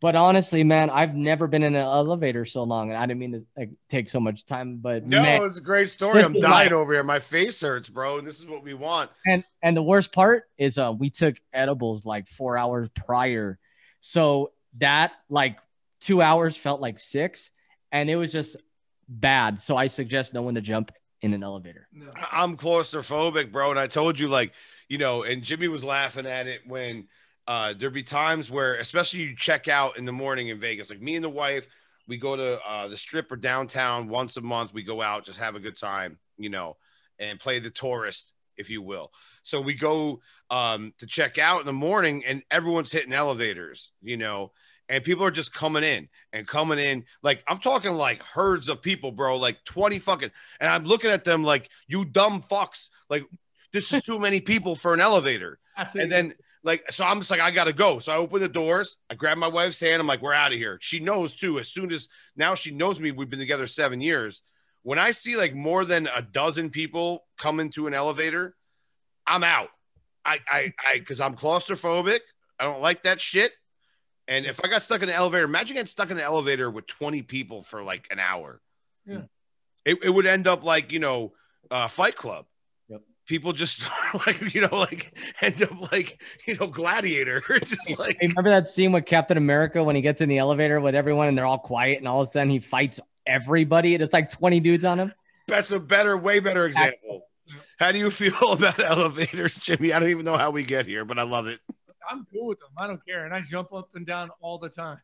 But 0.00 0.16
honestly, 0.16 0.64
man, 0.64 0.88
I've 0.88 1.14
never 1.14 1.46
been 1.46 1.62
in 1.62 1.74
an 1.74 1.82
elevator 1.82 2.46
so 2.46 2.62
long, 2.62 2.88
and 2.88 2.98
I 2.98 3.04
didn't 3.04 3.20
mean 3.20 3.32
to 3.32 3.44
like, 3.56 3.70
take 3.90 4.08
so 4.08 4.18
much 4.18 4.46
time. 4.46 4.78
But 4.78 5.06
No, 5.06 5.20
man, 5.20 5.42
it's 5.44 5.58
a 5.58 5.62
great 5.62 5.90
story. 5.90 6.24
I'm 6.24 6.32
dying 6.32 6.42
like- 6.50 6.72
over 6.72 6.94
here. 6.94 7.02
My 7.04 7.18
face 7.18 7.60
hurts, 7.60 7.90
bro. 7.90 8.18
And 8.18 8.26
this 8.26 8.38
is 8.38 8.46
what 8.46 8.62
we 8.62 8.72
want. 8.74 9.10
and 9.26 9.44
and 9.62 9.76
the 9.76 9.82
worst 9.82 10.12
part 10.12 10.44
is, 10.56 10.78
uh, 10.78 10.94
we 10.96 11.10
took 11.10 11.36
edibles 11.52 12.06
like 12.06 12.28
four 12.28 12.56
hours 12.56 12.88
prior, 12.94 13.58
so 14.00 14.52
that 14.78 15.12
like 15.28 15.58
two 16.00 16.22
hours 16.22 16.56
felt 16.56 16.80
like 16.80 16.98
six, 16.98 17.50
and 17.92 18.08
it 18.08 18.16
was 18.16 18.32
just 18.32 18.56
bad. 19.06 19.60
So 19.60 19.76
I 19.76 19.88
suggest 19.88 20.32
no 20.32 20.40
one 20.40 20.54
to 20.54 20.62
jump 20.62 20.92
in 21.20 21.34
an 21.34 21.42
elevator. 21.42 21.88
No. 21.92 22.10
I'm 22.32 22.56
claustrophobic, 22.56 23.52
bro. 23.52 23.70
And 23.70 23.78
I 23.78 23.86
told 23.86 24.18
you, 24.18 24.28
like, 24.28 24.52
you 24.88 24.96
know, 24.96 25.24
and 25.24 25.42
Jimmy 25.42 25.68
was 25.68 25.84
laughing 25.84 26.24
at 26.24 26.46
it 26.46 26.62
when 26.66 27.08
uh, 27.46 27.74
there'd 27.76 27.92
be 27.92 28.02
times 28.02 28.50
where, 28.50 28.76
especially 28.76 29.20
you 29.20 29.34
check 29.36 29.68
out 29.68 29.98
in 29.98 30.04
the 30.04 30.12
morning 30.12 30.48
in 30.48 30.60
Vegas, 30.60 30.90
like 30.90 31.00
me 31.00 31.16
and 31.16 31.24
the 31.24 31.28
wife, 31.30 31.66
we 32.06 32.16
go 32.16 32.36
to 32.36 32.60
uh, 32.62 32.88
the 32.88 32.96
strip 32.96 33.30
or 33.30 33.36
downtown 33.36 34.08
once 34.08 34.36
a 34.36 34.40
month. 34.40 34.74
We 34.74 34.82
go 34.82 35.00
out, 35.00 35.24
just 35.24 35.38
have 35.38 35.54
a 35.54 35.60
good 35.60 35.78
time, 35.78 36.18
you 36.38 36.50
know, 36.50 36.76
and 37.18 37.38
play 37.38 37.58
the 37.60 37.70
tourist, 37.70 38.34
if 38.56 38.68
you 38.68 38.82
will. 38.82 39.12
So 39.42 39.60
we 39.60 39.74
go 39.74 40.20
um, 40.50 40.92
to 40.98 41.06
check 41.06 41.38
out 41.38 41.60
in 41.60 41.66
the 41.66 41.72
morning, 41.72 42.24
and 42.24 42.42
everyone's 42.50 42.92
hitting 42.92 43.12
elevators, 43.12 43.92
you 44.02 44.16
know. 44.16 44.52
and 44.90 45.04
people 45.04 45.24
are 45.24 45.30
just 45.30 45.54
coming 45.54 45.84
in 45.84 46.08
and 46.32 46.46
coming 46.46 46.78
in. 46.78 47.04
Like 47.22 47.44
I'm 47.46 47.58
talking 47.58 47.92
like 47.92 48.22
herds 48.22 48.68
of 48.68 48.82
people, 48.82 49.12
bro. 49.12 49.36
Like 49.36 49.64
20 49.64 49.98
fucking, 50.00 50.30
and 50.58 50.70
I'm 50.70 50.84
looking 50.84 51.10
at 51.10 51.24
them 51.24 51.44
like 51.44 51.70
you 51.86 52.04
dumb 52.04 52.42
fucks. 52.42 52.88
Like 53.08 53.22
this 53.72 53.92
is 53.92 54.02
too 54.02 54.18
many 54.18 54.40
people 54.40 54.74
for 54.74 54.94
an 54.94 55.00
elevator. 55.00 55.58
And 55.98 56.12
then 56.12 56.34
like 56.62 56.92
so 56.92 57.04
I'm 57.04 57.20
just 57.20 57.30
like 57.30 57.40
I 57.40 57.50
gotta 57.50 57.72
go. 57.72 58.00
So 58.00 58.12
I 58.12 58.16
open 58.16 58.40
the 58.40 58.48
doors, 58.48 58.98
I 59.08 59.14
grab 59.14 59.38
my 59.38 59.48
wife's 59.48 59.80
hand, 59.80 60.00
I'm 60.00 60.06
like, 60.06 60.20
we're 60.20 60.34
out 60.34 60.52
of 60.52 60.58
here. 60.58 60.78
She 60.82 61.00
knows 61.00 61.34
too. 61.34 61.58
As 61.58 61.68
soon 61.68 61.90
as 61.90 62.08
now 62.36 62.54
she 62.54 62.70
knows 62.70 63.00
me, 63.00 63.12
we've 63.12 63.30
been 63.30 63.38
together 63.38 63.66
seven 63.66 64.02
years. 64.02 64.42
When 64.82 64.98
I 64.98 65.12
see 65.12 65.36
like 65.36 65.54
more 65.54 65.86
than 65.86 66.08
a 66.14 66.20
dozen 66.20 66.68
people 66.68 67.24
come 67.38 67.60
into 67.60 67.86
an 67.86 67.94
elevator, 67.94 68.54
I'm 69.26 69.42
out. 69.42 69.70
I 70.24 70.40
I 70.46 70.74
I 70.86 70.98
because 70.98 71.20
I'm 71.20 71.34
claustrophobic. 71.34 72.20
I 72.58 72.64
don't 72.64 72.82
like 72.82 73.04
that 73.04 73.22
shit. 73.22 73.52
And 74.28 74.46
if 74.46 74.60
I 74.62 74.68
got 74.68 74.82
stuck 74.82 75.02
in 75.02 75.08
an 75.08 75.14
elevator, 75.14 75.44
imagine 75.44 75.74
getting 75.74 75.86
stuck 75.86 76.10
in 76.10 76.18
an 76.18 76.22
elevator 76.22 76.70
with 76.70 76.86
20 76.86 77.22
people 77.22 77.62
for 77.62 77.82
like 77.82 78.06
an 78.12 78.20
hour. 78.20 78.60
Yeah. 79.04 79.22
It, 79.84 79.98
it 80.04 80.10
would 80.10 80.26
end 80.26 80.46
up 80.46 80.62
like, 80.62 80.92
you 80.92 81.00
know, 81.00 81.32
uh, 81.70 81.88
Fight 81.88 82.14
Club. 82.14 82.46
Yep. 83.20 83.26
People 83.26 83.52
just 83.52 83.82
like, 84.26 84.54
you 84.54 84.62
know, 84.62 84.76
like 84.76 85.16
end 85.40 85.62
up 85.62 85.92
like, 85.92 86.22
you 86.46 86.56
know, 86.56 86.66
gladiator. 86.66 87.40
just 87.64 87.98
like, 87.98 88.16
Hey, 88.20 88.28
remember 88.28 88.50
that 88.50 88.68
scene 88.68 88.92
with 88.92 89.06
Captain 89.06 89.36
America 89.36 89.82
when 89.84 89.96
he 89.96 90.02
gets 90.02 90.20
in 90.20 90.28
the 90.28 90.38
elevator 90.38 90.80
with 90.80 90.94
everyone 90.94 91.28
and 91.28 91.38
they're 91.38 91.46
all 91.46 91.58
quiet 91.58 91.98
and 91.98 92.08
all 92.08 92.22
of 92.22 92.28
a 92.28 92.30
sudden 92.30 92.50
he 92.50 92.58
fights 92.58 93.00
everybody 93.26 93.94
and 93.94 94.02
it's 94.02 94.12
like 94.12 94.28
20 94.28 94.60
dudes 94.60 94.84
on 94.84 94.98
him? 94.98 95.12
that's 95.50 95.72
a 95.72 95.80
better, 95.80 96.16
way 96.16 96.38
better 96.38 96.64
example. 96.66 97.26
How 97.78 97.92
do 97.92 97.98
you 97.98 98.10
feel 98.10 98.52
about 98.52 98.78
elevators, 98.80 99.54
Jimmy? 99.56 99.92
I 99.92 99.98
don't 99.98 100.10
even 100.10 100.24
know 100.24 100.36
how 100.36 100.50
we 100.50 100.62
get 100.62 100.86
here, 100.86 101.04
but 101.04 101.18
I 101.18 101.24
love 101.24 101.46
it. 101.46 101.60
I'm 102.08 102.26
cool 102.32 102.46
with 102.46 102.60
them. 102.60 102.70
I 102.76 102.86
don't 102.86 103.04
care, 103.04 103.24
and 103.24 103.34
I 103.34 103.40
jump 103.40 103.72
up 103.72 103.90
and 103.94 104.06
down 104.06 104.30
all 104.40 104.58
the 104.58 104.68
time. 104.68 104.98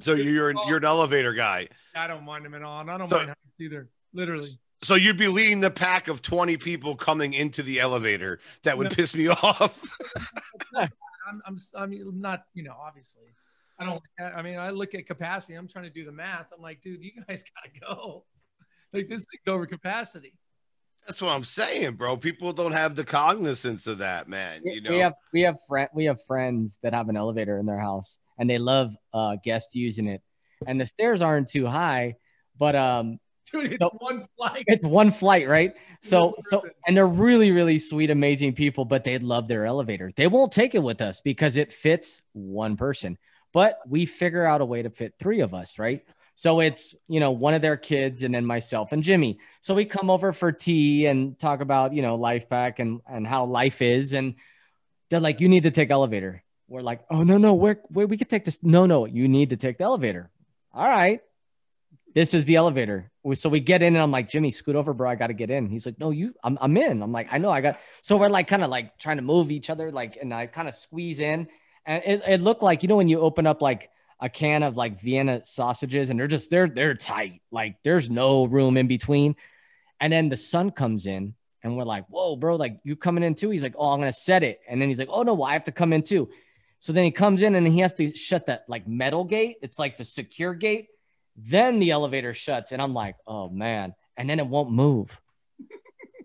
So 0.00 0.14
you're 0.14 0.50
an, 0.50 0.56
oh. 0.58 0.68
you're 0.68 0.78
an 0.78 0.84
elevator 0.84 1.34
guy. 1.34 1.68
I 1.94 2.06
don't 2.06 2.24
mind 2.24 2.44
them 2.44 2.54
at 2.54 2.62
all, 2.62 2.80
and 2.80 2.90
I 2.90 2.98
don't 2.98 3.08
So- 3.08 3.16
mind 3.16 3.28
heights 3.28 3.60
either. 3.60 3.88
Literally, 4.12 4.58
So 4.84 4.96
you'd 4.96 5.16
be 5.16 5.28
leading 5.28 5.60
the 5.60 5.70
pack 5.70 6.08
of 6.08 6.20
20 6.20 6.58
people 6.58 6.94
coming 6.94 7.32
into 7.32 7.62
the 7.62 7.80
elevator. 7.80 8.40
That 8.64 8.76
would 8.76 8.90
No. 8.90 8.94
piss 8.94 9.14
me 9.14 9.28
off. 9.42 9.82
I'm, 10.76 10.88
I'm, 11.46 11.56
I'm 11.74 12.20
not, 12.20 12.44
you 12.52 12.62
know, 12.64 12.76
obviously, 12.78 13.22
I 13.78 13.86
don't. 13.86 14.02
I 14.20 14.42
mean, 14.42 14.58
I 14.58 14.70
look 14.70 14.94
at 14.94 15.06
capacity. 15.06 15.54
I'm 15.54 15.66
trying 15.66 15.84
to 15.84 15.90
do 15.90 16.04
the 16.04 16.12
math. 16.12 16.46
I'm 16.54 16.60
like, 16.62 16.82
dude, 16.82 17.02
you 17.02 17.12
guys 17.26 17.42
gotta 17.82 17.94
go. 17.94 18.24
Like 18.92 19.08
this 19.08 19.24
thing's 19.24 19.48
over 19.52 19.66
capacity. 19.66 20.34
That's 21.06 21.20
what 21.20 21.30
I'm 21.30 21.44
saying, 21.44 21.94
bro. 21.94 22.16
People 22.18 22.52
don't 22.52 22.72
have 22.72 22.94
the 22.94 23.04
cognizance 23.04 23.86
of 23.86 23.98
that, 23.98 24.28
man. 24.28 24.60
You 24.64 24.82
know, 24.82 24.90
we 24.90 24.98
have 24.98 25.14
we 25.32 25.40
have 25.42 25.56
friend 25.66 25.88
we 25.94 26.04
have 26.04 26.22
friends 26.26 26.78
that 26.82 26.92
have 26.92 27.08
an 27.08 27.16
elevator 27.16 27.58
in 27.58 27.64
their 27.66 27.78
house 27.78 28.18
and 28.38 28.48
they 28.48 28.58
love 28.58 28.94
uh 29.14 29.36
guests 29.42 29.74
using 29.74 30.06
it. 30.08 30.22
And 30.66 30.78
the 30.80 30.86
stairs 30.86 31.22
aren't 31.22 31.48
too 31.48 31.66
high, 31.66 32.16
but 32.58 32.76
um 32.76 33.18
Dude, 33.52 33.64
it's 33.66 33.76
So- 33.80 33.90
one 33.98 34.26
flight. 34.36 34.64
it's 34.66 34.84
one 34.84 35.10
flight, 35.10 35.48
right? 35.48 35.74
So 36.00 36.34
so 36.40 36.62
and 36.86 36.96
they're 36.96 37.06
really 37.06 37.52
really 37.52 37.78
sweet 37.78 38.10
amazing 38.10 38.54
people, 38.54 38.84
but 38.84 39.04
they 39.04 39.18
love 39.18 39.48
their 39.48 39.64
elevator. 39.66 40.10
They 40.16 40.26
won't 40.26 40.52
take 40.52 40.74
it 40.74 40.82
with 40.82 41.00
us 41.00 41.20
because 41.20 41.56
it 41.56 41.72
fits 41.72 42.20
one 42.32 42.76
person. 42.76 43.18
But 43.52 43.78
we 43.88 44.04
figure 44.06 44.44
out 44.44 44.60
a 44.60 44.64
way 44.64 44.82
to 44.82 44.90
fit 44.90 45.14
three 45.18 45.40
of 45.40 45.54
us, 45.54 45.78
right? 45.78 46.04
So 46.36 46.58
it's, 46.58 46.96
you 47.06 47.20
know, 47.20 47.30
one 47.30 47.54
of 47.54 47.62
their 47.62 47.76
kids 47.76 48.24
and 48.24 48.34
then 48.34 48.44
myself 48.44 48.90
and 48.90 49.02
Jimmy. 49.04 49.38
So 49.60 49.72
we 49.72 49.84
come 49.84 50.10
over 50.10 50.32
for 50.32 50.50
tea 50.50 51.06
and 51.06 51.38
talk 51.38 51.60
about, 51.60 51.94
you 51.94 52.02
know, 52.02 52.16
life 52.16 52.48
back 52.48 52.80
and 52.80 53.00
and 53.06 53.26
how 53.26 53.44
life 53.44 53.80
is 53.82 54.12
and 54.14 54.34
they're 55.10 55.20
like 55.20 55.40
you 55.40 55.48
need 55.48 55.62
to 55.64 55.70
take 55.70 55.90
elevator. 55.90 56.42
We're 56.66 56.80
like, 56.80 57.02
"Oh 57.10 57.22
no, 57.22 57.36
no, 57.38 57.54
where 57.54 57.80
where 57.90 58.06
we 58.06 58.16
could 58.16 58.30
take 58.30 58.44
this. 58.44 58.58
No, 58.62 58.86
no, 58.86 59.04
you 59.04 59.28
need 59.28 59.50
to 59.50 59.56
take 59.56 59.78
the 59.78 59.84
elevator." 59.84 60.30
All 60.72 60.88
right. 60.88 61.20
This 62.14 62.32
is 62.34 62.46
the 62.46 62.56
elevator. 62.56 63.10
We- 63.24 63.34
So 63.34 63.48
we 63.48 63.58
get 63.58 63.82
in 63.82 63.94
and 63.94 64.02
I'm 64.02 64.10
like, 64.10 64.28
Jimmy, 64.28 64.50
scoot 64.50 64.76
over, 64.76 64.92
bro. 64.92 65.10
I 65.10 65.14
got 65.16 65.28
to 65.28 65.34
get 65.34 65.50
in. 65.50 65.68
He's 65.68 65.86
like, 65.86 65.98
no, 65.98 66.10
you, 66.10 66.34
I'm, 66.44 66.56
I'm 66.60 66.76
in. 66.76 67.02
I'm 67.02 67.10
like, 67.10 67.32
I 67.32 67.38
know 67.38 67.50
I 67.50 67.60
got, 67.60 67.80
so 68.02 68.16
we're 68.16 68.28
like 68.28 68.46
kind 68.46 68.62
of 68.62 68.70
like 68.70 68.98
trying 68.98 69.16
to 69.16 69.22
move 69.22 69.50
each 69.50 69.70
other, 69.70 69.90
like, 69.90 70.18
and 70.20 70.32
I 70.32 70.46
kind 70.46 70.68
of 70.68 70.74
squeeze 70.74 71.20
in 71.20 71.48
and 71.86 72.02
it, 72.04 72.22
it 72.26 72.40
looked 72.42 72.62
like, 72.62 72.82
you 72.82 72.88
know, 72.88 72.96
when 72.96 73.08
you 73.08 73.20
open 73.20 73.46
up 73.46 73.60
like 73.62 73.90
a 74.20 74.28
can 74.28 74.62
of 74.62 74.76
like 74.76 75.00
Vienna 75.00 75.42
sausages 75.44 76.10
and 76.10 76.20
they're 76.20 76.26
just, 76.28 76.50
they're, 76.50 76.68
they're 76.68 76.94
tight. 76.94 77.40
Like 77.50 77.76
there's 77.82 78.08
no 78.08 78.44
room 78.44 78.76
in 78.76 78.86
between. 78.86 79.36
And 80.00 80.12
then 80.12 80.28
the 80.28 80.36
sun 80.36 80.70
comes 80.70 81.06
in 81.06 81.34
and 81.62 81.76
we're 81.76 81.84
like, 81.84 82.06
whoa, 82.08 82.36
bro, 82.36 82.56
like 82.56 82.78
you 82.84 82.94
coming 82.94 83.24
in 83.24 83.34
too? 83.34 83.50
He's 83.50 83.62
like, 83.62 83.74
oh, 83.78 83.90
I'm 83.90 84.00
going 84.00 84.12
to 84.12 84.18
set 84.18 84.42
it. 84.42 84.60
And 84.68 84.80
then 84.80 84.88
he's 84.88 84.98
like, 84.98 85.08
oh 85.10 85.22
no, 85.22 85.34
well, 85.34 85.48
I 85.48 85.54
have 85.54 85.64
to 85.64 85.72
come 85.72 85.92
in 85.92 86.02
too. 86.02 86.28
So 86.80 86.92
then 86.92 87.04
he 87.04 87.10
comes 87.10 87.40
in 87.40 87.54
and 87.54 87.66
he 87.66 87.78
has 87.80 87.94
to 87.94 88.14
shut 88.14 88.46
that 88.46 88.64
like 88.68 88.86
metal 88.86 89.24
gate. 89.24 89.56
It's 89.62 89.78
like 89.78 89.96
the 89.96 90.04
secure 90.04 90.52
gate. 90.54 90.88
Then 91.36 91.78
the 91.78 91.90
elevator 91.90 92.34
shuts, 92.34 92.72
and 92.72 92.80
I'm 92.80 92.94
like, 92.94 93.16
oh 93.26 93.48
man. 93.48 93.94
And 94.16 94.30
then 94.30 94.38
it 94.38 94.46
won't 94.46 94.70
move. 94.70 95.20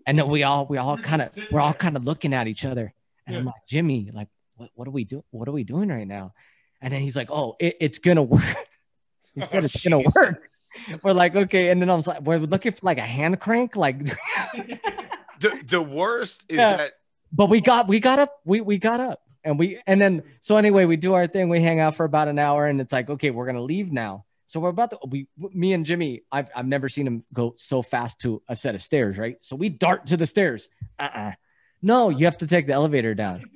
And 0.06 0.18
then 0.18 0.28
we 0.28 0.42
all 0.44 0.66
we 0.66 0.78
all 0.78 0.96
kind 0.96 1.22
of 1.22 1.36
we're 1.50 1.60
all 1.60 1.74
kind 1.74 1.96
of 1.96 2.04
looking 2.04 2.32
at 2.34 2.48
each 2.48 2.64
other. 2.64 2.92
And 3.26 3.36
I'm 3.36 3.44
like, 3.44 3.66
Jimmy, 3.68 4.10
like, 4.12 4.28
what, 4.56 4.70
what 4.74 4.88
are 4.88 4.92
we 4.92 5.04
doing? 5.04 5.22
What 5.30 5.48
are 5.48 5.52
we 5.52 5.64
doing 5.64 5.88
right 5.88 6.06
now? 6.06 6.32
And 6.80 6.92
then 6.92 7.02
he's 7.02 7.16
like, 7.16 7.30
Oh, 7.30 7.56
it, 7.60 7.76
it's 7.80 7.98
gonna 7.98 8.22
work. 8.22 8.42
he 9.34 9.40
said 9.42 9.62
Oh, 9.62 9.64
it's 9.64 9.84
gonna 9.84 10.02
oh, 10.04 10.12
work. 10.14 10.48
We're 11.02 11.12
like, 11.12 11.34
okay. 11.34 11.70
And 11.70 11.82
then 11.82 11.90
I 11.90 11.94
was 11.94 12.06
like, 12.06 12.22
we're 12.22 12.38
looking 12.38 12.72
for 12.72 12.78
like 12.82 12.98
a 12.98 13.02
hand 13.02 13.40
crank, 13.40 13.76
like 13.76 14.04
the, 15.40 15.62
the 15.68 15.82
worst 15.82 16.44
is 16.48 16.58
Yeah. 16.58 16.76
that 16.76 16.92
but 17.32 17.46
we 17.48 17.60
got 17.60 17.88
we 17.88 18.00
got 18.00 18.18
up 18.18 18.40
we 18.44 18.60
we 18.60 18.78
got 18.78 19.00
up 19.00 19.20
and 19.44 19.58
we 19.58 19.80
and 19.86 20.00
then 20.00 20.22
so 20.40 20.56
anyway 20.56 20.84
we 20.84 20.96
do 20.96 21.14
our 21.14 21.26
thing 21.26 21.48
we 21.48 21.60
hang 21.60 21.80
out 21.80 21.94
for 21.94 22.04
about 22.04 22.28
an 22.28 22.38
hour 22.38 22.66
and 22.66 22.80
it's 22.80 22.92
like 22.92 23.08
okay 23.08 23.30
we're 23.30 23.46
gonna 23.46 23.62
leave 23.62 23.92
now 23.92 24.24
so 24.50 24.60
we're 24.60 24.68
about 24.68 24.90
to 24.90 24.98
we 25.08 25.28
me 25.38 25.72
and 25.72 25.86
jimmy 25.86 26.22
i've, 26.32 26.48
I've 26.54 26.66
never 26.66 26.88
seen 26.88 27.06
him 27.06 27.24
go 27.32 27.54
so 27.56 27.82
fast 27.82 28.20
to 28.20 28.42
a 28.48 28.56
set 28.56 28.74
of 28.74 28.82
stairs 28.82 29.18
right 29.18 29.36
so 29.40 29.56
we 29.56 29.68
dart 29.68 30.06
to 30.06 30.16
the 30.16 30.26
stairs 30.26 30.68
uh-uh 30.98 31.32
no 31.82 32.08
you 32.10 32.24
have 32.26 32.38
to 32.38 32.46
take 32.46 32.66
the 32.66 32.72
elevator 32.72 33.14
down 33.14 33.44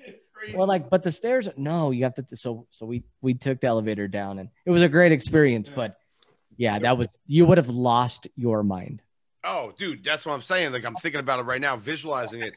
Well, 0.55 0.67
like 0.67 0.91
but 0.91 1.03
the 1.03 1.11
stairs 1.11 1.49
no 1.57 1.91
you 1.91 2.05
have 2.05 2.13
to 2.17 2.37
so 2.37 2.67
so 2.71 2.85
we 2.85 3.03
we 3.23 3.33
took 3.33 3.63
the 3.63 3.67
elevator 3.67 4.07
down 4.07 4.39
and 4.39 4.51
it 4.67 4.71
was 4.71 4.83
a 4.83 4.91
great 4.91 5.11
experience 5.11 5.71
but 5.75 5.97
yeah 6.59 6.79
that 6.79 6.99
was 6.99 7.19
you 7.27 7.47
would 7.47 7.57
have 7.57 7.71
lost 7.71 8.29
your 8.37 8.63
mind 8.63 9.03
Oh, 9.45 9.73
dude, 9.77 10.03
that's 10.03 10.25
what 10.25 10.33
I'm 10.33 10.43
saying. 10.43 10.73
Like 10.73 10.85
I'm 10.85 10.95
thinking 10.95 11.21
about 11.21 11.39
it 11.39 11.43
right 11.43 11.61
now, 11.61 11.77
visualizing 11.77 12.41
it. 12.41 12.55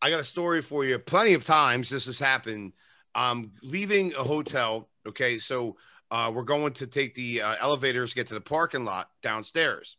I 0.00 0.10
got 0.10 0.18
a 0.18 0.24
story 0.24 0.62
for 0.62 0.84
you. 0.84 0.98
Plenty 0.98 1.34
of 1.34 1.44
times 1.44 1.90
this 1.90 2.06
has 2.06 2.18
happened. 2.18 2.72
Um, 3.14 3.52
leaving 3.62 4.14
a 4.14 4.24
hotel. 4.24 4.88
Okay, 5.06 5.38
so 5.38 5.76
uh, 6.12 6.30
we're 6.32 6.42
going 6.44 6.72
to 6.74 6.86
take 6.86 7.14
the 7.16 7.42
uh, 7.42 7.56
elevators, 7.60 8.14
get 8.14 8.26
to 8.28 8.34
the 8.34 8.40
parking 8.40 8.84
lot 8.84 9.08
downstairs. 9.22 9.96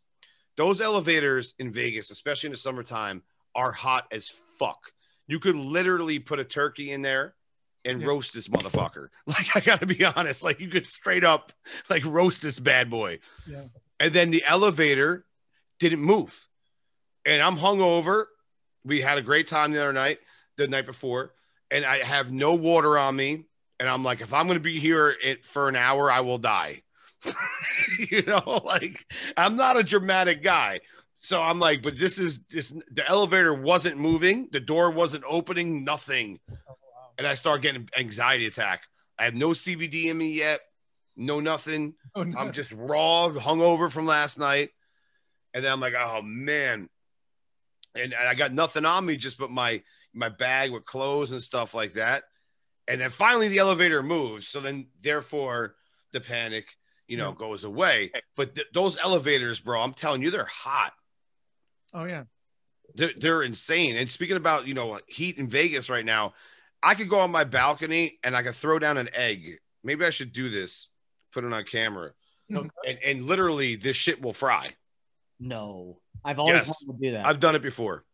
Those 0.56 0.80
elevators 0.80 1.52
in 1.58 1.72
Vegas, 1.72 2.10
especially 2.10 2.46
in 2.46 2.52
the 2.52 2.58
summertime, 2.58 3.22
are 3.54 3.72
hot 3.72 4.06
as 4.12 4.32
fuck. 4.58 4.92
You 5.26 5.40
could 5.40 5.56
literally 5.56 6.18
put 6.20 6.38
a 6.38 6.44
turkey 6.44 6.92
in 6.92 7.02
there 7.02 7.34
and 7.84 8.00
Yeah. 8.00 8.06
roast 8.06 8.32
this 8.32 8.48
motherfucker. 8.48 9.08
Like 9.26 9.56
I 9.56 9.60
gotta 9.60 9.86
be 9.86 10.04
honest, 10.04 10.42
like 10.44 10.60
you 10.60 10.68
could 10.68 10.86
straight 10.86 11.24
up 11.24 11.52
like 11.90 12.04
roast 12.04 12.40
this 12.42 12.58
bad 12.60 12.88
boy. 12.90 13.18
Yeah. 13.46 13.64
And 14.00 14.12
then 14.14 14.30
the 14.30 14.44
elevator 14.44 15.24
didn't 15.80 16.00
move. 16.00 16.46
And 17.26 17.42
I'm 17.42 17.56
hungover. 17.56 18.26
We 18.84 19.00
had 19.00 19.18
a 19.18 19.22
great 19.22 19.48
time 19.48 19.72
the 19.72 19.80
other 19.82 19.92
night, 19.92 20.18
the 20.56 20.68
night 20.68 20.86
before, 20.86 21.32
and 21.70 21.84
I 21.84 21.98
have 22.04 22.30
no 22.30 22.54
water 22.54 22.96
on 22.98 23.16
me. 23.16 23.46
And 23.80 23.88
I'm 23.88 24.04
like, 24.04 24.20
if 24.20 24.32
I'm 24.32 24.46
going 24.46 24.58
to 24.58 24.62
be 24.62 24.78
here 24.78 25.14
it, 25.22 25.44
for 25.44 25.68
an 25.68 25.76
hour, 25.76 26.10
I 26.10 26.20
will 26.20 26.38
die. 26.38 26.82
you 28.10 28.22
know, 28.22 28.62
like 28.64 29.04
I'm 29.36 29.56
not 29.56 29.76
a 29.76 29.82
dramatic 29.82 30.42
guy. 30.42 30.80
So 31.16 31.40
I'm 31.40 31.58
like, 31.58 31.82
but 31.82 31.96
this 31.96 32.18
is 32.18 32.40
this 32.50 32.72
the 32.90 33.08
elevator 33.08 33.54
wasn't 33.54 33.96
moving, 33.96 34.48
the 34.52 34.60
door 34.60 34.90
wasn't 34.90 35.24
opening, 35.26 35.84
nothing. 35.84 36.38
Oh, 36.50 36.54
wow. 36.68 37.10
And 37.18 37.26
I 37.26 37.34
start 37.34 37.62
getting 37.62 37.88
anxiety 37.96 38.46
attack. 38.46 38.82
I 39.18 39.24
have 39.24 39.34
no 39.34 39.50
CBD 39.50 40.06
in 40.06 40.18
me 40.18 40.32
yet, 40.32 40.60
no 41.16 41.40
nothing. 41.40 41.94
Oh, 42.14 42.24
no. 42.24 42.38
I'm 42.38 42.52
just 42.52 42.72
raw, 42.72 43.30
hungover 43.30 43.90
from 43.90 44.06
last 44.06 44.38
night. 44.38 44.70
And 45.54 45.64
then 45.64 45.72
I'm 45.72 45.80
like, 45.80 45.94
oh 45.94 46.20
man. 46.22 46.88
And, 47.94 48.12
and 48.12 48.28
I 48.28 48.34
got 48.34 48.52
nothing 48.52 48.84
on 48.84 49.06
me, 49.06 49.16
just 49.16 49.38
but 49.38 49.50
my 49.50 49.82
my 50.12 50.28
bag 50.28 50.72
with 50.72 50.84
clothes 50.84 51.32
and 51.32 51.42
stuff 51.42 51.74
like 51.74 51.94
that. 51.94 52.24
And 52.88 53.00
then 53.00 53.10
finally 53.10 53.48
the 53.48 53.58
elevator 53.58 54.02
moves. 54.02 54.46
So 54.48 54.60
then 54.60 54.88
therefore 55.00 55.74
the 56.12 56.20
panic, 56.20 56.66
you 57.08 57.16
know, 57.16 57.30
Yeah. 57.30 57.34
goes 57.36 57.64
away. 57.64 58.12
But 58.36 58.54
th- 58.54 58.66
those 58.74 58.98
elevators, 58.98 59.58
bro, 59.60 59.80
I'm 59.80 59.94
telling 59.94 60.22
you, 60.22 60.30
they're 60.30 60.44
hot. 60.44 60.92
oh 61.92 62.04
yeah. 62.04 62.24
They're, 62.96 63.12
they're 63.16 63.42
insane. 63.42 63.96
And 63.96 64.10
speaking 64.10 64.36
about, 64.36 64.68
you 64.68 64.74
know, 64.74 65.00
heat 65.08 65.38
in 65.38 65.48
Vegas 65.48 65.88
right 65.88 66.04
now, 66.04 66.34
I 66.82 66.94
could 66.94 67.08
go 67.08 67.18
on 67.20 67.30
my 67.30 67.44
balcony 67.44 68.18
and 68.22 68.36
I 68.36 68.42
could 68.42 68.54
throw 68.54 68.78
down 68.78 68.98
an 68.98 69.08
egg. 69.14 69.58
Maybe 69.82 70.04
I 70.04 70.10
should 70.10 70.32
do 70.32 70.50
this, 70.50 70.88
put 71.32 71.44
it 71.44 71.52
on 71.52 71.64
camera. 71.64 72.12
Okay. 72.54 72.68
And, 72.86 72.98
and 73.02 73.24
literally 73.26 73.76
this 73.76 73.96
shit 73.96 74.20
will 74.20 74.34
fry. 74.34 74.70
no 75.40 75.98
i've 76.24 76.38
always 76.38 76.54
Yes. 76.54 76.68
wanted 76.68 77.00
to 77.00 77.06
do 77.08 77.12
that 77.14 77.26
I've 77.26 77.40
done 77.40 77.54
it 77.56 77.62
before. 77.62 78.04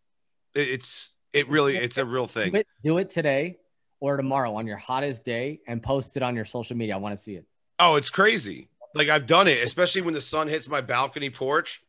It, 0.54 0.68
it's 0.68 1.10
it 1.32 1.48
really 1.48 1.76
it's 1.76 1.98
a 1.98 2.04
real 2.04 2.26
do 2.26 2.32
thing. 2.32 2.54
it, 2.54 2.66
do 2.82 2.98
it 2.98 3.10
today 3.10 3.58
or 4.00 4.16
tomorrow 4.16 4.54
on 4.54 4.66
your 4.66 4.76
hottest 4.78 5.24
day 5.24 5.60
and 5.66 5.82
post 5.82 6.16
it 6.16 6.22
on 6.22 6.34
your 6.34 6.44
social 6.44 6.76
media. 6.76 6.94
I 6.94 6.98
want 6.98 7.16
to 7.16 7.22
see 7.22 7.34
it. 7.36 7.44
Oh, 7.78 7.96
it's 7.96 8.10
crazy. 8.10 8.68
Like 8.94 9.08
I've 9.08 9.26
done 9.26 9.46
it, 9.46 9.62
especially 9.62 10.02
when 10.02 10.14
the 10.14 10.20
sun 10.20 10.48
hits 10.48 10.68
my 10.68 10.80
balcony 10.80 11.30
porch, 11.30 11.82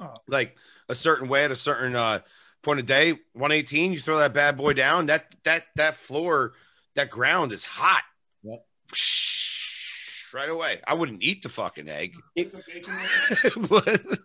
Oh. 0.00 0.14
like 0.28 0.56
a 0.88 0.94
certain 0.94 1.28
way 1.28 1.44
at 1.44 1.50
a 1.50 1.56
certain 1.56 1.94
uh, 1.94 2.20
point 2.62 2.80
of 2.80 2.86
day. 2.86 3.12
118, 3.34 3.92
you 3.92 4.00
throw 4.00 4.18
that 4.18 4.32
bad 4.32 4.56
boy 4.56 4.72
down. 4.72 5.06
That 5.06 5.34
that 5.44 5.64
that 5.76 5.94
floor, 5.96 6.52
that 6.94 7.10
ground 7.10 7.52
is 7.52 7.64
hot. 7.64 8.02
Yep. 8.42 8.64
Right 10.32 10.48
away. 10.48 10.80
I 10.86 10.94
wouldn't 10.94 11.22
eat 11.22 11.42
the 11.42 11.48
fucking 11.48 11.88
egg. 11.88 12.14
Put 12.36 12.50
some 12.52 12.62
bacon 12.66 12.94
in 12.94 13.36
it. 13.62 13.68
But- 13.68 14.18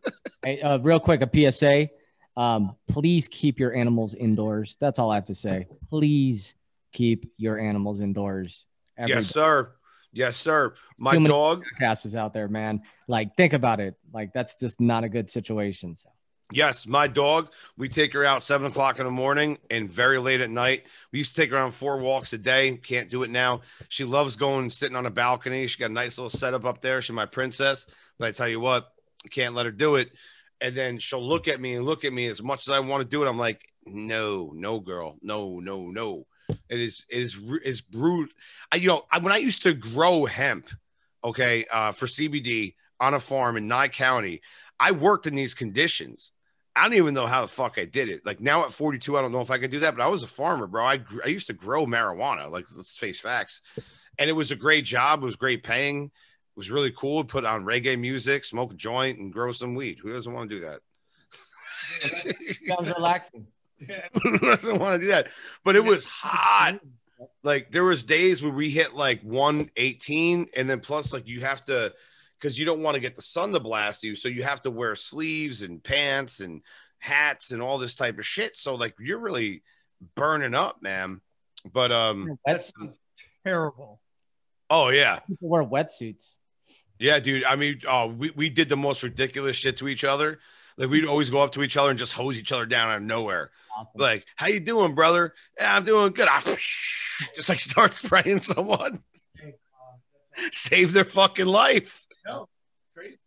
Hey, 0.46 0.62
uh, 0.62 0.78
real 0.78 1.00
quick, 1.00 1.22
a 1.24 1.52
PSA. 1.52 1.90
Um, 2.38 2.76
please 2.88 3.28
keep 3.28 3.58
your 3.60 3.74
animals 3.74 4.14
indoors. 4.14 4.78
That's 4.80 5.00
all 5.00 5.10
I 5.10 5.16
have 5.16 5.26
to 5.26 5.34
say. 5.36 5.66
Please 5.90 6.54
keep 6.96 7.32
your 7.38 7.60
animals 7.60 8.00
indoors. 8.00 8.66
Yes, 8.98 9.28
sir. 9.28 9.72
Yes, 10.14 10.38
sir. 10.38 10.74
My 10.98 11.18
Too 11.18 11.28
dog. 11.28 11.64
is 11.82 12.16
out 12.16 12.34
there, 12.34 12.48
man. 12.48 12.82
Like, 13.08 13.36
think 13.36 13.52
about 13.52 13.82
it. 13.82 13.96
Like, 14.14 14.32
that's 14.34 14.58
just 14.58 14.80
not 14.80 15.04
a 15.04 15.10
good 15.10 15.30
situation. 15.30 15.94
So, 15.96 16.10
Yes, 16.54 16.88
my 16.88 17.08
dog. 17.08 17.50
We 17.76 17.90
take 17.90 18.14
her 18.14 18.24
out 18.24 18.44
seven 18.44 18.68
o'clock 18.68 19.00
in 19.00 19.06
the 19.06 19.12
morning 19.12 19.58
and 19.70 19.92
very 19.92 20.20
late 20.20 20.40
at 20.40 20.50
night. 20.50 20.84
We 21.12 21.20
used 21.20 21.36
to 21.36 21.42
take 21.42 21.52
her 21.52 21.58
on 21.58 21.72
four 21.72 21.98
walks 21.98 22.32
a 22.32 22.38
day. 22.38 22.78
Can't 22.78 23.10
do 23.10 23.24
it 23.24 23.30
now. 23.30 23.62
She 23.90 24.06
loves 24.06 24.38
going 24.38 24.70
sitting 24.70 24.96
on 24.96 25.06
a 25.06 25.12
balcony. 25.12 25.68
She 25.68 25.80
got 25.80 25.90
a 25.90 25.94
nice 25.94 26.18
little 26.18 26.30
setup 26.30 26.64
up 26.64 26.82
there. 26.82 27.02
She's 27.02 27.16
my 27.16 27.26
princess. 27.26 27.86
But 28.18 28.30
I 28.30 28.32
tell 28.32 28.48
you 28.48 28.62
what, 28.62 28.94
can't 29.32 29.56
let 29.56 29.66
her 29.66 29.72
do 29.72 29.96
it. 29.96 30.12
And 30.62 30.74
then 30.74 31.00
she'll 31.00 31.28
look 31.28 31.50
at 31.50 31.60
me 31.60 31.76
and 31.76 31.86
look 31.86 32.06
at 32.06 32.14
me 32.14 32.28
as 32.28 32.42
much 32.42 32.68
as 32.68 32.70
I 32.70 32.80
want 32.80 33.02
to 33.02 33.10
do 33.10 33.24
it. 33.24 33.28
I'm 33.28 33.40
like, 33.40 33.68
no, 33.86 34.52
no, 34.54 34.80
girl, 34.80 35.18
no, 35.22 35.60
no, 35.60 35.88
no. 35.88 36.26
It 36.50 36.80
is 36.80 37.06
it 37.10 37.20
is 37.20 37.40
is 37.64 37.82
brute. 37.82 38.34
I, 38.72 38.78
you 38.78 38.88
know, 38.88 39.04
I, 39.12 39.20
when 39.20 39.34
I 39.34 39.38
used 39.38 39.64
to 39.64 39.74
grow 39.74 40.26
hemp, 40.26 40.70
okay, 41.24 41.66
uh, 41.72 41.92
for 41.92 42.06
CBD 42.06 42.76
on 43.00 43.14
a 43.14 43.20
farm 43.20 43.58
in 43.58 43.68
Nye 43.68 43.88
County, 43.88 44.42
I 44.80 44.92
worked 44.92 45.28
in 45.28 45.36
these 45.36 45.54
conditions. 45.54 46.32
I 46.76 46.84
don't 46.84 46.96
even 46.96 47.14
know 47.14 47.26
how 47.26 47.42
the 47.42 47.48
fuck 47.48 47.78
I 47.78 47.86
did 47.86 48.10
it. 48.10 48.26
Like 48.26 48.42
now 48.42 48.66
at 48.66 48.74
42, 48.74 49.18
I 49.18 49.22
don't 49.22 49.32
know 49.32 49.40
if 49.40 49.50
I 49.50 49.58
can 49.58 49.72
do 49.72 49.80
that, 49.80 49.96
but 49.96 50.04
I 50.04 50.08
was 50.08 50.24
a 50.24 50.28
farmer, 50.28 50.68
bro. 50.68 50.86
I, 50.86 51.00
I 51.24 51.30
used 51.30 51.48
to 51.48 51.54
grow 51.54 51.86
marijuana. 51.86 52.52
Like 52.52 52.66
let's 52.76 52.98
face 52.98 53.20
facts. 53.20 53.62
And 54.18 54.30
it 54.30 54.34
was 54.34 54.52
a 54.52 54.56
great 54.56 54.86
job. 54.86 55.22
It 55.22 55.26
was 55.26 55.38
great 55.38 55.64
paying. 55.64 56.06
It 56.06 56.58
was 56.58 56.72
really 56.72 56.92
cool. 56.92 57.24
Put 57.24 57.46
on 57.46 57.66
reggae 57.66 58.00
music, 58.00 58.44
smoke 58.44 58.74
a 58.74 58.76
joint, 58.76 59.20
and 59.20 59.32
grow 59.32 59.52
some 59.52 59.76
weed. 59.76 60.00
Who 60.02 60.12
doesn't 60.12 60.32
want 60.32 60.50
to 60.50 60.56
do 60.56 60.62
that? 60.66 60.80
sounds 62.68 62.92
relaxing. 62.94 63.48
Who 64.24 64.40
doesn't 64.40 64.80
want 64.80 65.00
to 65.00 65.06
do 65.06 65.12
that? 65.12 65.28
But 65.64 65.76
it 65.76 65.84
was 65.84 66.06
hot. 66.06 66.80
Like 67.44 67.72
there 67.72 67.84
was 67.84 68.04
days 68.04 68.42
where 68.42 68.52
we 68.52 68.70
hit 68.70 68.94
like 68.94 69.22
118, 69.22 70.48
and 70.56 70.70
then 70.70 70.80
plus 70.80 71.14
like 71.14 71.28
you 71.28 71.42
have 71.42 71.64
to 71.66 71.94
because 72.40 72.60
you 72.60 72.66
don't 72.66 72.82
want 72.84 72.96
to 72.96 73.02
get 73.02 73.16
the 73.16 73.22
sun 73.22 73.52
to 73.54 73.60
blast 73.60 74.04
you, 74.04 74.16
so 74.16 74.28
you 74.28 74.44
have 74.44 74.62
to 74.64 74.72
wear 74.72 74.96
sleeves 74.96 75.62
and 75.62 75.84
pants 75.84 76.40
and 76.42 76.62
hats 77.00 77.52
and 77.52 77.62
all 77.62 77.78
this 77.78 77.96
type 77.96 78.18
of 78.20 78.26
shit. 78.26 78.56
So 78.56 78.76
like 78.76 78.96
you're 79.00 79.20
really 79.20 79.64
burning 80.16 80.54
up, 80.54 80.82
man. 80.82 81.22
But 81.72 81.92
um, 81.92 82.38
That 82.46 82.62
sounds 82.62 82.98
terrible. 83.46 84.02
oh 84.70 84.90
yeah, 84.90 85.20
People 85.28 85.50
wear 85.50 85.64
wetsuits. 85.64 86.36
yeah, 87.00 87.20
dude. 87.20 87.44
I 87.46 87.56
mean, 87.56 87.80
oh, 87.88 88.08
we 88.08 88.32
we 88.32 88.50
did 88.50 88.70
the 88.70 88.78
most 88.78 89.04
ridiculous 89.04 89.56
shit 89.56 89.78
to 89.78 89.88
each 89.88 90.04
other. 90.04 90.40
Like 90.78 90.90
we'd 90.90 91.06
always 91.06 91.30
go 91.30 91.42
up 91.42 91.54
to 91.54 91.64
each 91.64 91.78
other 91.78 91.90
and 91.90 91.98
just 92.00 92.14
hose 92.14 92.38
each 92.38 92.52
other 92.52 92.66
down 92.66 92.90
out 92.90 92.98
of 92.98 93.04
nowhere. 93.04 93.52
Awesome. 93.78 94.02
Like, 94.02 94.26
how 94.36 94.48
you 94.48 94.60
doing, 94.60 94.94
brother? 94.96 95.34
Yeah, 95.60 95.76
I'm 95.76 95.84
doing 95.86 96.12
good. 96.12 96.28
I 96.30 96.42
just 97.36 97.50
like 97.50 97.60
start 97.60 97.94
spraying 97.96 98.40
someone, 98.40 99.04
Thank 99.38 99.56
God. 99.56 100.00
That's 100.38 100.58
save 100.58 100.92
their 100.94 101.06
fucking 101.06 101.46
life. 101.46 102.06
no, 102.26 102.48
great. 102.94 103.20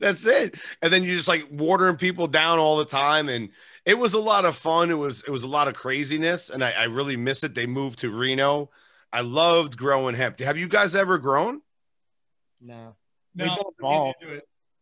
That's 0.00 0.26
it. 0.26 0.56
And 0.82 0.92
then 0.92 1.04
you 1.04 1.14
just 1.16 1.28
like 1.28 1.46
watering 1.50 1.96
people 1.96 2.26
down 2.26 2.58
all 2.58 2.76
the 2.78 2.84
time. 2.84 3.28
And 3.28 3.50
it 3.84 3.98
was 3.98 4.14
a 4.14 4.18
lot 4.18 4.44
of 4.44 4.56
fun. 4.56 4.90
It 4.90 4.94
was 4.94 5.22
it 5.26 5.30
was 5.30 5.44
a 5.44 5.48
lot 5.48 5.68
of 5.68 5.74
craziness. 5.74 6.50
And 6.50 6.64
I, 6.64 6.72
I 6.72 6.84
really 6.84 7.16
miss 7.16 7.44
it. 7.44 7.54
They 7.54 7.66
moved 7.66 8.00
to 8.00 8.10
Reno. 8.10 8.70
I 9.12 9.20
loved 9.22 9.76
growing 9.76 10.14
hemp. 10.16 10.38
Have 10.40 10.56
you 10.58 10.68
guys 10.68 10.94
ever 10.96 11.18
grown? 11.18 11.62
no. 12.60 12.96
No, 13.32 13.44
We've 13.80 14.28
been 14.28 14.40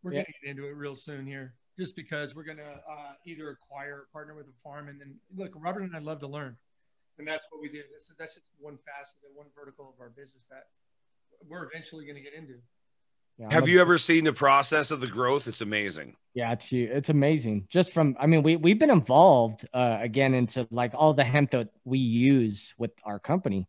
we're 0.09 0.13
getting 0.21 0.35
involved. 0.43 0.51
into 0.51 0.63
it. 0.63 0.65
We're 0.65 0.65
Yeah. 0.65 0.65
getting 0.65 0.65
into 0.65 0.69
it 0.69 0.73
real 0.81 0.95
soon 0.95 1.27
here, 1.27 1.55
just 1.79 1.97
because 1.97 2.35
we're 2.35 2.45
gonna 2.45 2.81
uh, 2.89 3.13
either 3.25 3.51
acquire, 3.51 4.07
partner 4.13 4.35
with 4.35 4.47
a 4.47 4.53
farm, 4.63 4.89
and 4.89 5.01
then 5.01 5.19
look, 5.35 5.53
Robert 5.57 5.83
and 5.83 5.95
I 5.95 6.01
love 6.01 6.21
to 6.21 6.27
learn, 6.29 6.57
and 7.19 7.27
that's 7.27 7.47
what 7.51 7.61
we 7.61 7.69
do. 7.69 7.83
This 7.93 8.03
is 8.11 8.13
that's 8.19 8.35
just 8.35 8.47
one 8.59 8.79
facet, 8.79 9.19
and 9.27 9.37
one 9.37 9.47
vertical 9.55 9.89
of 9.89 10.01
our 10.01 10.11
business 10.11 10.47
that 10.51 10.65
we're 11.47 11.65
eventually 11.71 12.07
gonna 12.07 12.21
get 12.21 12.35
into. 12.35 12.61
Yeah, 13.39 13.53
Have 13.53 13.69
a- 13.69 13.71
you 13.71 13.81
ever 13.81 13.99
seen 13.99 14.25
the 14.25 14.33
process 14.33 14.91
of 14.91 15.01
the 15.01 15.07
growth? 15.07 15.47
It's 15.47 15.61
amazing. 15.61 16.17
Yeah, 16.35 16.53
it's 16.53 16.73
it's 16.73 17.09
amazing. 17.09 17.67
Just 17.69 17.93
from, 17.93 18.17
I 18.19 18.27
mean, 18.27 18.43
we 18.43 18.57
we've 18.57 18.79
been 18.81 18.91
involved 18.91 19.65
uh, 19.73 19.99
again 20.01 20.35
into 20.35 20.67
like 20.73 20.93
all 20.95 21.15
the 21.15 21.23
hemp 21.25 21.53
that 21.53 21.69
we 21.85 21.99
use 21.99 22.75
with 22.79 22.91
our 23.05 23.21
company. 23.21 23.69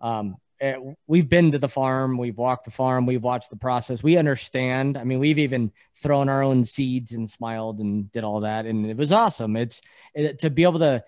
Um, 0.00 0.36
Eh, 0.60 0.76
we've 1.06 1.28
been 1.28 1.52
to 1.52 1.58
the 1.58 1.68
farm, 1.68 2.18
we've 2.18 2.36
walked 2.36 2.64
the 2.64 2.70
farm, 2.70 3.06
we've 3.06 3.22
watched 3.22 3.50
the 3.50 3.56
process. 3.56 4.02
We 4.02 4.16
understand. 4.16 4.98
I 4.98 5.04
mean, 5.04 5.20
we've 5.20 5.38
even 5.38 5.70
thrown 6.02 6.28
our 6.28 6.42
own 6.42 6.64
seeds 6.64 7.12
and 7.12 7.30
smiled 7.30 7.78
and 7.78 8.10
did 8.10 8.24
all 8.24 8.40
that, 8.40 8.66
and 8.66 8.84
it 8.86 8.96
was 8.96 9.12
awesome. 9.12 9.56
It's 9.56 9.80
it, 10.14 10.40
to 10.40 10.50
be 10.50 10.64
able 10.64 10.80
to, 10.80 11.04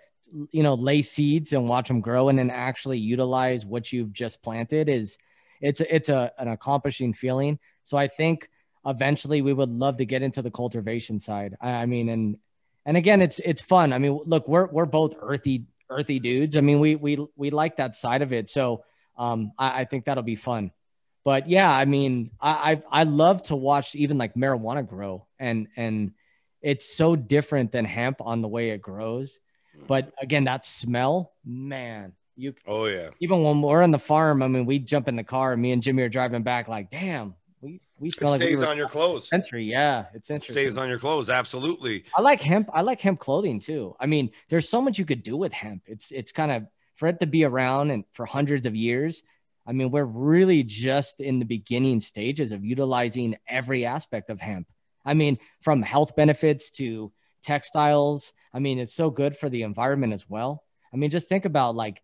you 0.52 0.62
know, 0.62 0.74
lay 0.74 1.02
seeds 1.02 1.52
and 1.52 1.68
watch 1.68 1.88
them 1.88 2.00
grow 2.00 2.28
and 2.28 2.38
then 2.38 2.50
actually 2.50 2.98
utilize 2.98 3.66
what 3.66 3.92
you've 3.92 4.12
just 4.12 4.40
planted 4.40 4.88
is 4.88 5.18
it's 5.60 5.80
it's 5.80 6.08
a 6.08 6.32
an 6.38 6.46
accomplishing 6.46 7.12
feeling. 7.12 7.58
So 7.82 7.96
I 7.96 8.06
think 8.06 8.48
eventually 8.86 9.42
we 9.42 9.52
would 9.52 9.68
love 9.68 9.96
to 9.96 10.06
get 10.06 10.22
into 10.22 10.42
the 10.42 10.50
cultivation 10.52 11.18
side. 11.18 11.56
I, 11.60 11.70
I 11.70 11.86
mean, 11.86 12.08
and 12.08 12.36
and 12.86 12.96
again, 12.96 13.20
it's 13.20 13.40
it's 13.40 13.62
fun. 13.62 13.92
I 13.92 13.98
mean, 13.98 14.20
look, 14.26 14.46
we're 14.46 14.66
we're 14.66 14.86
both 14.86 15.14
earthy 15.20 15.66
earthy 15.88 16.20
dudes. 16.20 16.56
I 16.56 16.60
mean, 16.60 16.78
we 16.78 16.94
we 16.94 17.18
we 17.34 17.50
like 17.50 17.76
that 17.78 17.96
side 17.96 18.22
of 18.22 18.32
it. 18.32 18.48
So 18.48 18.84
um, 19.16 19.52
I, 19.58 19.80
I 19.80 19.84
think 19.84 20.04
that'll 20.04 20.22
be 20.22 20.36
fun. 20.36 20.70
But 21.24 21.48
yeah, 21.48 21.70
I 21.70 21.84
mean, 21.84 22.30
I, 22.40 22.72
I 22.90 23.00
I 23.00 23.04
love 23.04 23.42
to 23.44 23.56
watch 23.56 23.94
even 23.94 24.16
like 24.18 24.34
marijuana 24.34 24.86
grow, 24.86 25.26
and 25.38 25.68
and 25.76 26.12
it's 26.62 26.94
so 26.96 27.14
different 27.16 27.72
than 27.72 27.84
hemp 27.84 28.20
on 28.20 28.42
the 28.42 28.48
way 28.48 28.70
it 28.70 28.80
grows. 28.82 29.40
But 29.86 30.12
again, 30.20 30.44
that 30.44 30.64
smell, 30.64 31.32
man, 31.44 32.12
you 32.36 32.54
Oh 32.66 32.86
yeah. 32.86 33.10
even 33.20 33.42
when 33.42 33.60
we're 33.62 33.82
on 33.82 33.90
the 33.90 33.98
farm, 33.98 34.42
I 34.42 34.48
mean, 34.48 34.66
we 34.66 34.78
jump 34.78 35.08
in 35.08 35.16
the 35.16 35.24
car 35.24 35.52
and 35.52 35.60
me 35.62 35.72
and 35.72 35.82
Jimmy 35.82 36.02
are 36.02 36.08
driving 36.08 36.42
back, 36.42 36.68
like, 36.68 36.90
damn, 36.90 37.34
we 37.60 37.80
we 37.98 38.08
It 38.08 38.14
smell 38.14 38.30
like 38.30 38.40
we 38.40 38.46
stays 38.46 38.58
were 38.58 38.66
on 38.66 38.76
your 38.76 38.88
clothes. 38.88 39.28
Century, 39.28 39.64
yeah, 39.64 40.06
it's 40.14 40.30
interesting. 40.30 40.54
Stays 40.54 40.76
on 40.78 40.88
your 40.88 40.98
clothes. 40.98 41.28
Absolutely. 41.28 42.04
I 42.16 42.20
like 42.22 42.40
hemp. 42.40 42.70
I 42.72 42.80
like 42.80 43.00
hemp 43.00 43.20
clothing 43.20 43.60
too. 43.60 43.94
I 44.00 44.06
mean, 44.06 44.30
there's 44.48 44.68
so 44.68 44.80
much 44.80 44.98
you 44.98 45.04
could 45.04 45.22
do 45.22 45.36
with 45.36 45.52
hemp. 45.52 45.82
It's 45.86 46.10
it's 46.10 46.32
kind 46.32 46.50
of 46.50 46.66
for 47.00 47.08
it 47.08 47.18
to 47.18 47.26
be 47.26 47.44
around 47.44 47.90
and 47.90 48.04
for 48.12 48.26
hundreds 48.26 48.66
of 48.66 48.76
years. 48.76 49.22
I 49.66 49.72
mean, 49.72 49.90
we're 49.90 50.04
really 50.04 50.62
just 50.62 51.20
in 51.20 51.38
the 51.38 51.46
beginning 51.46 51.98
stages 52.00 52.52
of 52.52 52.62
utilizing 52.62 53.38
every 53.48 53.86
aspect 53.86 54.28
of 54.28 54.38
hemp. 54.38 54.68
I 55.02 55.14
mean, 55.14 55.38
from 55.62 55.80
health 55.80 56.14
benefits 56.14 56.70
to 56.72 57.10
textiles. 57.42 58.34
I 58.52 58.58
mean, 58.58 58.78
it's 58.78 58.92
so 58.92 59.08
good 59.08 59.34
for 59.34 59.48
the 59.48 59.62
environment 59.62 60.12
as 60.12 60.28
well. 60.28 60.62
I 60.92 60.98
mean, 60.98 61.08
just 61.08 61.26
think 61.26 61.46
about 61.46 61.74
like 61.74 62.02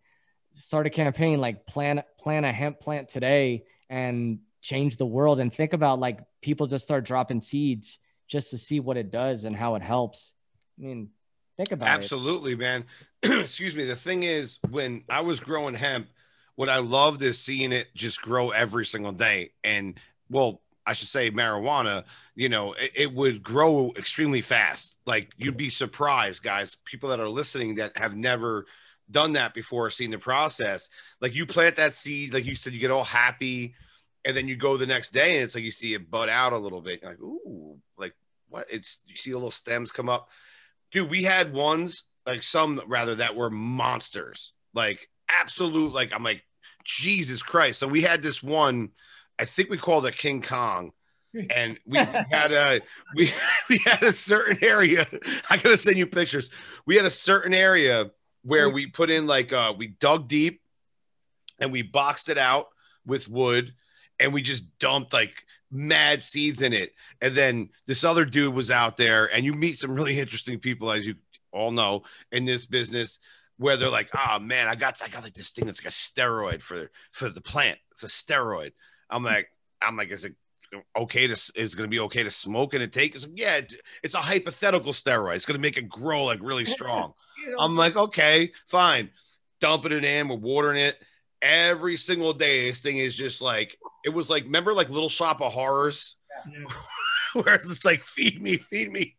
start 0.53 0.87
a 0.87 0.89
campaign 0.89 1.39
like 1.39 1.67
plant 1.67 1.99
plant 2.17 2.47
a 2.47 2.51
hemp 2.51 2.79
plant 2.79 3.09
today 3.09 3.65
and 3.91 4.39
change 4.61 4.97
the 4.97 5.05
world 5.05 5.39
and 5.39 5.53
think 5.53 5.73
about 5.73 5.99
like 5.99 6.21
people 6.41 6.65
just 6.65 6.85
start 6.85 7.05
dropping 7.05 7.41
seeds 7.41 7.99
just 8.27 8.49
to 8.49 8.57
see 8.57 8.79
what 8.79 8.97
it 8.97 9.11
does 9.11 9.43
and 9.43 9.55
how 9.55 9.75
it 9.75 9.83
helps. 9.83 10.33
I 10.79 10.87
mean, 10.87 11.09
think 11.57 11.71
about 11.71 11.87
it. 11.87 12.03
Absolutely, 12.03 12.55
man. 12.55 12.85
Excuse 13.23 13.75
me. 13.75 13.85
The 13.85 13.95
thing 13.95 14.23
is, 14.23 14.59
when 14.69 15.03
I 15.09 15.21
was 15.21 15.39
growing 15.39 15.73
hemp, 15.73 16.07
what 16.55 16.69
I 16.69 16.79
loved 16.79 17.21
is 17.21 17.39
seeing 17.39 17.71
it 17.71 17.87
just 17.95 18.21
grow 18.21 18.51
every 18.51 18.85
single 18.85 19.11
day. 19.11 19.51
And 19.63 19.99
well, 20.29 20.61
I 20.85 20.93
should 20.93 21.09
say 21.09 21.29
marijuana, 21.29 22.05
you 22.35 22.49
know, 22.49 22.73
it, 22.73 22.91
it 22.95 23.13
would 23.13 23.43
grow 23.43 23.91
extremely 23.97 24.41
fast. 24.41 24.95
Like 25.05 25.31
you'd 25.37 25.57
be 25.57 25.69
surprised, 25.69 26.43
guys, 26.43 26.75
people 26.85 27.09
that 27.09 27.19
are 27.19 27.29
listening 27.29 27.75
that 27.75 27.97
have 27.97 28.15
never 28.15 28.65
done 29.11 29.33
that 29.33 29.53
before, 29.53 29.89
seen 29.89 30.11
the 30.11 30.17
process. 30.17 30.89
Like 31.21 31.35
you 31.35 31.45
plant 31.45 31.75
that 31.75 31.93
seed, 31.93 32.33
like 32.33 32.45
you 32.45 32.55
said, 32.55 32.73
you 32.73 32.79
get 32.79 32.91
all 32.91 33.03
happy, 33.03 33.75
and 34.25 34.35
then 34.35 34.47
you 34.47 34.55
go 34.55 34.77
the 34.77 34.85
next 34.85 35.11
day 35.11 35.35
and 35.35 35.43
it's 35.43 35.55
like 35.55 35.63
you 35.63 35.71
see 35.71 35.93
it 35.93 36.09
bud 36.09 36.29
out 36.29 36.53
a 36.53 36.57
little 36.57 36.81
bit. 36.81 37.01
You're 37.01 37.11
like, 37.11 37.21
ooh, 37.21 37.77
like 37.97 38.13
what? 38.49 38.65
It's 38.69 38.99
you 39.05 39.15
see 39.15 39.31
the 39.31 39.37
little 39.37 39.51
stems 39.51 39.91
come 39.91 40.09
up 40.09 40.29
dude, 40.91 41.09
we 41.09 41.23
had 41.23 41.53
ones 41.53 42.03
like 42.25 42.43
some 42.43 42.81
rather 42.87 43.15
that 43.15 43.35
were 43.35 43.49
monsters, 43.49 44.53
like 44.73 45.09
absolute. 45.29 45.93
Like 45.93 46.13
I'm 46.13 46.23
like, 46.23 46.43
Jesus 46.83 47.43
Christ. 47.43 47.79
So 47.79 47.87
we 47.87 48.01
had 48.01 48.21
this 48.21 48.41
one, 48.41 48.89
I 49.39 49.45
think 49.45 49.69
we 49.69 49.77
called 49.77 50.05
it 50.05 50.17
King 50.17 50.41
Kong. 50.41 50.91
And 51.51 51.77
we 51.85 51.99
had 51.99 52.51
a 52.51 52.81
we 53.13 53.31
we 53.69 53.77
had 53.79 54.01
a 54.01 54.11
certain 54.11 54.57
area. 54.63 55.05
I 55.49 55.57
gotta 55.57 55.77
send 55.77 55.97
you 55.97 56.07
pictures. 56.07 56.49
We 56.87 56.95
had 56.95 57.05
a 57.05 57.11
certain 57.11 57.53
area 57.53 58.09
where 58.41 58.69
we 58.71 58.87
put 58.87 59.11
in 59.11 59.27
like 59.27 59.53
uh 59.53 59.73
we 59.77 59.87
dug 59.87 60.27
deep 60.29 60.61
and 61.59 61.71
we 61.71 61.83
boxed 61.83 62.29
it 62.29 62.39
out 62.39 62.67
with 63.05 63.29
wood 63.29 63.73
and 64.19 64.33
we 64.33 64.41
just 64.41 64.63
dumped 64.79 65.13
like 65.13 65.43
mad 65.71 66.23
seeds 66.23 66.61
in 66.61 66.73
it. 66.73 66.93
And 67.21 67.35
then 67.35 67.69
this 67.85 68.03
other 68.03 68.25
dude 68.25 68.53
was 68.53 68.71
out 68.71 68.97
there, 68.97 69.33
and 69.33 69.45
you 69.45 69.53
meet 69.53 69.77
some 69.77 69.93
really 69.93 70.19
interesting 70.19 70.59
people, 70.59 70.91
as 70.91 71.05
you 71.05 71.15
all 71.51 71.71
know, 71.71 72.03
in 72.31 72.45
this 72.45 72.65
business, 72.65 73.19
where 73.57 73.77
they're 73.77 73.89
like, 73.89 74.09
"Oh 74.15 74.39
man, 74.39 74.67
I 74.67 74.75
got 74.75 75.01
I 75.03 75.07
got 75.07 75.23
like 75.23 75.33
this 75.33 75.49
thing 75.49 75.65
that's 75.65 75.83
like 75.83 75.91
a 75.91 75.95
steroid 75.95 76.61
for 76.61 76.91
for 77.11 77.29
the 77.29 77.41
plant. 77.41 77.79
It's 77.91 78.03
a 78.03 78.07
steroid." 78.07 78.71
I'm 79.09 79.23
like, 79.23 79.49
I'm 79.81 79.95
like, 79.95 80.11
is 80.11 80.25
it 80.25 80.35
okay 80.97 81.27
to 81.27 81.51
is 81.55 81.75
going 81.75 81.89
to 81.89 81.95
be 81.95 82.01
okay 82.01 82.23
to 82.23 82.31
smoke 82.31 82.73
and 82.73 82.81
to 82.81 82.87
take? 82.87 83.15
It's 83.15 83.25
like, 83.25 83.39
yeah, 83.39 83.61
it's 84.03 84.15
a 84.15 84.19
hypothetical 84.19 84.91
steroid. 84.91 85.35
It's 85.35 85.45
going 85.45 85.57
to 85.57 85.61
make 85.61 85.77
it 85.77 85.89
grow 85.89 86.25
like 86.25 86.39
really 86.41 86.65
strong. 86.77 87.13
I'm 87.59 87.75
like, 87.75 87.95
okay, 87.95 88.51
fine. 88.67 89.09
Dumping 89.59 89.91
it 89.91 90.03
in, 90.03 90.27
we're 90.27 90.35
watering 90.35 90.81
it 90.83 90.97
every 91.41 91.97
single 91.97 92.33
day. 92.33 92.67
This 92.67 92.79
thing 92.79 92.97
is 92.97 93.15
just 93.15 93.41
like 93.41 93.77
it 94.05 94.09
was 94.09 94.29
like 94.29 94.43
remember 94.43 94.73
like 94.73 94.89
Little 94.89 95.09
Shop 95.09 95.41
of 95.41 95.53
Horrors, 95.53 96.15
yeah. 96.51 96.65
where 97.41 97.55
it's 97.55 97.85
like 97.85 98.01
feed 98.01 98.41
me, 98.41 98.57
feed 98.57 98.91
me. 98.91 99.15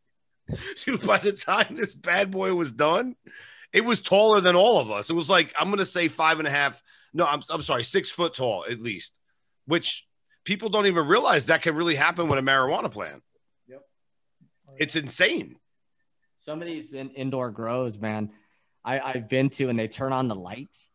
Dude, 0.85 1.07
by 1.07 1.19
the 1.19 1.33
time 1.33 1.75
this 1.75 1.95
bad 1.95 2.31
boy 2.31 2.55
was 2.55 2.73
done, 2.73 3.17
it 3.73 3.85
was 3.85 4.01
taller 4.01 4.41
than 4.41 4.57
all 4.57 4.81
of 4.81 4.91
us. 4.91 5.11
It 5.11 5.15
was 5.15 5.31
like 5.31 5.55
I'm 5.59 5.71
gonna 5.71 5.87
say 5.87 6.09
five 6.09 6.39
and 6.39 6.49
a 6.49 6.51
half. 6.51 6.83
No, 7.13 7.27
I'm 7.27 7.43
I'm 7.51 7.63
sorry, 7.63 7.85
six 7.85 8.11
foot 8.11 8.35
tall 8.35 8.65
at 8.69 8.81
least, 8.81 9.19
which 9.67 10.07
people 10.45 10.69
don't 10.69 10.87
even 10.87 11.07
realize 11.07 11.47
that 11.47 11.63
can 11.63 11.75
really 11.75 11.95
happen 11.95 12.29
with 12.29 12.39
a 12.39 12.43
marijuana 12.43 12.91
plant. 12.91 13.23
Yep, 13.69 13.83
oh, 14.69 14.75
it's 14.79 14.97
insane. 14.97 15.57
Some 16.37 16.63
of 16.63 16.69
these 16.69 16.95
in, 16.95 17.11
indoor 17.11 17.51
grows, 17.51 17.99
man, 17.99 18.31
I, 18.85 19.01
I've 19.01 19.29
been 19.29 19.51
to, 19.51 19.69
and 19.69 19.79
they 19.79 19.89
turn 19.89 20.15
on 20.15 20.29
the 20.29 20.35
lights 20.35 20.89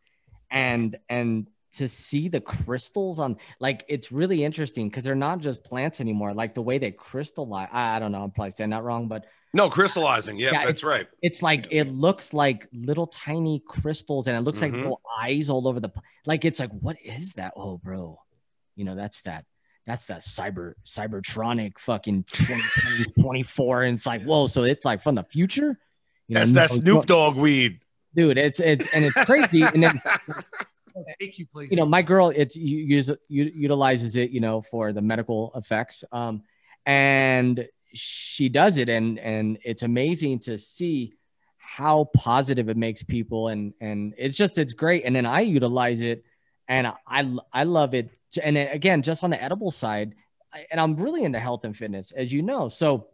and 0.54 0.96
and 1.10 1.46
to 1.72 1.88
see 1.88 2.28
the 2.28 2.40
crystals 2.40 3.18
on 3.18 3.36
like 3.58 3.84
it's 3.88 4.12
really 4.12 4.44
interesting 4.44 4.88
because 4.88 5.04
they're 5.04 5.14
not 5.14 5.40
just 5.40 5.64
plants 5.64 6.00
anymore 6.00 6.32
like 6.32 6.54
the 6.54 6.62
way 6.62 6.78
they 6.78 6.92
crystallize 6.92 7.68
I, 7.72 7.96
I, 7.96 7.98
don't 7.98 8.12
know 8.12 8.22
i'm 8.22 8.30
probably 8.30 8.52
saying 8.52 8.70
that 8.70 8.84
wrong 8.84 9.08
but 9.08 9.26
no 9.54 9.70
crystallizing. 9.70 10.36
Yeah, 10.36 10.50
yeah 10.52 10.66
that's 10.66 10.82
right. 10.82 11.06
it's 11.22 11.40
like 11.40 11.68
it 11.70 11.84
looks 11.84 12.34
like 12.34 12.66
little 12.72 13.06
tiny 13.06 13.62
crystals 13.66 14.26
and 14.26 14.36
it 14.36 14.40
looks 14.40 14.60
mm-hmm. 14.60 14.74
like 14.74 14.82
little 14.82 15.00
eyes 15.22 15.48
all 15.48 15.68
over 15.68 15.78
the 15.78 15.90
like 16.26 16.44
it's 16.44 16.58
like 16.58 16.72
what 16.80 16.96
is 17.02 17.34
that? 17.34 17.52
Oh 17.56 17.78
bro. 17.78 18.20
You 18.74 18.84
know 18.84 18.96
that's 18.96 19.22
that 19.22 19.44
that's 19.86 20.06
that 20.06 20.22
cyber 20.22 20.74
cybertronic 20.84 21.78
fucking 21.78 22.24
2024 22.32 23.82
and 23.84 23.96
it's 23.96 24.06
like 24.06 24.24
whoa 24.24 24.48
so 24.48 24.64
it's 24.64 24.84
like 24.84 25.00
from 25.00 25.14
the 25.14 25.22
future? 25.22 25.78
You 26.26 26.34
that's 26.34 26.50
know, 26.50 26.60
that 26.60 26.70
snoop 26.70 27.06
dogg 27.06 27.36
weed 27.36 27.78
dude. 28.14 28.38
It's 28.38 28.60
it's 28.60 28.86
and 28.94 29.04
it's 29.04 29.14
crazy. 29.24 29.62
and 29.62 29.82
then, 29.82 30.00
you, 31.20 31.46
you 31.54 31.76
know, 31.76 31.86
my 31.86 32.02
girl, 32.02 32.30
it's 32.34 32.56
you 32.56 32.78
use 32.78 33.10
utilizes 33.28 34.16
it, 34.16 34.30
you 34.30 34.40
know, 34.40 34.62
for 34.62 34.92
the 34.92 35.02
medical 35.02 35.52
effects. 35.54 36.04
Um, 36.12 36.42
and 36.86 37.66
she 37.92 38.48
does 38.48 38.78
it, 38.78 38.88
and 38.88 39.18
and 39.18 39.58
it's 39.64 39.82
amazing 39.82 40.40
to 40.40 40.58
see 40.58 41.14
how 41.58 42.04
positive 42.14 42.68
it 42.68 42.76
makes 42.76 43.02
people, 43.02 43.48
and 43.48 43.74
and 43.80 44.14
it's 44.16 44.36
just 44.36 44.58
it's 44.58 44.74
great. 44.74 45.04
And 45.04 45.14
then 45.14 45.26
I 45.26 45.40
utilize 45.40 46.00
it, 46.00 46.24
and 46.68 46.86
I 47.06 47.36
I 47.52 47.64
love 47.64 47.94
it. 47.94 48.16
And 48.42 48.56
again, 48.56 49.02
just 49.02 49.24
on 49.24 49.30
the 49.30 49.42
edible 49.42 49.70
side, 49.70 50.14
and 50.70 50.80
I'm 50.80 50.96
really 50.96 51.24
into 51.24 51.40
health 51.40 51.64
and 51.64 51.76
fitness, 51.76 52.12
as 52.12 52.32
you 52.32 52.42
know, 52.42 52.68
so 52.68 53.08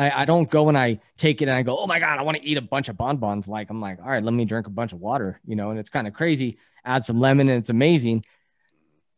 I, 0.00 0.22
I 0.22 0.24
don't 0.24 0.48
go 0.48 0.68
and 0.68 0.78
I 0.78 0.98
take 1.18 1.42
it 1.42 1.48
and 1.48 1.54
I 1.54 1.62
go, 1.62 1.76
oh 1.76 1.86
my 1.86 1.98
God, 1.98 2.18
I 2.18 2.22
want 2.22 2.38
to 2.38 2.42
eat 2.42 2.56
a 2.56 2.62
bunch 2.62 2.88
of 2.88 2.96
bonbons. 2.96 3.46
Like, 3.46 3.68
I'm 3.68 3.82
like, 3.82 3.98
all 4.00 4.08
right, 4.08 4.24
let 4.24 4.32
me 4.32 4.46
drink 4.46 4.66
a 4.66 4.70
bunch 4.70 4.94
of 4.94 5.00
water, 5.00 5.38
you 5.44 5.56
know, 5.56 5.68
and 5.68 5.78
it's 5.78 5.90
kind 5.90 6.08
of 6.08 6.14
crazy. 6.14 6.56
Add 6.86 7.04
some 7.04 7.20
lemon 7.20 7.50
and 7.50 7.58
it's 7.58 7.68
amazing. 7.68 8.24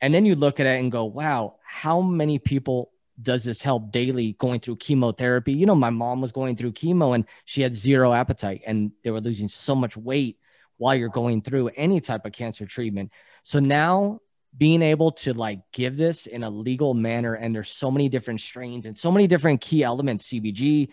And 0.01 0.13
then 0.13 0.27
you 0.27 0.35
look 0.35 0.59
at 0.59 0.67
it 0.67 0.81
and 0.81 0.91
go, 0.91 1.05
wow, 1.05 1.55
how 1.65 2.01
many 2.01 2.41
people 2.41 2.91
does 3.21 3.45
this 3.45 3.63
help 3.63 3.93
daily 3.93 4.33
going 4.41 4.59
through 4.59 4.77
chemotherapy? 4.77 5.53
You 5.53 5.67
know, 5.67 5.77
my 5.77 5.91
mom 5.91 6.21
was 6.21 6.33
going 6.33 6.57
through 6.57 6.73
chemo 6.73 7.15
and 7.15 7.27
she 7.45 7.63
had 7.63 7.73
zero 7.73 8.13
appetite 8.13 8.63
and 8.67 8.91
they 9.05 9.13
were 9.13 9.21
losing 9.21 9.47
so 9.47 9.77
much 9.77 9.97
weight 9.97 10.41
while 10.79 10.97
you're 10.97 11.11
going 11.11 11.43
through 11.43 11.69
any 11.77 12.01
type 12.01 12.27
of 12.27 12.33
cancer 12.33 12.67
treatment. 12.67 13.13
So 13.45 13.61
now 13.61 14.19
being 14.57 14.83
able 14.83 15.13
to 15.13 15.33
like 15.33 15.61
give 15.73 15.97
this 15.97 16.27
in 16.27 16.43
a 16.43 16.51
legal 16.51 16.95
manner 16.95 17.35
and 17.35 17.55
there's 17.55 17.71
so 17.71 17.91
many 17.91 18.09
different 18.09 18.41
strains 18.41 18.87
and 18.87 18.97
so 18.99 19.11
many 19.11 19.27
different 19.27 19.61
key 19.61 19.83
elements 19.83 20.27
cbg 20.27 20.89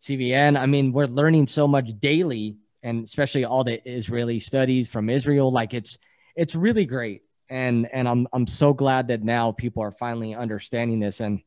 cbn 0.00 0.56
i 0.56 0.66
mean 0.66 0.92
we're 0.92 1.06
learning 1.06 1.46
so 1.46 1.66
much 1.66 1.90
daily 1.98 2.56
and 2.86 3.02
especially 3.02 3.44
all 3.44 3.64
the 3.64 3.86
israeli 3.88 4.38
studies 4.38 4.88
from 4.88 5.10
israel. 5.10 5.50
Like 5.50 5.74
it's 5.74 5.98
it's 6.36 6.54
really 6.54 6.86
great. 6.86 7.22
And 7.50 7.88
and 7.92 8.08
i'm 8.08 8.28
i'm 8.32 8.46
so 8.46 8.72
glad 8.72 9.08
that 9.08 9.22
now 9.22 9.52
people 9.52 9.82
are 9.82 9.90
finally 9.90 10.34
understanding 10.34 11.00
this. 11.00 11.20
And 11.20 11.42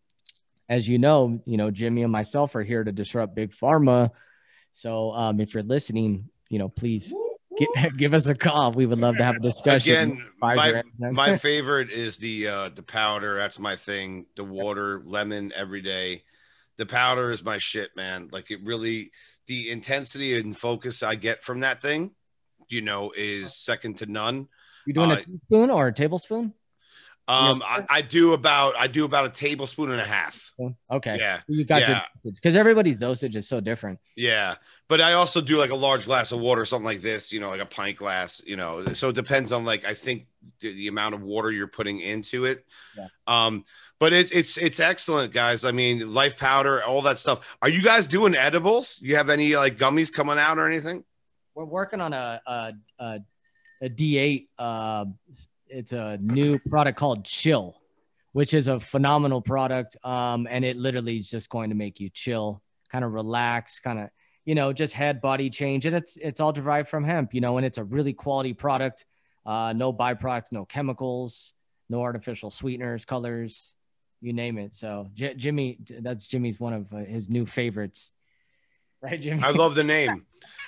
as 0.68 0.88
you 0.88 1.00
know 1.00 1.42
you 1.46 1.58
know 1.58 1.72
jimmy 1.72 2.04
and 2.04 2.12
myself 2.12 2.56
are 2.56 2.64
here 2.64 2.84
to 2.84 2.92
disrupt 2.92 3.36
big 3.36 3.52
pharma. 3.52 4.12
So 4.74 5.12
um, 5.12 5.40
if 5.40 5.54
you're 5.54 5.64
listening 5.64 6.30
you 6.50 6.60
know 6.60 6.70
please 6.70 7.14
Give, 7.60 7.68
give 7.98 8.14
us 8.14 8.28
a 8.28 8.36
call. 8.36 8.72
We 8.72 8.86
would 8.86 9.00
love 9.00 9.18
to 9.18 9.24
have 9.24 9.36
a 9.36 9.40
discussion. 9.40 9.94
Again, 9.94 10.26
my, 10.42 10.82
my 10.98 11.38
favorite 11.38 11.92
is 11.92 12.18
the 12.18 12.48
uh, 12.48 12.70
the 12.70 12.84
powder. 12.84 13.38
That's 13.38 13.60
my 13.60 13.76
thing. 13.76 14.26
The 14.36 14.44
water, 14.44 15.02
lemon 15.06 15.52
every 15.56 15.82
day. 15.82 16.24
The 16.78 16.86
powder 16.86 17.32
is 17.32 17.44
my 17.44 17.58
shit, 17.58 17.96
man. 17.96 18.30
Like 18.32 18.52
it 18.52 18.60
really, 18.64 19.12
the 19.48 19.70
intensity 19.70 20.38
and 20.38 20.58
focus 20.58 21.04
I 21.04 21.16
get 21.16 21.44
from 21.44 21.60
that 21.62 21.82
thing, 21.82 22.16
you 22.70 22.82
know, 22.82 23.12
is 23.16 23.56
second 23.56 23.98
to 23.98 24.06
none. 24.06 24.48
You 24.86 24.94
doing 24.94 25.12
uh, 25.12 25.16
a 25.16 25.22
teaspoon 25.24 25.70
or 25.70 25.88
a 25.88 25.94
tablespoon? 25.94 26.54
Um, 27.30 27.62
I, 27.64 27.86
I, 27.90 28.02
do 28.02 28.34
about 28.34 28.74
I 28.76 28.88
do 28.88 29.06
about 29.06 29.26
a 29.26 29.30
tablespoon 29.30 29.92
and 29.92 30.02
a 30.02 30.06
half. 30.06 30.52
Okay. 30.92 31.18
Yeah. 31.20 31.42
You 31.48 31.64
got 31.64 31.82
yeah. 31.82 32.06
because 32.24 32.56
everybody's 32.56 32.98
dosage 32.98 33.36
is 33.36 33.48
so 33.48 33.60
different. 33.60 34.00
Yeah, 34.16 34.56
but 34.88 35.00
I 35.00 35.14
also 35.14 35.40
do 35.40 35.58
like 35.58 35.70
a 35.70 35.76
large 35.76 36.06
glass 36.06 36.32
of 36.32 36.40
water, 36.40 36.66
something 36.66 36.86
like 36.86 37.02
this. 37.02 37.32
You 37.32 37.40
know, 37.40 37.50
like 37.50 37.62
a 37.62 37.68
pint 37.68 37.98
glass. 37.98 38.42
You 38.44 38.56
know, 38.56 38.94
so 38.94 39.10
it 39.10 39.16
depends 39.16 39.52
on 39.52 39.64
like 39.64 39.86
I 39.86 39.94
think 39.94 40.26
the, 40.60 40.74
the 40.74 40.88
amount 40.88 41.14
of 41.14 41.22
water 41.22 41.52
you're 41.52 41.68
putting 41.68 42.00
into 42.00 42.46
it. 42.46 42.66
Yeah. 42.98 43.08
Um, 43.28 43.64
but 44.00 44.12
it's 44.12 44.32
it's 44.32 44.58
it's 44.58 44.80
excellent, 44.80 45.32
guys. 45.32 45.66
I 45.66 45.72
mean, 45.72 46.12
life 46.12 46.36
powder, 46.36 46.84
all 46.84 47.04
that 47.04 47.20
stuff. 47.20 47.42
Are 47.62 47.70
you 47.70 47.84
guys 47.84 48.08
doing 48.08 48.34
edibles? 48.34 48.98
You 49.04 49.18
have 49.18 49.30
any 49.30 49.56
like 49.56 49.78
gummies 49.78 50.12
coming 50.12 50.40
out 50.40 50.58
or 50.58 50.68
anything? 50.68 51.04
We're 51.54 51.66
working 51.66 52.02
on 52.02 52.14
a 52.14 52.42
a, 52.48 52.74
a, 52.98 53.20
a 53.84 53.90
D8 53.90 54.48
uh, 54.58 55.06
it's 55.70 55.92
a 55.92 56.18
new 56.22 56.60
product 56.70 56.98
called 56.98 57.26
Chill, 57.26 57.76
which 58.34 58.54
is 58.54 58.68
a 58.68 58.80
phenomenal 58.80 59.42
product. 59.42 59.98
Um, 60.04 60.48
and 60.50 60.66
it 60.66 60.78
literally 60.78 61.18
is 61.18 61.30
just 61.30 61.50
going 61.50 61.70
to 61.70 61.76
make 61.76 62.00
you 62.00 62.10
chill, 62.10 62.62
kind 62.92 63.06
of 63.06 63.14
relax, 63.14 63.80
kind 63.80 64.00
of 64.00 64.10
you 64.46 64.56
know 64.56 64.74
just 64.74 64.94
head 64.94 65.22
body 65.22 65.50
change, 65.50 65.86
and 65.86 65.96
it's 65.96 66.18
it's 66.18 66.40
all 66.40 66.52
derived 66.52 66.90
from 66.90 67.04
hemp, 67.04 67.34
you 67.34 67.42
know, 67.42 67.58
and 67.58 67.66
it's 67.66 67.78
a 67.78 67.84
really 67.84 68.14
quality 68.14 68.54
product. 68.54 69.06
Uh, 69.46 69.74
no 69.74 69.92
byproducts, 69.94 70.52
no 70.52 70.66
chemicals, 70.66 71.54
no 71.90 72.02
artificial 72.02 72.52
sweeteners, 72.52 73.06
colors, 73.06 73.76
you 74.22 74.34
name 74.34 74.58
it. 74.58 74.74
So 74.74 75.10
J- 75.14 75.36
Jimmy, 75.36 75.80
that's 76.02 76.28
Jimmy's 76.28 76.60
one 76.60 76.74
of 76.74 76.94
uh, 76.94 76.98
his 76.98 77.30
new 77.30 77.46
favorites, 77.46 78.12
right, 79.02 79.20
Jimmy? 79.20 79.44
I 79.44 79.52
love 79.52 79.76
the 79.76 79.84
name. 79.96 80.26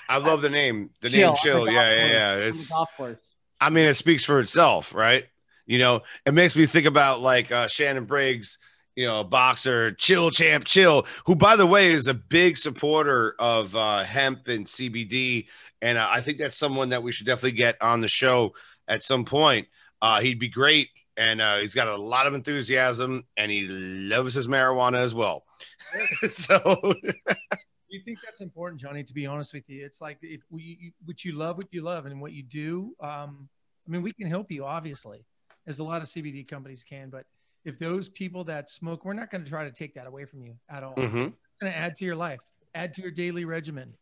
I 0.10 0.18
love 0.18 0.42
the 0.42 0.50
name. 0.50 0.90
The 1.02 1.10
chill, 1.10 1.30
name 1.30 1.38
Chill. 1.42 1.72
Yeah, 1.72 1.94
yeah, 1.94 2.06
yeah. 2.08 2.36
It's 2.36 2.70
golf 2.70 2.90
course. 2.98 3.36
I 3.62 3.70
mean, 3.70 3.88
it 3.88 3.96
speaks 3.96 4.26
for 4.26 4.40
itself, 4.40 4.94
right? 4.96 5.26
You 5.68 5.78
know, 5.78 6.02
it 6.26 6.34
makes 6.34 6.56
me 6.56 6.66
think 6.66 6.88
about 6.88 7.22
like 7.22 7.52
uh, 7.52 7.68
Shannon 7.68 8.06
Briggs, 8.06 8.58
you 8.96 9.06
know, 9.06 9.24
boxer, 9.24 9.92
chill 9.94 10.32
champ, 10.32 10.66
chill, 10.66 11.06
who, 11.26 11.36
by 11.36 11.56
the 11.56 11.68
way, 11.68 11.92
is 11.92 12.08
a 12.08 12.14
big 12.16 12.58
supporter 12.58 13.36
of 13.40 13.76
uh, 13.76 14.04
hemp 14.04 14.48
and 14.48 14.66
CBD. 14.66 15.46
And 15.82 16.00
uh, 16.00 16.08
I 16.10 16.22
think 16.22 16.40
that's 16.40 16.58
someone 16.58 16.90
that 16.90 17.04
we 17.04 17.12
should 17.12 17.28
definitely 17.28 17.54
get 17.54 17.80
on 17.82 18.02
the 18.02 18.08
show 18.08 18.54
at 18.88 19.04
some 19.04 19.26
point. 19.26 19.68
Uh, 20.02 20.20
he'd 20.20 20.40
be 20.40 20.50
great. 20.50 20.90
And 21.16 21.40
uh, 21.40 21.58
he's 21.58 21.76
got 21.76 21.88
a 21.88 21.96
lot 21.96 22.26
of 22.26 22.34
enthusiasm 22.34 23.26
and 23.38 23.52
he 23.52 23.68
loves 23.68 24.34
his 24.34 24.48
marijuana 24.48 24.98
as 24.98 25.14
well. 25.14 25.46
so 26.32 26.94
you 27.92 28.02
think 28.04 28.20
that's 28.24 28.42
important, 28.42 28.82
Johnny? 28.82 29.04
To 29.04 29.14
be 29.14 29.26
honest 29.26 29.54
with 29.54 29.70
you, 29.70 29.86
it's 29.86 30.02
like 30.02 30.18
if 30.22 30.42
we, 30.50 30.94
what 31.06 31.24
you 31.24 31.34
love, 31.34 31.58
what 31.58 31.68
you 31.72 31.82
love, 31.82 32.06
and 32.06 32.22
what 32.22 32.32
you 32.32 32.44
do. 32.44 32.96
Um, 33.02 33.50
I 33.88 33.92
mean, 33.92 34.02
we 34.02 34.14
can 34.14 34.28
help 34.28 34.52
you, 34.52 34.66
obviously, 34.66 35.26
as 35.68 35.80
a 35.80 35.84
lot 35.84 36.02
of 36.02 36.08
CBD 36.08 36.48
companies 36.48 36.84
can. 36.84 37.10
But 37.10 37.26
if 37.66 37.78
those 37.80 38.10
people 38.10 38.44
that 38.46 38.70
smoke, 38.70 39.06
we're 39.06 39.14
not 39.14 39.30
going 39.30 39.44
to 39.44 39.50
try 39.50 39.64
to 39.64 39.72
take 39.72 39.94
that 39.96 40.08
away 40.08 40.26
from 40.26 40.42
you 40.42 40.56
at 40.70 40.84
all. 40.84 40.96
Mm-hmm. 40.96 41.18
It's 41.18 41.60
going 41.60 41.72
to 41.72 41.78
add 41.78 41.96
to 41.98 42.06
your 42.06 42.16
life, 42.16 42.40
add 42.74 42.94
to 42.96 43.02
your 43.02 43.12
daily 43.12 43.46
regimen. 43.46 43.94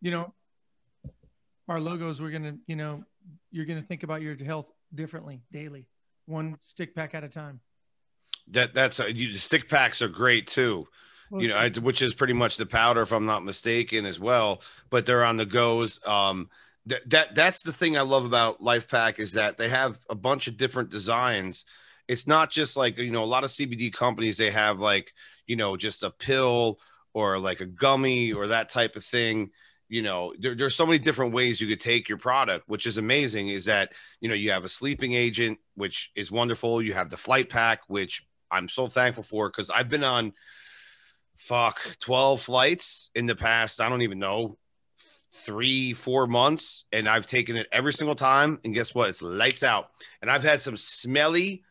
You 0.00 0.10
know, 0.10 0.34
our 1.68 1.80
logos, 1.80 2.20
we're 2.20 2.30
going 2.30 2.44
to, 2.44 2.58
you 2.66 2.76
know, 2.76 3.04
you're 3.50 3.66
going 3.66 3.80
to 3.80 3.86
think 3.86 4.02
about 4.02 4.22
your 4.22 4.36
health 4.42 4.72
differently 4.94 5.42
daily, 5.52 5.86
one 6.26 6.56
stick 6.60 6.94
pack 6.94 7.14
at 7.14 7.24
a 7.24 7.28
time. 7.28 7.60
That 8.48 8.74
that's 8.74 8.98
uh, 8.98 9.06
you, 9.06 9.34
stick 9.34 9.68
packs 9.68 10.02
are 10.02 10.08
great 10.08 10.48
too 10.48 10.88
you 11.38 11.48
know, 11.48 11.68
which 11.80 12.02
is 12.02 12.14
pretty 12.14 12.32
much 12.32 12.56
the 12.56 12.66
powder, 12.66 13.02
if 13.02 13.12
I'm 13.12 13.26
not 13.26 13.44
mistaken, 13.44 14.06
as 14.06 14.20
well. 14.20 14.62
But 14.90 15.06
they're 15.06 15.24
on 15.24 15.36
the 15.36 15.46
goes. 15.46 15.98
Um, 16.04 16.50
that, 16.86 17.08
that 17.10 17.34
that's 17.34 17.62
the 17.62 17.72
thing 17.72 17.96
I 17.96 18.02
love 18.02 18.24
about 18.24 18.62
Life 18.62 18.88
Pack 18.88 19.18
is 19.18 19.32
that 19.32 19.56
they 19.56 19.68
have 19.68 19.98
a 20.10 20.14
bunch 20.14 20.48
of 20.48 20.56
different 20.56 20.90
designs. 20.90 21.64
It's 22.08 22.26
not 22.26 22.50
just 22.50 22.76
like 22.76 22.98
you 22.98 23.10
know 23.10 23.22
a 23.22 23.24
lot 23.24 23.44
of 23.44 23.50
CBD 23.50 23.92
companies 23.92 24.36
they 24.36 24.50
have 24.50 24.78
like 24.78 25.12
you 25.46 25.56
know 25.56 25.76
just 25.76 26.02
a 26.02 26.10
pill 26.10 26.78
or 27.14 27.38
like 27.38 27.60
a 27.60 27.66
gummy 27.66 28.32
or 28.32 28.48
that 28.48 28.68
type 28.68 28.96
of 28.96 29.04
thing. 29.04 29.50
You 29.88 30.02
know, 30.02 30.32
there, 30.38 30.54
there's 30.54 30.74
so 30.74 30.86
many 30.86 30.98
different 30.98 31.34
ways 31.34 31.60
you 31.60 31.68
could 31.68 31.80
take 31.80 32.08
your 32.08 32.18
product, 32.18 32.68
which 32.68 32.86
is 32.86 32.96
amazing. 32.96 33.48
Is 33.48 33.66
that 33.66 33.92
you 34.20 34.28
know 34.28 34.34
you 34.34 34.50
have 34.50 34.64
a 34.64 34.68
sleeping 34.68 35.14
agent, 35.14 35.58
which 35.76 36.10
is 36.16 36.30
wonderful. 36.30 36.82
You 36.82 36.94
have 36.94 37.10
the 37.10 37.16
flight 37.16 37.48
pack, 37.48 37.82
which 37.88 38.26
I'm 38.50 38.68
so 38.68 38.88
thankful 38.88 39.22
for 39.22 39.48
because 39.48 39.70
I've 39.70 39.88
been 39.88 40.04
on 40.04 40.32
fuck 41.42 41.80
12 41.98 42.40
flights 42.40 43.10
in 43.14 43.26
the 43.26 43.34
past. 43.34 43.80
I 43.80 43.88
don't 43.88 44.02
even 44.02 44.18
know 44.18 44.56
three, 45.32 45.92
four 45.92 46.26
months, 46.26 46.84
and 46.92 47.08
I've 47.08 47.26
taken 47.26 47.56
it 47.56 47.66
every 47.72 47.92
single 47.92 48.14
time. 48.14 48.60
And 48.64 48.74
guess 48.74 48.94
what? 48.94 49.08
It's 49.08 49.22
lights 49.22 49.62
out. 49.62 49.90
And 50.20 50.30
I've 50.30 50.44
had 50.44 50.62
some 50.62 50.76
smelly, 50.76 51.64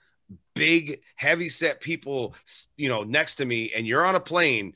big, 0.56 1.02
heavy 1.16 1.48
set 1.48 1.80
people, 1.80 2.36
you 2.76 2.90
know, 2.90 3.04
next 3.04 3.36
to 3.36 3.46
me, 3.46 3.72
and 3.76 3.88
you're 3.88 4.06
on 4.06 4.16
a 4.16 4.20
plane 4.20 4.74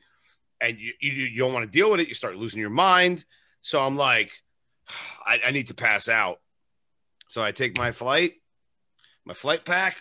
and 0.62 0.80
you, 0.80 0.94
you, 1.02 1.12
you 1.12 1.40
don't 1.40 1.54
want 1.54 1.66
to 1.66 1.72
deal 1.72 1.92
with 1.92 2.00
it. 2.00 2.08
You 2.08 2.14
start 2.14 2.38
losing 2.38 2.62
your 2.62 2.70
mind. 2.70 3.26
So 3.62 3.84
I'm 3.84 3.98
like, 3.98 4.32
I, 5.26 5.40
I 5.48 5.52
need 5.52 5.68
to 5.68 5.74
pass 5.74 6.08
out. 6.08 6.40
So 7.28 7.44
I 7.44 7.52
take 7.52 7.78
my 7.78 7.92
flight, 7.92 8.34
my 9.26 9.34
flight 9.34 9.66
pack, 9.66 9.98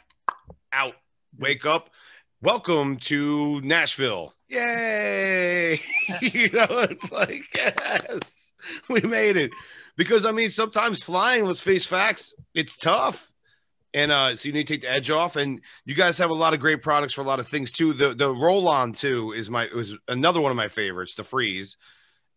out, 0.73 0.95
wake 1.37 1.67
up. 1.67 1.91
Welcome 2.45 2.99
to 2.99 3.63
Nashville. 3.63 4.35
Yay. 4.49 5.81
you 6.21 6.51
know, 6.51 6.67
it's 6.69 7.11
like, 7.11 7.43
yes. 7.55 8.53
we 8.91 9.01
made 9.01 9.39
it 9.39 9.51
because 9.97 10.27
I 10.27 10.33
mean, 10.33 10.51
sometimes 10.51 11.03
flying, 11.03 11.47
let's 11.47 11.63
face 11.63 11.87
facts, 11.87 12.35
it's 12.53 12.77
tough. 12.77 13.33
And 13.95 14.13
uh, 14.13 14.37
so 14.37 14.47
you 14.47 14.53
need 14.53 14.67
to 14.67 14.75
take 14.75 14.83
the 14.83 14.91
edge 14.91 15.11
off. 15.11 15.37
And 15.37 15.63
you 15.87 15.95
guys 15.95 16.19
have 16.19 16.29
a 16.29 16.35
lot 16.35 16.53
of 16.53 16.61
great 16.61 16.83
products 16.83 17.15
for 17.15 17.23
a 17.23 17.25
lot 17.25 17.41
of 17.41 17.49
things 17.49 17.73
too. 17.73 17.95
The 17.95 18.15
the 18.15 18.31
roll 18.31 18.69
on 18.69 18.93
too 18.93 19.33
is 19.33 19.49
my 19.49 19.71
was 19.75 19.95
another 20.07 20.43
one 20.43 20.51
of 20.51 20.57
my 20.57 20.69
favorites, 20.69 21.15
the 21.15 21.25
freeze, 21.25 21.79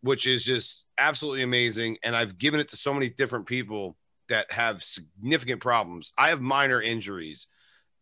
which 0.03 0.26
is 0.26 0.41
just 0.41 0.86
absolutely 0.97 1.43
amazing. 1.43 1.97
And 2.01 2.16
I've 2.16 2.38
given 2.38 2.62
it 2.62 2.70
to 2.70 2.78
so 2.78 2.93
many 2.93 3.10
different 3.10 3.45
people 3.45 3.97
that 4.30 4.53
have 4.53 4.86
significant 4.86 5.60
problems. 5.60 6.14
I 6.18 6.30
have 6.30 6.39
minor 6.39 6.82
injuries, 6.82 7.47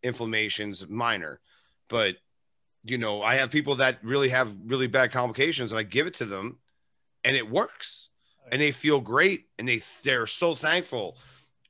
inflammations, 0.04 0.88
minor, 0.88 1.40
but 1.90 2.18
you 2.84 2.98
know, 2.98 3.24
I 3.24 3.36
have 3.36 3.50
people 3.50 3.78
that 3.78 3.98
really 4.04 4.30
have 4.30 4.56
really 4.66 4.88
bad 4.88 5.12
complications, 5.12 5.72
and 5.72 5.80
I 5.80 5.84
give 5.84 6.06
it 6.06 6.16
to 6.16 6.26
them, 6.26 6.60
and 7.24 7.36
it 7.36 7.50
works. 7.50 8.10
And 8.52 8.62
they 8.62 8.72
feel 8.72 9.02
great 9.02 9.46
and 9.58 9.68
they 9.68 9.82
they're 10.04 10.28
so 10.28 10.54
thankful 10.54 11.18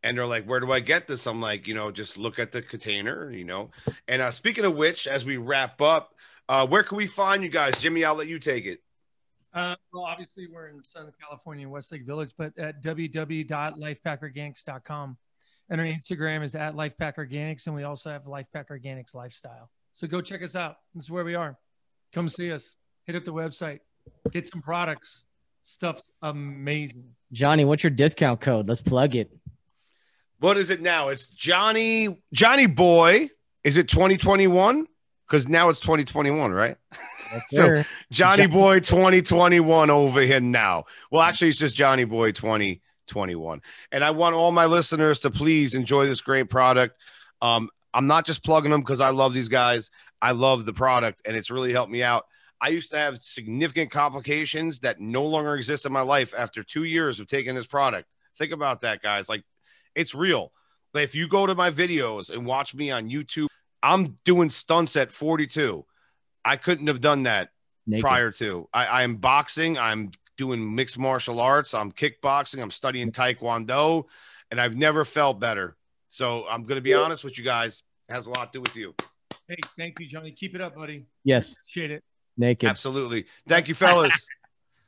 and 0.04 0.18
they're 0.18 0.26
like 0.26 0.46
where 0.46 0.60
do 0.60 0.74
i 0.74 0.82
get 0.82 1.08
this? 1.08 1.26
I'm 1.26 1.40
like 1.40 1.68
you 1.68 1.74
know 1.74 1.90
just 1.90 2.18
look 2.18 2.38
at 2.38 2.52
the 2.52 2.62
container 2.62 3.32
you 3.32 3.46
know? 3.46 3.72
And 4.10 4.22
uh, 4.22 4.32
speaking 4.32 4.66
of 4.66 4.76
which 4.76 5.08
as 5.08 5.24
we 5.24 5.38
wrap 5.38 5.82
up 5.82 6.16
uh, 6.50 6.68
where 6.68 6.84
can 6.84 6.98
we 6.98 7.08
find 7.08 7.44
you 7.44 7.50
guys? 7.50 7.78
Jimmy 7.78 8.04
i'll 8.04 8.16
let 8.16 8.28
you 8.28 8.40
take 8.40 8.66
it. 8.66 8.82
Uh, 9.54 9.76
well, 9.94 10.04
obviously, 10.04 10.48
we're 10.54 10.68
in 10.68 10.84
Southern 10.84 11.14
California, 11.18 11.70
Westlake 11.70 12.06
Village, 12.06 12.32
but 12.38 12.52
at 12.58 12.84
www.lifepackorganics.com. 12.84 15.18
And 15.70 15.82
our 15.82 15.88
Instagram 15.88 16.44
is 16.44 16.56
at 16.56 16.76
lifepackorganics, 16.76 17.68
and 17.68 17.74
we 17.74 17.84
also 17.84 18.10
have 18.10 18.26
Lifepack 18.26 18.68
Organics 18.70 19.16
Lifestyle. 19.16 19.72
So 19.96 20.08
go 20.08 20.20
check 20.20 20.44
us 20.44 20.58
out. 20.58 20.76
This 20.94 21.06
is 21.06 21.10
where 21.10 21.24
we 21.24 21.36
are. 21.36 21.58
Come 22.12 22.28
see 22.28 22.52
us. 22.52 22.76
Hit 23.06 23.16
up 23.16 23.24
the 23.24 23.32
website. 23.32 23.80
Get 24.30 24.46
some 24.46 24.62
products. 24.62 25.24
Stuff's 25.64 26.12
amazing. 26.22 27.06
Johnny, 27.32 27.64
what's 27.64 27.82
your 27.82 27.92
discount 27.92 28.42
code? 28.42 28.68
Let's 28.68 28.82
plug 28.82 29.16
it. 29.16 29.32
What 30.40 30.58
is 30.58 30.70
it 30.70 30.82
now? 30.82 31.08
It's 31.08 31.28
Johnny 31.28 32.22
Johnny 32.34 32.66
Boy. 32.66 33.30
Is 33.64 33.78
it 33.78 33.88
2021? 33.88 34.86
Because 35.26 35.48
now 35.48 35.70
it's 35.70 35.80
2021, 35.80 36.52
right? 36.52 36.76
so 37.48 37.82
Johnny 38.12 38.48
Boy 38.48 38.82
2021 38.82 39.90
over 39.90 40.22
here 40.22 40.42
now. 40.42 40.84
Well, 41.10 41.22
actually, 41.22 41.48
it's 41.48 41.58
just 41.58 41.74
Johnny 41.74 42.04
Boy 42.04 42.34
2021. 42.34 43.62
And 43.94 44.04
I 44.04 44.12
want 44.12 44.36
all 44.36 44.52
my 44.52 44.66
listeners 44.66 45.20
to 45.20 45.32
please 45.32 45.74
enjoy 45.74 46.06
this 46.06 46.20
great 46.20 46.50
product. 46.50 46.98
Um, 47.42 47.70
I'm 47.96 48.08
not 48.08 48.26
just 48.26 48.44
plugging 48.44 48.72
them 48.72 48.82
because 48.82 49.00
I 49.00 49.10
love 49.10 49.34
these 49.34 49.48
guys. 49.48 49.90
I 50.22 50.32
love 50.32 50.66
the 50.66 50.74
product, 50.74 51.22
and 51.26 51.36
it's 51.36 51.50
really 51.50 51.72
helped 51.72 51.92
me 51.92 52.04
out. 52.04 52.26
I 52.60 52.68
used 52.68 52.92
to 52.92 52.98
have 52.98 53.22
significant 53.22 53.90
complications 53.90 54.80
that 54.80 55.00
no 55.00 55.26
longer 55.26 55.56
exist 55.56 55.86
in 55.86 55.94
my 55.94 56.02
life 56.02 56.34
after 56.38 56.62
two 56.62 56.84
years 56.84 57.20
of 57.20 57.28
taking 57.28 57.56
this 57.56 57.66
product. 57.66 58.10
Think 58.38 58.52
about 58.52 58.82
that, 58.82 59.02
guys. 59.02 59.30
Like, 59.30 59.44
it's 59.96 60.14
real. 60.14 60.52
But 60.94 61.04
if 61.04 61.16
you 61.16 61.28
go 61.30 61.46
to 61.46 61.56
my 61.56 61.72
videos 61.72 62.30
and 62.30 62.46
watch 62.46 62.76
me 62.76 62.92
on 62.92 63.10
YouTube, 63.10 63.48
I'm 63.82 64.18
doing 64.26 64.50
stunts 64.50 64.96
at 64.98 65.12
42. 65.12 65.86
I 66.44 66.58
couldn't 66.58 66.88
have 66.88 67.02
done 67.02 67.24
that 67.24 67.50
Naked. 67.88 68.02
prior 68.02 68.32
to. 68.32 68.68
I, 68.74 69.04
I'm 69.04 69.16
boxing. 69.16 69.78
I'm 69.78 70.12
doing 70.38 70.76
mixed 70.76 70.98
martial 70.98 71.40
arts. 71.40 71.74
I'm 71.74 71.94
kickboxing. 71.94 72.62
I'm 72.62 72.72
studying 72.72 73.12
Taekwondo, 73.12 74.04
and 74.52 74.60
I've 74.60 74.76
never 74.76 75.06
felt 75.06 75.40
better. 75.40 75.78
So 76.16 76.46
I'm 76.50 76.64
going 76.64 76.76
to 76.76 76.82
be 76.82 76.94
honest 76.94 77.26
with 77.26 77.38
you 77.38 77.44
guys. 77.44 77.84
It 78.08 78.14
has 78.14 78.28
a 78.28 78.30
lot 78.30 78.54
to 78.54 78.60
do 78.60 78.62
with 78.62 78.76
you. 78.76 78.96
Hey, 79.50 79.58
thank 79.78 80.00
you, 80.00 80.08
Johnny. 80.08 80.32
Keep 80.32 80.56
it 80.56 80.62
up, 80.62 80.76
buddy. 80.76 81.06
Yes. 81.26 81.58
Appreciate 81.60 81.92
it 81.92 82.04
naked. 82.38 82.70
Absolutely. 82.70 83.26
Thank 83.48 83.68
you, 83.68 83.74
fellas. 83.74 84.26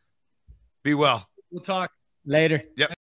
Be 0.84 0.94
well. 0.94 1.28
We'll 1.52 1.62
talk 1.62 1.92
later. 2.26 2.64
Yep. 2.78 2.92